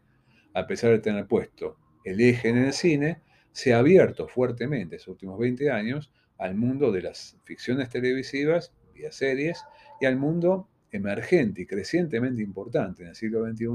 a 0.54 0.68
pesar 0.68 0.92
de 0.92 1.00
tener 1.00 1.28
puesto 1.28 1.78
el 2.04 2.20
eje 2.22 2.50
en 2.50 2.58
el 2.58 2.74
cine, 2.74 3.22
se 3.52 3.74
ha 3.74 3.80
abierto 3.80 4.28
fuertemente 4.28 4.96
en 4.96 5.00
los 5.00 5.08
últimos 5.08 5.40
20 5.40 5.72
años 5.72 6.12
al 6.38 6.56
mundo 6.56 6.92
de 6.92 7.04
las 7.04 7.38
ficciones 7.46 7.90
televisivas, 7.90 8.74
vía 8.94 9.12
series, 9.12 9.64
y 10.02 10.06
al 10.06 10.18
mundo 10.18 10.68
emergente 10.92 11.62
y 11.62 11.66
crecientemente 11.66 12.42
importante 12.42 13.04
en 13.04 13.10
el 13.10 13.16
siglo 13.16 13.46
XXI 13.46 13.66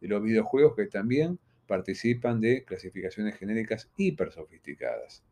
de 0.00 0.08
los 0.08 0.22
videojuegos 0.22 0.74
que 0.74 0.86
también 0.86 1.38
participan 1.66 2.40
de 2.40 2.64
clasificaciones 2.64 3.36
genéricas 3.36 3.90
hiper 3.96 4.32
sofisticadas. 4.32 5.24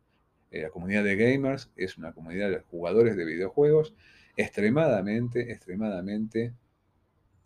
Eh, 0.51 0.61
la 0.61 0.69
comunidad 0.69 1.03
de 1.03 1.15
gamers 1.15 1.71
es 1.75 1.97
una 1.97 2.13
comunidad 2.13 2.49
de 2.49 2.59
jugadores 2.59 3.15
de 3.15 3.25
videojuegos 3.25 3.95
extremadamente, 4.35 5.51
extremadamente, 5.51 6.53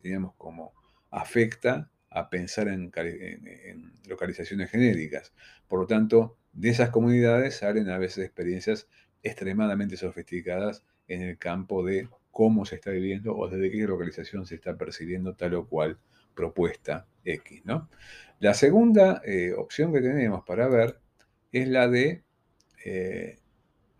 digamos, 0.01 0.33
como 0.35 0.73
afecta 1.11 1.89
a 2.09 2.29
pensar 2.29 2.67
en, 2.67 2.91
localizaciones 4.07 4.71
genéricas. 4.71 5.33
Por 5.67 5.79
lo 5.79 5.87
tanto, 5.87 6.37
de 6.53 6.69
esas 6.69 6.89
comunidades 6.89 7.57
salen 7.57 7.89
a 7.89 7.97
veces 7.97 8.25
experiencias 8.25 8.87
extremadamente 9.21 9.97
sofisticadas 9.97 10.83
en 11.07 11.21
el 11.21 11.37
campo 11.37 11.85
de 11.85 12.09
cómo 12.31 12.65
se 12.65 12.75
está 12.75 12.91
viviendo 12.91 13.35
o 13.35 13.47
desde 13.49 13.71
qué 13.71 13.85
localización 13.85 14.45
se 14.45 14.55
está 14.55 14.77
percibiendo 14.77 15.35
tal 15.35 15.55
o 15.55 15.67
cual 15.67 15.99
propuesta 16.33 17.07
X. 17.23 17.61
¿no? 17.65 17.89
La 18.39 18.53
segunda 18.53 19.21
eh, 19.25 19.53
opción 19.53 19.93
que 19.93 20.01
tenemos 20.01 20.43
para 20.45 20.67
ver 20.67 20.99
es 21.51 21.67
la 21.67 21.87
de 21.87 22.23
eh, 22.85 23.39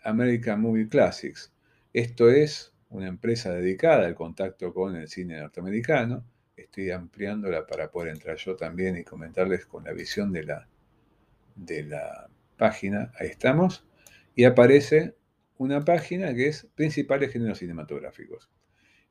American 0.04 0.62
Movie 0.62 0.88
Classics. 0.88 1.52
Esto 1.94 2.30
es 2.30 2.74
una 2.90 3.08
empresa 3.08 3.54
dedicada 3.54 4.06
al 4.08 4.16
contacto 4.16 4.74
con 4.74 4.96
el 4.96 5.08
cine 5.08 5.40
norteamericano. 5.40 6.24
Estoy 6.56 6.92
ampliándola 6.92 7.66
para 7.66 7.90
poder 7.90 8.14
entrar 8.14 8.38
yo 8.38 8.56
también 8.56 8.98
y 8.98 9.04
comentarles 9.04 9.66
con 9.66 9.84
la 9.84 9.94
visión 9.94 10.32
de 10.32 10.44
la, 10.44 10.68
de 11.56 11.84
la 11.84 12.30
página. 12.58 13.12
Ahí 13.20 13.28
estamos. 13.28 13.86
Y 14.36 14.44
aparece 14.44 15.16
una 15.58 15.84
página 15.84 16.34
que 16.34 16.48
es 16.48 16.68
principales 16.76 17.32
géneros 17.32 17.60
cinematográficos. 17.60 18.50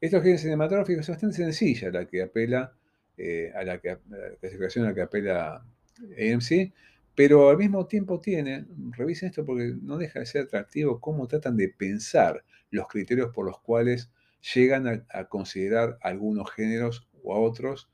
Estos 0.00 0.22
géneros 0.22 0.42
cinematográficos 0.42 1.02
es 1.02 1.08
bastante 1.08 1.36
sencilla 1.36 1.90
la 1.90 2.06
que 2.06 2.22
apela 2.22 2.72
eh, 3.16 3.52
a 3.54 3.64
la, 3.64 3.78
clasificación 3.78 4.84
a 4.84 4.88
la 4.88 4.94
que 4.94 5.02
apela 5.02 5.64
AMC, 6.00 6.72
pero 7.18 7.50
al 7.50 7.56
mismo 7.56 7.84
tiempo 7.88 8.20
tiene, 8.20 8.64
revisen 8.96 9.30
esto 9.30 9.44
porque 9.44 9.74
no 9.82 9.98
deja 9.98 10.20
de 10.20 10.26
ser 10.26 10.44
atractivo 10.44 11.00
cómo 11.00 11.26
tratan 11.26 11.56
de 11.56 11.68
pensar 11.68 12.44
los 12.70 12.86
criterios 12.86 13.32
por 13.34 13.44
los 13.44 13.58
cuales 13.60 14.08
llegan 14.54 15.04
a, 15.10 15.24
considerar 15.24 15.98
algunos 16.00 16.48
géneros 16.52 17.08
o 17.24 17.34
a 17.34 17.40
otros 17.40 17.90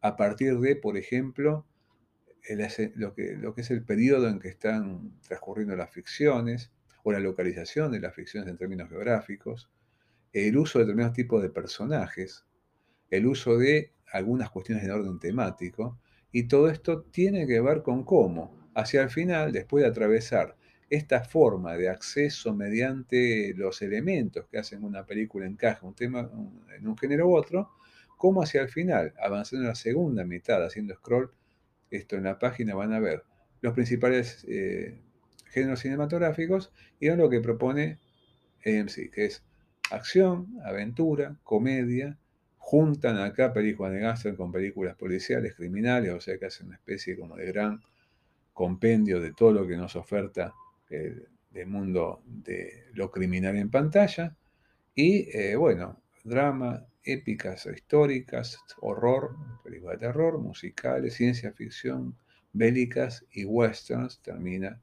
a 0.00 0.14
partir 0.14 0.60
de, 0.60 0.76
por 0.76 0.96
ejemplo, 0.96 1.66
lo, 2.94 3.14
que, 3.14 3.36
lo 3.36 3.52
que 3.52 3.62
es 3.62 3.70
el 3.72 3.84
periodo 3.84 4.28
en 4.28 4.38
que 4.38 4.46
están 4.46 5.18
transcurriendo 5.26 5.74
las 5.74 5.90
ficciones, 5.90 6.70
o 7.02 7.10
la 7.10 7.18
localización 7.18 7.90
de 7.90 7.98
las 7.98 8.14
ficciones 8.14 8.48
en 8.48 8.58
términos 8.58 8.88
geográficos, 8.90 9.68
el 10.32 10.56
uso 10.56 10.78
de 10.78 10.84
determinados 10.84 11.16
tipos 11.16 11.42
de 11.42 11.50
personajes, 11.50 12.46
el 13.10 13.26
uso 13.26 13.58
de 13.58 13.92
algunas 14.12 14.50
cuestiones 14.50 14.84
de 14.84 14.92
orden 14.92 15.18
temático, 15.18 15.98
y 16.30 16.46
todo 16.46 16.68
esto 16.68 17.02
tiene 17.02 17.44
que 17.48 17.60
ver 17.60 17.82
con 17.82 18.04
cómo, 18.04 18.57
hacia 18.78 19.02
el 19.02 19.10
final, 19.10 19.50
después 19.50 19.82
de 19.82 19.90
atravesar 19.90 20.54
esta 20.88 21.24
forma 21.24 21.76
de 21.76 21.88
acceso 21.88 22.54
mediante 22.54 23.52
los 23.56 23.82
elementos 23.82 24.46
que 24.48 24.58
hacen 24.58 24.84
una 24.84 25.04
película 25.04 25.46
encaja 25.46 25.84
un 25.84 25.94
tema 25.94 26.30
en 26.76 26.86
un 26.86 26.96
género 26.96 27.26
u 27.26 27.36
otro, 27.36 27.70
cómo 28.16 28.40
hacia 28.40 28.62
el 28.62 28.68
final, 28.68 29.12
avanzando 29.20 29.64
en 29.64 29.68
la 29.70 29.74
segunda 29.74 30.24
mitad, 30.24 30.64
haciendo 30.64 30.94
scroll, 30.94 31.32
esto 31.90 32.16
en 32.16 32.24
la 32.24 32.38
página 32.38 32.76
van 32.76 32.92
a 32.92 33.00
ver 33.00 33.24
los 33.62 33.74
principales 33.74 34.46
eh, 34.48 35.00
géneros 35.50 35.80
cinematográficos 35.80 36.72
y 37.00 37.08
es 37.08 37.16
lo 37.16 37.28
que 37.28 37.40
propone 37.40 37.98
AMC, 38.64 39.10
que 39.10 39.24
es 39.24 39.42
acción, 39.90 40.56
aventura, 40.64 41.36
comedia, 41.42 42.16
juntan 42.58 43.18
acá 43.18 43.52
películas 43.52 43.92
de 43.92 44.00
gángster 44.00 44.36
con 44.36 44.52
películas 44.52 44.94
policiales, 44.94 45.54
criminales, 45.56 46.12
o 46.12 46.20
sea 46.20 46.38
que 46.38 46.46
hacen 46.46 46.68
una 46.68 46.76
especie 46.76 47.18
como 47.18 47.34
de 47.34 47.46
gran 47.46 47.80
compendio 48.58 49.20
de 49.20 49.34
todo 49.34 49.52
lo 49.52 49.64
que 49.68 49.76
nos 49.76 49.94
oferta 49.94 50.52
el, 50.90 51.28
mundo 51.66 52.22
de 52.26 52.86
lo 52.94 53.08
criminal 53.08 53.56
en 53.56 53.70
pantalla. 53.70 54.36
Y 54.96 55.28
eh, 55.36 55.54
bueno, 55.54 56.02
drama, 56.24 56.84
épicas 57.04 57.66
históricas, 57.66 58.58
horror, 58.80 59.36
películas 59.62 60.00
de 60.00 60.06
terror, 60.08 60.40
musicales, 60.40 61.14
ciencia 61.14 61.52
ficción, 61.52 62.16
bélicas 62.52 63.24
y 63.30 63.44
westerns, 63.44 64.20
termina 64.22 64.80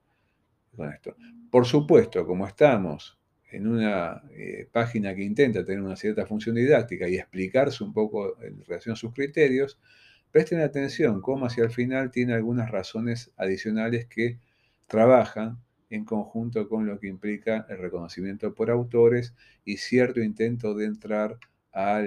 con 0.74 0.94
esto. 0.94 1.18
Por 1.52 1.66
supuesto, 1.66 2.26
como 2.26 2.48
estamos 2.48 3.20
en 3.52 3.68
una 3.68 4.24
eh, 4.32 4.70
página 4.72 5.14
que 5.14 5.24
intenta 5.24 5.66
tener 5.66 5.82
una 5.82 5.98
cierta 5.98 6.26
función 6.26 6.56
didáctica 6.56 7.10
y 7.10 7.16
explicarse 7.16 7.84
un 7.84 7.92
poco 7.92 8.42
en 8.42 8.64
relación 8.64 8.94
a 8.94 8.96
sus 8.96 9.14
criterios, 9.14 9.78
presten 10.36 10.60
atención 10.60 11.22
cómo 11.22 11.46
hacia 11.46 11.64
el 11.64 11.70
final 11.70 12.12
tiene 12.12 12.34
algunas 12.34 12.70
razones 12.70 13.32
adicionales 13.38 14.06
que 14.06 14.38
trabajan 14.86 15.64
en 15.90 16.04
conjunto 16.04 16.68
con 16.68 16.86
lo 16.86 17.00
que 17.00 17.08
implica 17.08 17.66
el 17.70 17.78
reconocimiento 17.78 18.54
por 18.54 18.70
autores 18.70 19.34
y 19.64 19.78
cierto 19.78 20.20
intento 20.20 20.74
de 20.74 20.88
entrar 20.88 21.38
a 21.72 22.04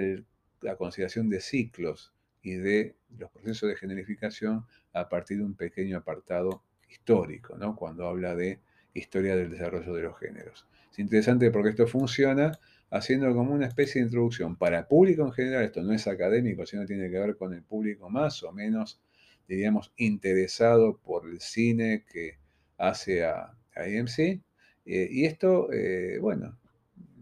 la 0.61 0.75
consideración 0.75 1.27
de 1.27 1.41
ciclos 1.41 2.13
y 2.43 2.53
de 2.53 2.95
los 3.17 3.31
procesos 3.31 3.67
de 3.67 3.75
generificación 3.75 4.63
a 4.93 5.09
partir 5.09 5.39
de 5.39 5.45
un 5.45 5.55
pequeño 5.55 5.97
apartado 5.97 6.61
histórico, 6.87 7.57
¿no? 7.57 7.75
cuando 7.75 8.07
habla 8.07 8.35
de 8.35 8.59
historia 8.93 9.35
del 9.35 9.49
desarrollo 9.49 9.91
de 9.95 10.03
los 10.03 10.19
géneros. 10.19 10.67
Es 10.91 10.99
interesante 10.99 11.49
porque 11.49 11.69
esto 11.69 11.87
funciona 11.87 12.59
haciendo 12.91 13.33
como 13.33 13.53
una 13.53 13.67
especie 13.67 14.01
de 14.01 14.07
introducción 14.07 14.55
para 14.55 14.79
el 14.79 14.85
público 14.85 15.23
en 15.25 15.31
general, 15.31 15.63
esto 15.63 15.81
no 15.83 15.93
es 15.93 16.07
académico, 16.07 16.65
sino 16.65 16.85
tiene 16.85 17.09
que 17.09 17.19
ver 17.19 17.35
con 17.37 17.53
el 17.53 17.63
público 17.63 18.09
más 18.09 18.43
o 18.43 18.51
menos, 18.51 18.99
diríamos, 19.47 19.93
interesado 19.97 20.97
por 20.97 21.27
el 21.29 21.39
cine 21.39 22.05
que 22.11 22.37
hace 22.77 23.25
a, 23.25 23.55
AMC. 23.75 24.19
Eh, 24.19 24.41
y 24.85 25.25
esto, 25.25 25.71
eh, 25.71 26.17
bueno, 26.19 26.57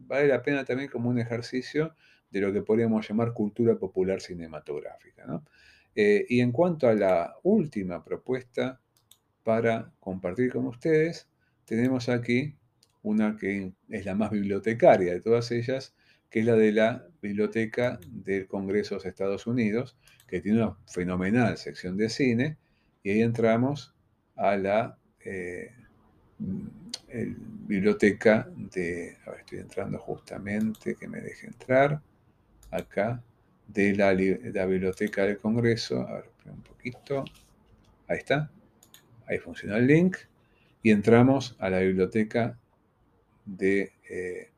vale 0.07 0.27
la 0.27 0.41
pena 0.41 0.63
también 0.63 0.89
como 0.89 1.09
un 1.09 1.19
ejercicio 1.19 1.93
de 2.29 2.41
lo 2.41 2.53
que 2.53 2.61
podríamos 2.61 3.07
llamar 3.07 3.33
cultura 3.33 3.75
popular 3.77 4.21
cinematográfica. 4.21 5.41
Eh, 5.95 6.25
y 6.29 6.41
en 6.41 6.51
cuanto 6.51 6.87
a 6.87 6.93
la 6.93 7.35
última 7.43 8.03
propuesta 8.03 8.79
para 9.43 9.91
compartir 9.99 10.51
con 10.51 10.67
ustedes, 10.67 11.27
tenemos 11.65 12.09
aquí 12.09 12.55
una 13.03 13.37
que 13.37 13.73
es 13.89 14.05
la 14.05 14.15
más 14.15 14.31
bibliotecaria 14.31 15.13
de 15.13 15.21
todas 15.21 15.51
ellas, 15.51 15.95
que 16.29 16.39
es 16.41 16.45
la 16.45 16.55
de 16.55 16.71
la 16.71 17.07
Biblioteca 17.21 17.99
del 18.09 18.47
Congreso 18.47 18.97
de 18.99 19.09
Estados 19.09 19.47
Unidos, 19.47 19.97
que 20.27 20.41
tiene 20.41 20.61
una 20.61 20.77
fenomenal 20.87 21.57
sección 21.57 21.97
de 21.97 22.09
cine, 22.09 22.57
y 23.03 23.11
ahí 23.11 23.21
entramos 23.21 23.95
a 24.35 24.57
la 24.57 24.97
eh, 25.21 25.71
biblioteca 27.67 28.49
de, 28.55 29.17
a 29.25 29.31
ver, 29.31 29.39
estoy 29.39 29.59
entrando 29.59 29.97
justamente, 29.99 30.95
que 30.95 31.07
me 31.07 31.21
deje 31.21 31.47
entrar, 31.47 32.01
acá, 32.71 33.23
de 33.67 33.95
la, 33.95 34.13
la 34.13 34.65
Biblioteca 34.65 35.23
del 35.23 35.37
Congreso, 35.37 36.01
a 36.07 36.13
ver, 36.15 36.25
un 36.45 36.61
poquito, 36.61 37.25
ahí 38.07 38.17
está, 38.17 38.51
ahí 39.27 39.37
funciona 39.39 39.77
el 39.77 39.87
link, 39.87 40.17
y 40.83 40.91
entramos 40.91 41.55
a 41.59 41.69
la 41.69 41.79
biblioteca 41.79 42.57
de, 43.47 43.93
eh, 44.09 44.51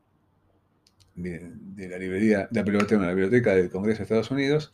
de, 1.16 1.90
la 1.90 1.98
librería, 1.98 2.48
de 2.50 2.60
la 2.60 3.14
biblioteca, 3.14 3.56
del 3.56 3.70
Congreso 3.70 4.00
de 4.00 4.04
Estados 4.04 4.32
Unidos, 4.32 4.74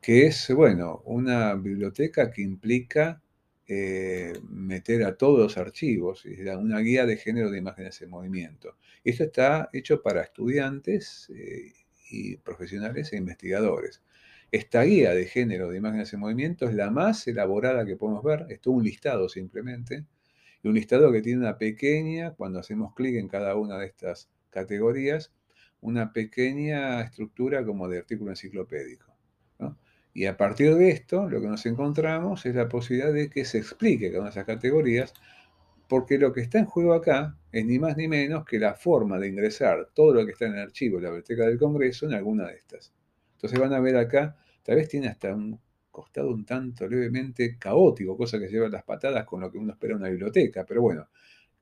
que 0.00 0.26
es, 0.26 0.52
bueno, 0.54 1.02
una 1.04 1.54
biblioteca 1.54 2.30
que 2.30 2.42
implica 2.42 3.22
eh, 3.68 4.32
meter 4.48 5.04
a 5.04 5.16
todos 5.16 5.38
los 5.38 5.56
archivos, 5.56 6.24
una 6.58 6.80
guía 6.80 7.06
de 7.06 7.16
género 7.16 7.50
de 7.50 7.58
imágenes 7.58 8.02
en 8.02 8.10
movimiento. 8.10 8.76
Esto 9.04 9.24
está 9.24 9.70
hecho 9.72 10.02
para 10.02 10.22
estudiantes 10.22 11.30
eh, 11.34 11.72
y 12.10 12.36
profesionales 12.38 13.12
e 13.12 13.16
investigadores. 13.16 14.02
Esta 14.50 14.82
guía 14.82 15.14
de 15.14 15.26
género 15.26 15.70
de 15.70 15.78
imágenes 15.78 16.12
en 16.12 16.20
movimiento 16.20 16.68
es 16.68 16.74
la 16.74 16.90
más 16.90 17.26
elaborada 17.26 17.86
que 17.86 17.96
podemos 17.96 18.22
ver, 18.22 18.46
es 18.50 18.60
todo 18.60 18.74
un 18.74 18.84
listado 18.84 19.28
simplemente, 19.28 20.04
y 20.62 20.68
un 20.68 20.74
listado 20.74 21.10
que 21.12 21.22
tiene 21.22 21.40
una 21.40 21.58
pequeña, 21.58 22.32
cuando 22.32 22.60
hacemos 22.60 22.94
clic 22.94 23.16
en 23.16 23.28
cada 23.28 23.56
una 23.56 23.78
de 23.78 23.86
estas 23.86 24.30
categorías, 24.50 25.32
una 25.80 26.12
pequeña 26.12 27.00
estructura 27.00 27.64
como 27.64 27.88
de 27.88 27.98
artículo 27.98 28.30
enciclopédico. 28.30 29.12
Y 30.14 30.26
a 30.26 30.36
partir 30.36 30.74
de 30.74 30.90
esto, 30.90 31.28
lo 31.28 31.40
que 31.40 31.46
nos 31.46 31.64
encontramos 31.64 32.44
es 32.44 32.54
la 32.54 32.68
posibilidad 32.68 33.12
de 33.12 33.30
que 33.30 33.44
se 33.44 33.58
explique 33.58 34.08
cada 34.08 34.20
una 34.20 34.28
de 34.28 34.32
esas 34.32 34.44
categorías, 34.44 35.14
porque 35.88 36.18
lo 36.18 36.32
que 36.32 36.42
está 36.42 36.58
en 36.58 36.66
juego 36.66 36.92
acá 36.92 37.36
es 37.50 37.64
ni 37.64 37.78
más 37.78 37.96
ni 37.96 38.08
menos 38.08 38.44
que 38.44 38.58
la 38.58 38.74
forma 38.74 39.18
de 39.18 39.28
ingresar 39.28 39.88
todo 39.94 40.14
lo 40.14 40.26
que 40.26 40.32
está 40.32 40.46
en 40.46 40.54
el 40.54 40.60
archivo 40.60 40.98
de 40.98 41.04
la 41.04 41.08
Biblioteca 41.08 41.46
del 41.46 41.58
Congreso 41.58 42.06
en 42.06 42.14
alguna 42.14 42.46
de 42.46 42.56
estas. 42.56 42.92
Entonces 43.36 43.58
van 43.58 43.72
a 43.72 43.80
ver 43.80 43.96
acá, 43.96 44.36
tal 44.62 44.76
vez 44.76 44.88
tiene 44.88 45.08
hasta 45.08 45.34
un 45.34 45.58
costado 45.92 46.30
un 46.30 46.44
tanto 46.44 46.88
levemente 46.88 47.56
caótico, 47.58 48.16
cosa 48.16 48.40
que 48.40 48.48
lleva 48.48 48.68
las 48.68 48.82
patadas 48.82 49.24
con 49.24 49.40
lo 49.40 49.52
que 49.52 49.58
uno 49.58 49.72
espera 49.72 49.92
en 49.92 50.00
una 50.00 50.08
biblioteca. 50.08 50.64
Pero 50.66 50.82
bueno, 50.82 51.08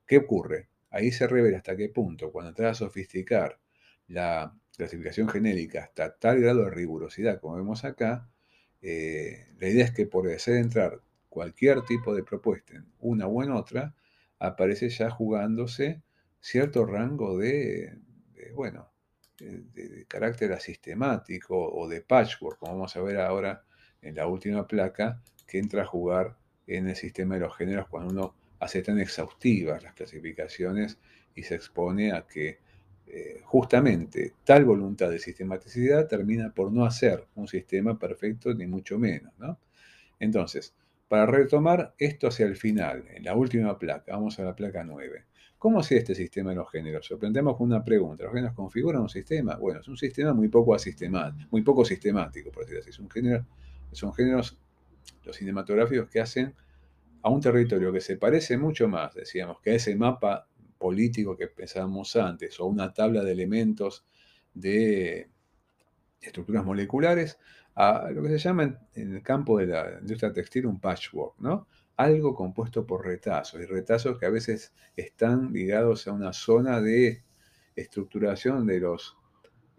¿qué 0.07 0.17
ocurre? 0.17 0.69
Ahí 0.89 1.11
se 1.11 1.27
revela 1.27 1.57
hasta 1.57 1.75
qué 1.75 1.89
punto, 1.89 2.31
cuando 2.31 2.53
trata 2.53 2.71
a 2.71 2.73
sofisticar 2.73 3.59
la 4.07 4.55
clasificación 4.75 5.27
genérica 5.29 5.83
hasta 5.83 6.17
tal 6.17 6.41
grado 6.41 6.65
de 6.65 6.71
rigurosidad 6.71 7.39
como 7.39 7.57
vemos 7.57 7.85
acá, 7.85 8.29
eh, 8.81 9.47
la 9.59 9.69
idea 9.69 9.85
es 9.85 9.91
que 9.91 10.07
por 10.07 10.27
hacer 10.29 10.55
entrar 10.55 11.01
cualquier 11.29 11.83
tipo 11.83 12.15
de 12.15 12.23
propuesta 12.23 12.75
en 12.75 12.91
una 12.99 13.27
u 13.27 13.43
en 13.43 13.51
otra, 13.51 13.95
aparece 14.39 14.89
ya 14.89 15.09
jugándose 15.09 16.01
cierto 16.39 16.85
rango 16.85 17.37
de, 17.37 17.99
bueno, 18.55 18.91
de, 19.37 19.61
de, 19.61 20.05
carácter 20.07 20.51
asistemático 20.51 21.55
o 21.55 21.87
de 21.87 22.01
patchwork, 22.01 22.59
como 22.59 22.73
vamos 22.73 22.95
a 22.95 23.01
ver 23.01 23.19
ahora 23.19 23.63
en 24.01 24.15
la 24.15 24.27
última 24.27 24.67
placa 24.67 25.21
que 25.47 25.59
entra 25.59 25.83
a 25.83 25.85
jugar 25.85 26.35
en 26.67 26.87
el 26.87 26.95
sistema 26.95 27.35
de 27.35 27.41
los 27.41 27.55
géneros 27.55 27.87
cuando 27.87 28.11
uno 28.11 28.35
hace 28.59 28.81
tan 28.81 28.99
exhaustivas 28.99 29.83
las 29.83 29.93
clasificaciones 29.93 30.97
y 31.35 31.43
se 31.43 31.55
expone 31.55 32.11
a 32.11 32.25
que 32.27 32.59
eh, 33.07 33.41
justamente 33.43 34.33
tal 34.45 34.63
voluntad 34.63 35.09
de 35.09 35.19
sistematicidad 35.19 36.07
termina 36.07 36.53
por 36.53 36.71
no 36.71 36.85
hacer 36.85 37.25
un 37.35 37.47
sistema 37.47 37.97
perfecto 37.97 38.53
ni 38.53 38.67
mucho 38.67 38.97
menos. 38.97 39.33
Entonces, 40.19 40.73
para 41.07 41.25
retomar 41.25 41.93
esto 41.97 42.27
hacia 42.27 42.45
el 42.45 42.55
final, 42.55 43.03
en 43.13 43.23
la 43.23 43.35
última 43.35 43.77
placa, 43.77 44.13
vamos 44.13 44.39
a 44.39 44.43
la 44.43 44.55
placa 44.55 44.83
9. 44.83 45.25
¿Cómo 45.57 45.81
es 45.81 45.91
este 45.91 46.15
sistema 46.15 46.51
de 46.51 46.55
los 46.55 46.71
géneros? 46.71 47.05
Sorprendemos 47.05 47.57
con 47.57 47.67
una 47.67 47.83
pregunta. 47.83 48.23
¿Los 48.23 48.33
géneros 48.33 48.55
configuran 48.55 49.01
un 49.01 49.09
sistema? 49.09 49.57
Bueno, 49.57 49.81
es 49.81 49.87
un 49.87 49.97
sistema 49.97 50.33
muy 50.33 50.47
poco, 50.47 50.75
muy 51.51 51.61
poco 51.63 51.83
sistemático, 51.85 52.51
por 52.51 52.63
decirlo 52.63 52.81
así. 52.81 52.91
Es 52.91 52.99
un 52.99 53.09
género 53.09 53.45
son 53.91 54.13
géneros, 54.13 54.57
los 55.23 55.35
cinematográficos, 55.35 56.09
que 56.09 56.21
hacen 56.21 56.55
a 57.23 57.29
un 57.29 57.41
territorio 57.41 57.91
que 57.91 58.01
se 58.01 58.17
parece 58.17 58.57
mucho 58.57 58.87
más, 58.87 59.13
decíamos, 59.13 59.59
que 59.61 59.71
a 59.71 59.75
ese 59.75 59.95
mapa 59.95 60.47
político 60.77 61.37
que 61.37 61.47
pensábamos 61.47 62.15
antes, 62.15 62.59
o 62.59 62.65
una 62.65 62.93
tabla 62.93 63.23
de 63.23 63.31
elementos 63.31 64.05
de 64.53 65.29
estructuras 66.19 66.65
moleculares, 66.65 67.37
a 67.75 68.09
lo 68.11 68.21
que 68.23 68.29
se 68.29 68.37
llama 68.37 68.79
en, 68.95 69.15
el 69.15 69.23
campo 69.23 69.59
de 69.59 69.67
la 69.67 69.99
industria 70.01 70.33
textil 70.33 70.65
un 70.65 70.79
patchwork, 70.79 71.39
¿no? 71.39 71.67
Algo 71.97 72.33
compuesto 72.35 72.85
por 72.85 73.05
retazos, 73.05 73.61
y 73.61 73.65
retazos 73.65 74.17
que 74.17 74.25
a 74.25 74.29
veces 74.29 74.73
están 74.95 75.53
ligados 75.53 76.07
a 76.07 76.11
una 76.11 76.33
zona 76.33 76.81
de 76.81 77.23
estructuración 77.75 78.65
de 78.65 78.79
los 78.79 79.17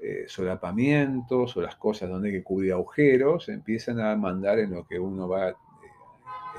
eh, 0.05 0.25
solapamientos 0.27 1.57
o 1.57 1.61
las 1.61 1.77
cosas 1.77 2.11
donde 2.11 2.29
hay 2.29 2.35
que 2.35 2.43
cubrir 2.43 2.73
agujeros, 2.73 3.49
empiezan 3.49 4.01
a 4.01 4.17
mandar 4.17 4.59
en 4.59 4.73
lo 4.73 4.85
que 4.85 4.99
uno 4.99 5.29
va 5.29 5.51
eh, 5.51 5.55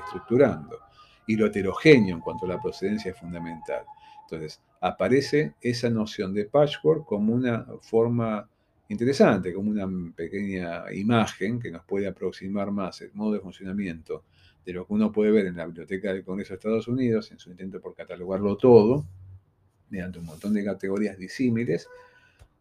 estructurando. 0.02 0.78
Y 1.26 1.36
lo 1.36 1.46
heterogéneo 1.46 2.14
en 2.14 2.22
cuanto 2.22 2.46
a 2.46 2.48
la 2.48 2.62
procedencia 2.62 3.10
es 3.10 3.18
fundamental. 3.18 3.84
Entonces, 4.22 4.62
aparece 4.80 5.52
esa 5.60 5.90
noción 5.90 6.32
de 6.32 6.46
patchwork 6.46 7.04
como 7.04 7.34
una 7.34 7.66
forma 7.82 8.48
interesante, 8.88 9.52
como 9.52 9.70
una 9.70 9.86
pequeña 10.14 10.90
imagen 10.92 11.60
que 11.60 11.70
nos 11.70 11.84
puede 11.84 12.06
aproximar 12.06 12.70
más 12.70 13.02
el 13.02 13.12
modo 13.12 13.34
de 13.34 13.40
funcionamiento 13.40 14.24
de 14.64 14.72
lo 14.72 14.86
que 14.86 14.94
uno 14.94 15.12
puede 15.12 15.30
ver 15.30 15.46
en 15.46 15.56
la 15.56 15.66
Biblioteca 15.66 16.14
del 16.14 16.24
Congreso 16.24 16.54
de 16.54 16.56
Estados 16.56 16.88
Unidos, 16.88 17.30
en 17.30 17.38
su 17.38 17.50
intento 17.50 17.78
por 17.78 17.94
catalogarlo 17.94 18.56
todo, 18.56 19.04
mediante 19.90 20.18
un 20.18 20.24
montón 20.24 20.54
de 20.54 20.64
categorías 20.64 21.18
disímiles, 21.18 21.88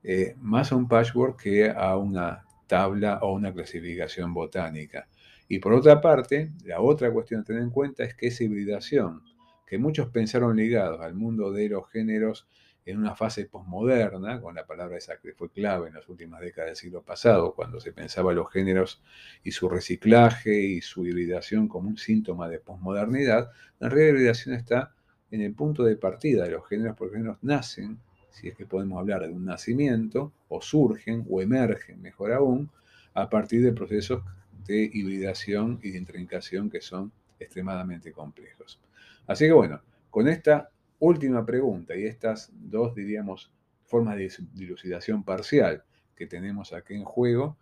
eh, 0.04 0.36
más 0.40 0.72
a 0.72 0.76
un 0.76 0.88
patchwork 0.88 1.42
que 1.42 1.70
a 1.70 1.98
una 1.98 2.46
tabla 2.68 3.20
o 3.22 3.34
una 3.34 3.54
clasificación 3.54 4.34
botánica. 4.34 5.08
Y 5.48 5.60
por 5.60 5.74
otra 5.74 6.02
parte, 6.02 6.52
la 6.66 6.82
otra 6.82 7.12
cuestión 7.12 7.42
a 7.42 7.44
tener 7.44 7.62
en 7.62 7.70
cuenta 7.70 8.04
es 8.04 8.16
que 8.16 8.28
esa 8.28 8.44
hibridación, 8.44 9.22
que 9.68 9.78
muchos 9.78 10.10
pensaron 10.10 10.56
ligados 10.56 11.02
al 11.02 11.14
mundo 11.14 11.52
de 11.52 11.70
los 11.70 11.90
géneros 11.90 12.48
en 12.86 12.98
una 12.98 13.16
fase 13.16 13.46
posmoderna, 13.46 14.42
con 14.42 14.56
la 14.56 14.66
palabra 14.66 14.98
esa 14.98 15.18
que 15.18 15.34
fue 15.34 15.50
clave 15.50 15.88
en 15.88 15.94
las 15.94 16.10
últimas 16.10 16.42
décadas 16.42 16.72
del 16.72 16.76
siglo 16.76 17.02
pasado, 17.02 17.54
cuando 17.56 17.80
se 17.80 17.94
pensaba 17.94 18.34
los 18.34 18.52
géneros 18.52 19.02
y 19.44 19.52
su 19.52 19.70
reciclaje 19.70 20.60
y 20.60 20.82
su 20.82 21.06
hibridación 21.06 21.68
como 21.68 21.90
un 21.90 21.98
síntoma 21.98 22.50
de 22.50 22.60
posmodernidad, 22.60 23.52
la 23.80 23.90
realidad 23.90 24.16
hibridación 24.16 24.56
está 24.56 24.94
en 25.32 25.42
el 25.42 25.54
punto 25.54 25.84
de 25.84 25.96
partida 25.96 26.44
de 26.44 26.52
los 26.52 26.68
géneros, 26.68 26.96
porque 26.98 27.14
los 27.14 27.20
géneros 27.20 27.38
nacen 27.42 28.00
si 28.34 28.50
es 28.50 28.56
que 28.56 28.66
podemos 28.66 29.00
hablar 29.00 29.22
de 29.22 29.30
un 29.30 29.46
nacimiento, 29.46 30.34
o 30.50 30.62
surgen 30.62 31.26
o 31.30 31.42
emergen, 31.42 32.02
mejor 32.02 32.34
aún, 32.34 32.70
a 33.14 33.30
partir 33.30 33.64
de 33.64 33.72
procesos 33.72 34.24
de 34.66 34.90
hibridación 34.92 35.80
y 35.84 35.92
de 35.92 36.00
intrincación 36.00 36.70
que 36.70 36.82
son 36.82 37.12
extremadamente 37.40 38.12
complejos. 38.12 38.80
Así 39.28 39.46
que 39.46 39.54
bueno, 39.54 39.82
con 40.10 40.28
esta 40.28 40.70
última 41.00 41.46
pregunta 41.46 41.96
y 41.96 42.06
estas 42.06 42.52
dos, 42.54 42.96
diríamos, 42.96 43.52
formas 43.86 44.18
de 44.18 44.32
dilucidación 44.54 45.24
parcial 45.24 45.84
que 46.16 46.28
tenemos 46.28 46.74
aquí 46.74 46.96
en 46.96 47.04
juego, 47.04 47.58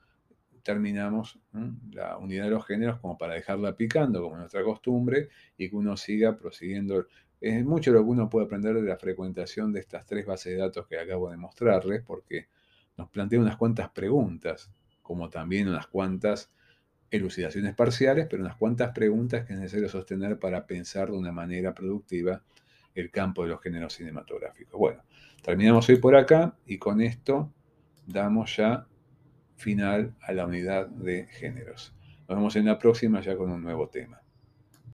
terminamos 0.63 1.39
la 1.91 2.17
unidad 2.17 2.45
de 2.45 2.51
los 2.51 2.65
géneros 2.65 2.99
como 2.99 3.17
para 3.17 3.33
dejarla 3.33 3.75
picando, 3.75 4.21
como 4.21 4.37
nuestra 4.37 4.63
costumbre, 4.63 5.29
y 5.57 5.69
que 5.69 5.75
uno 5.75 5.97
siga 5.97 6.37
prosiguiendo 6.37 7.07
es 7.41 7.65
mucho 7.65 7.91
lo 7.91 8.03
que 8.03 8.09
uno 8.09 8.29
puede 8.29 8.45
aprender 8.45 8.75
de 8.75 8.83
la 8.83 8.97
frecuentación 8.97 9.73
de 9.73 9.79
estas 9.79 10.05
tres 10.05 10.25
bases 10.25 10.53
de 10.53 10.59
datos 10.59 10.85
que 10.85 10.99
acabo 10.99 11.31
de 11.31 11.37
mostrarles, 11.37 12.03
porque 12.03 12.47
nos 12.97 13.09
plantea 13.09 13.39
unas 13.39 13.57
cuantas 13.57 13.89
preguntas, 13.89 14.71
como 15.01 15.29
también 15.29 15.67
unas 15.67 15.87
cuantas 15.87 16.51
elucidaciones 17.09 17.73
parciales, 17.73 18.27
pero 18.29 18.43
unas 18.43 18.55
cuantas 18.57 18.91
preguntas 18.91 19.45
que 19.45 19.53
es 19.53 19.59
necesario 19.59 19.89
sostener 19.89 20.37
para 20.37 20.67
pensar 20.67 21.09
de 21.09 21.17
una 21.17 21.31
manera 21.31 21.73
productiva 21.73 22.43
el 22.93 23.09
campo 23.09 23.43
de 23.43 23.49
los 23.49 23.61
géneros 23.61 23.93
cinematográficos. 23.93 24.79
Bueno, 24.79 25.03
terminamos 25.41 25.89
hoy 25.89 25.97
por 25.97 26.15
acá 26.15 26.55
y 26.65 26.77
con 26.77 27.01
esto 27.01 27.51
damos 28.05 28.55
ya 28.55 28.85
final 29.55 30.15
a 30.21 30.31
la 30.31 30.45
unidad 30.45 30.87
de 30.87 31.27
géneros. 31.27 31.93
Nos 32.27 32.37
vemos 32.37 32.55
en 32.55 32.65
la 32.65 32.77
próxima 32.77 33.19
ya 33.21 33.35
con 33.35 33.51
un 33.51 33.63
nuevo 33.63 33.89
tema. 33.89 34.20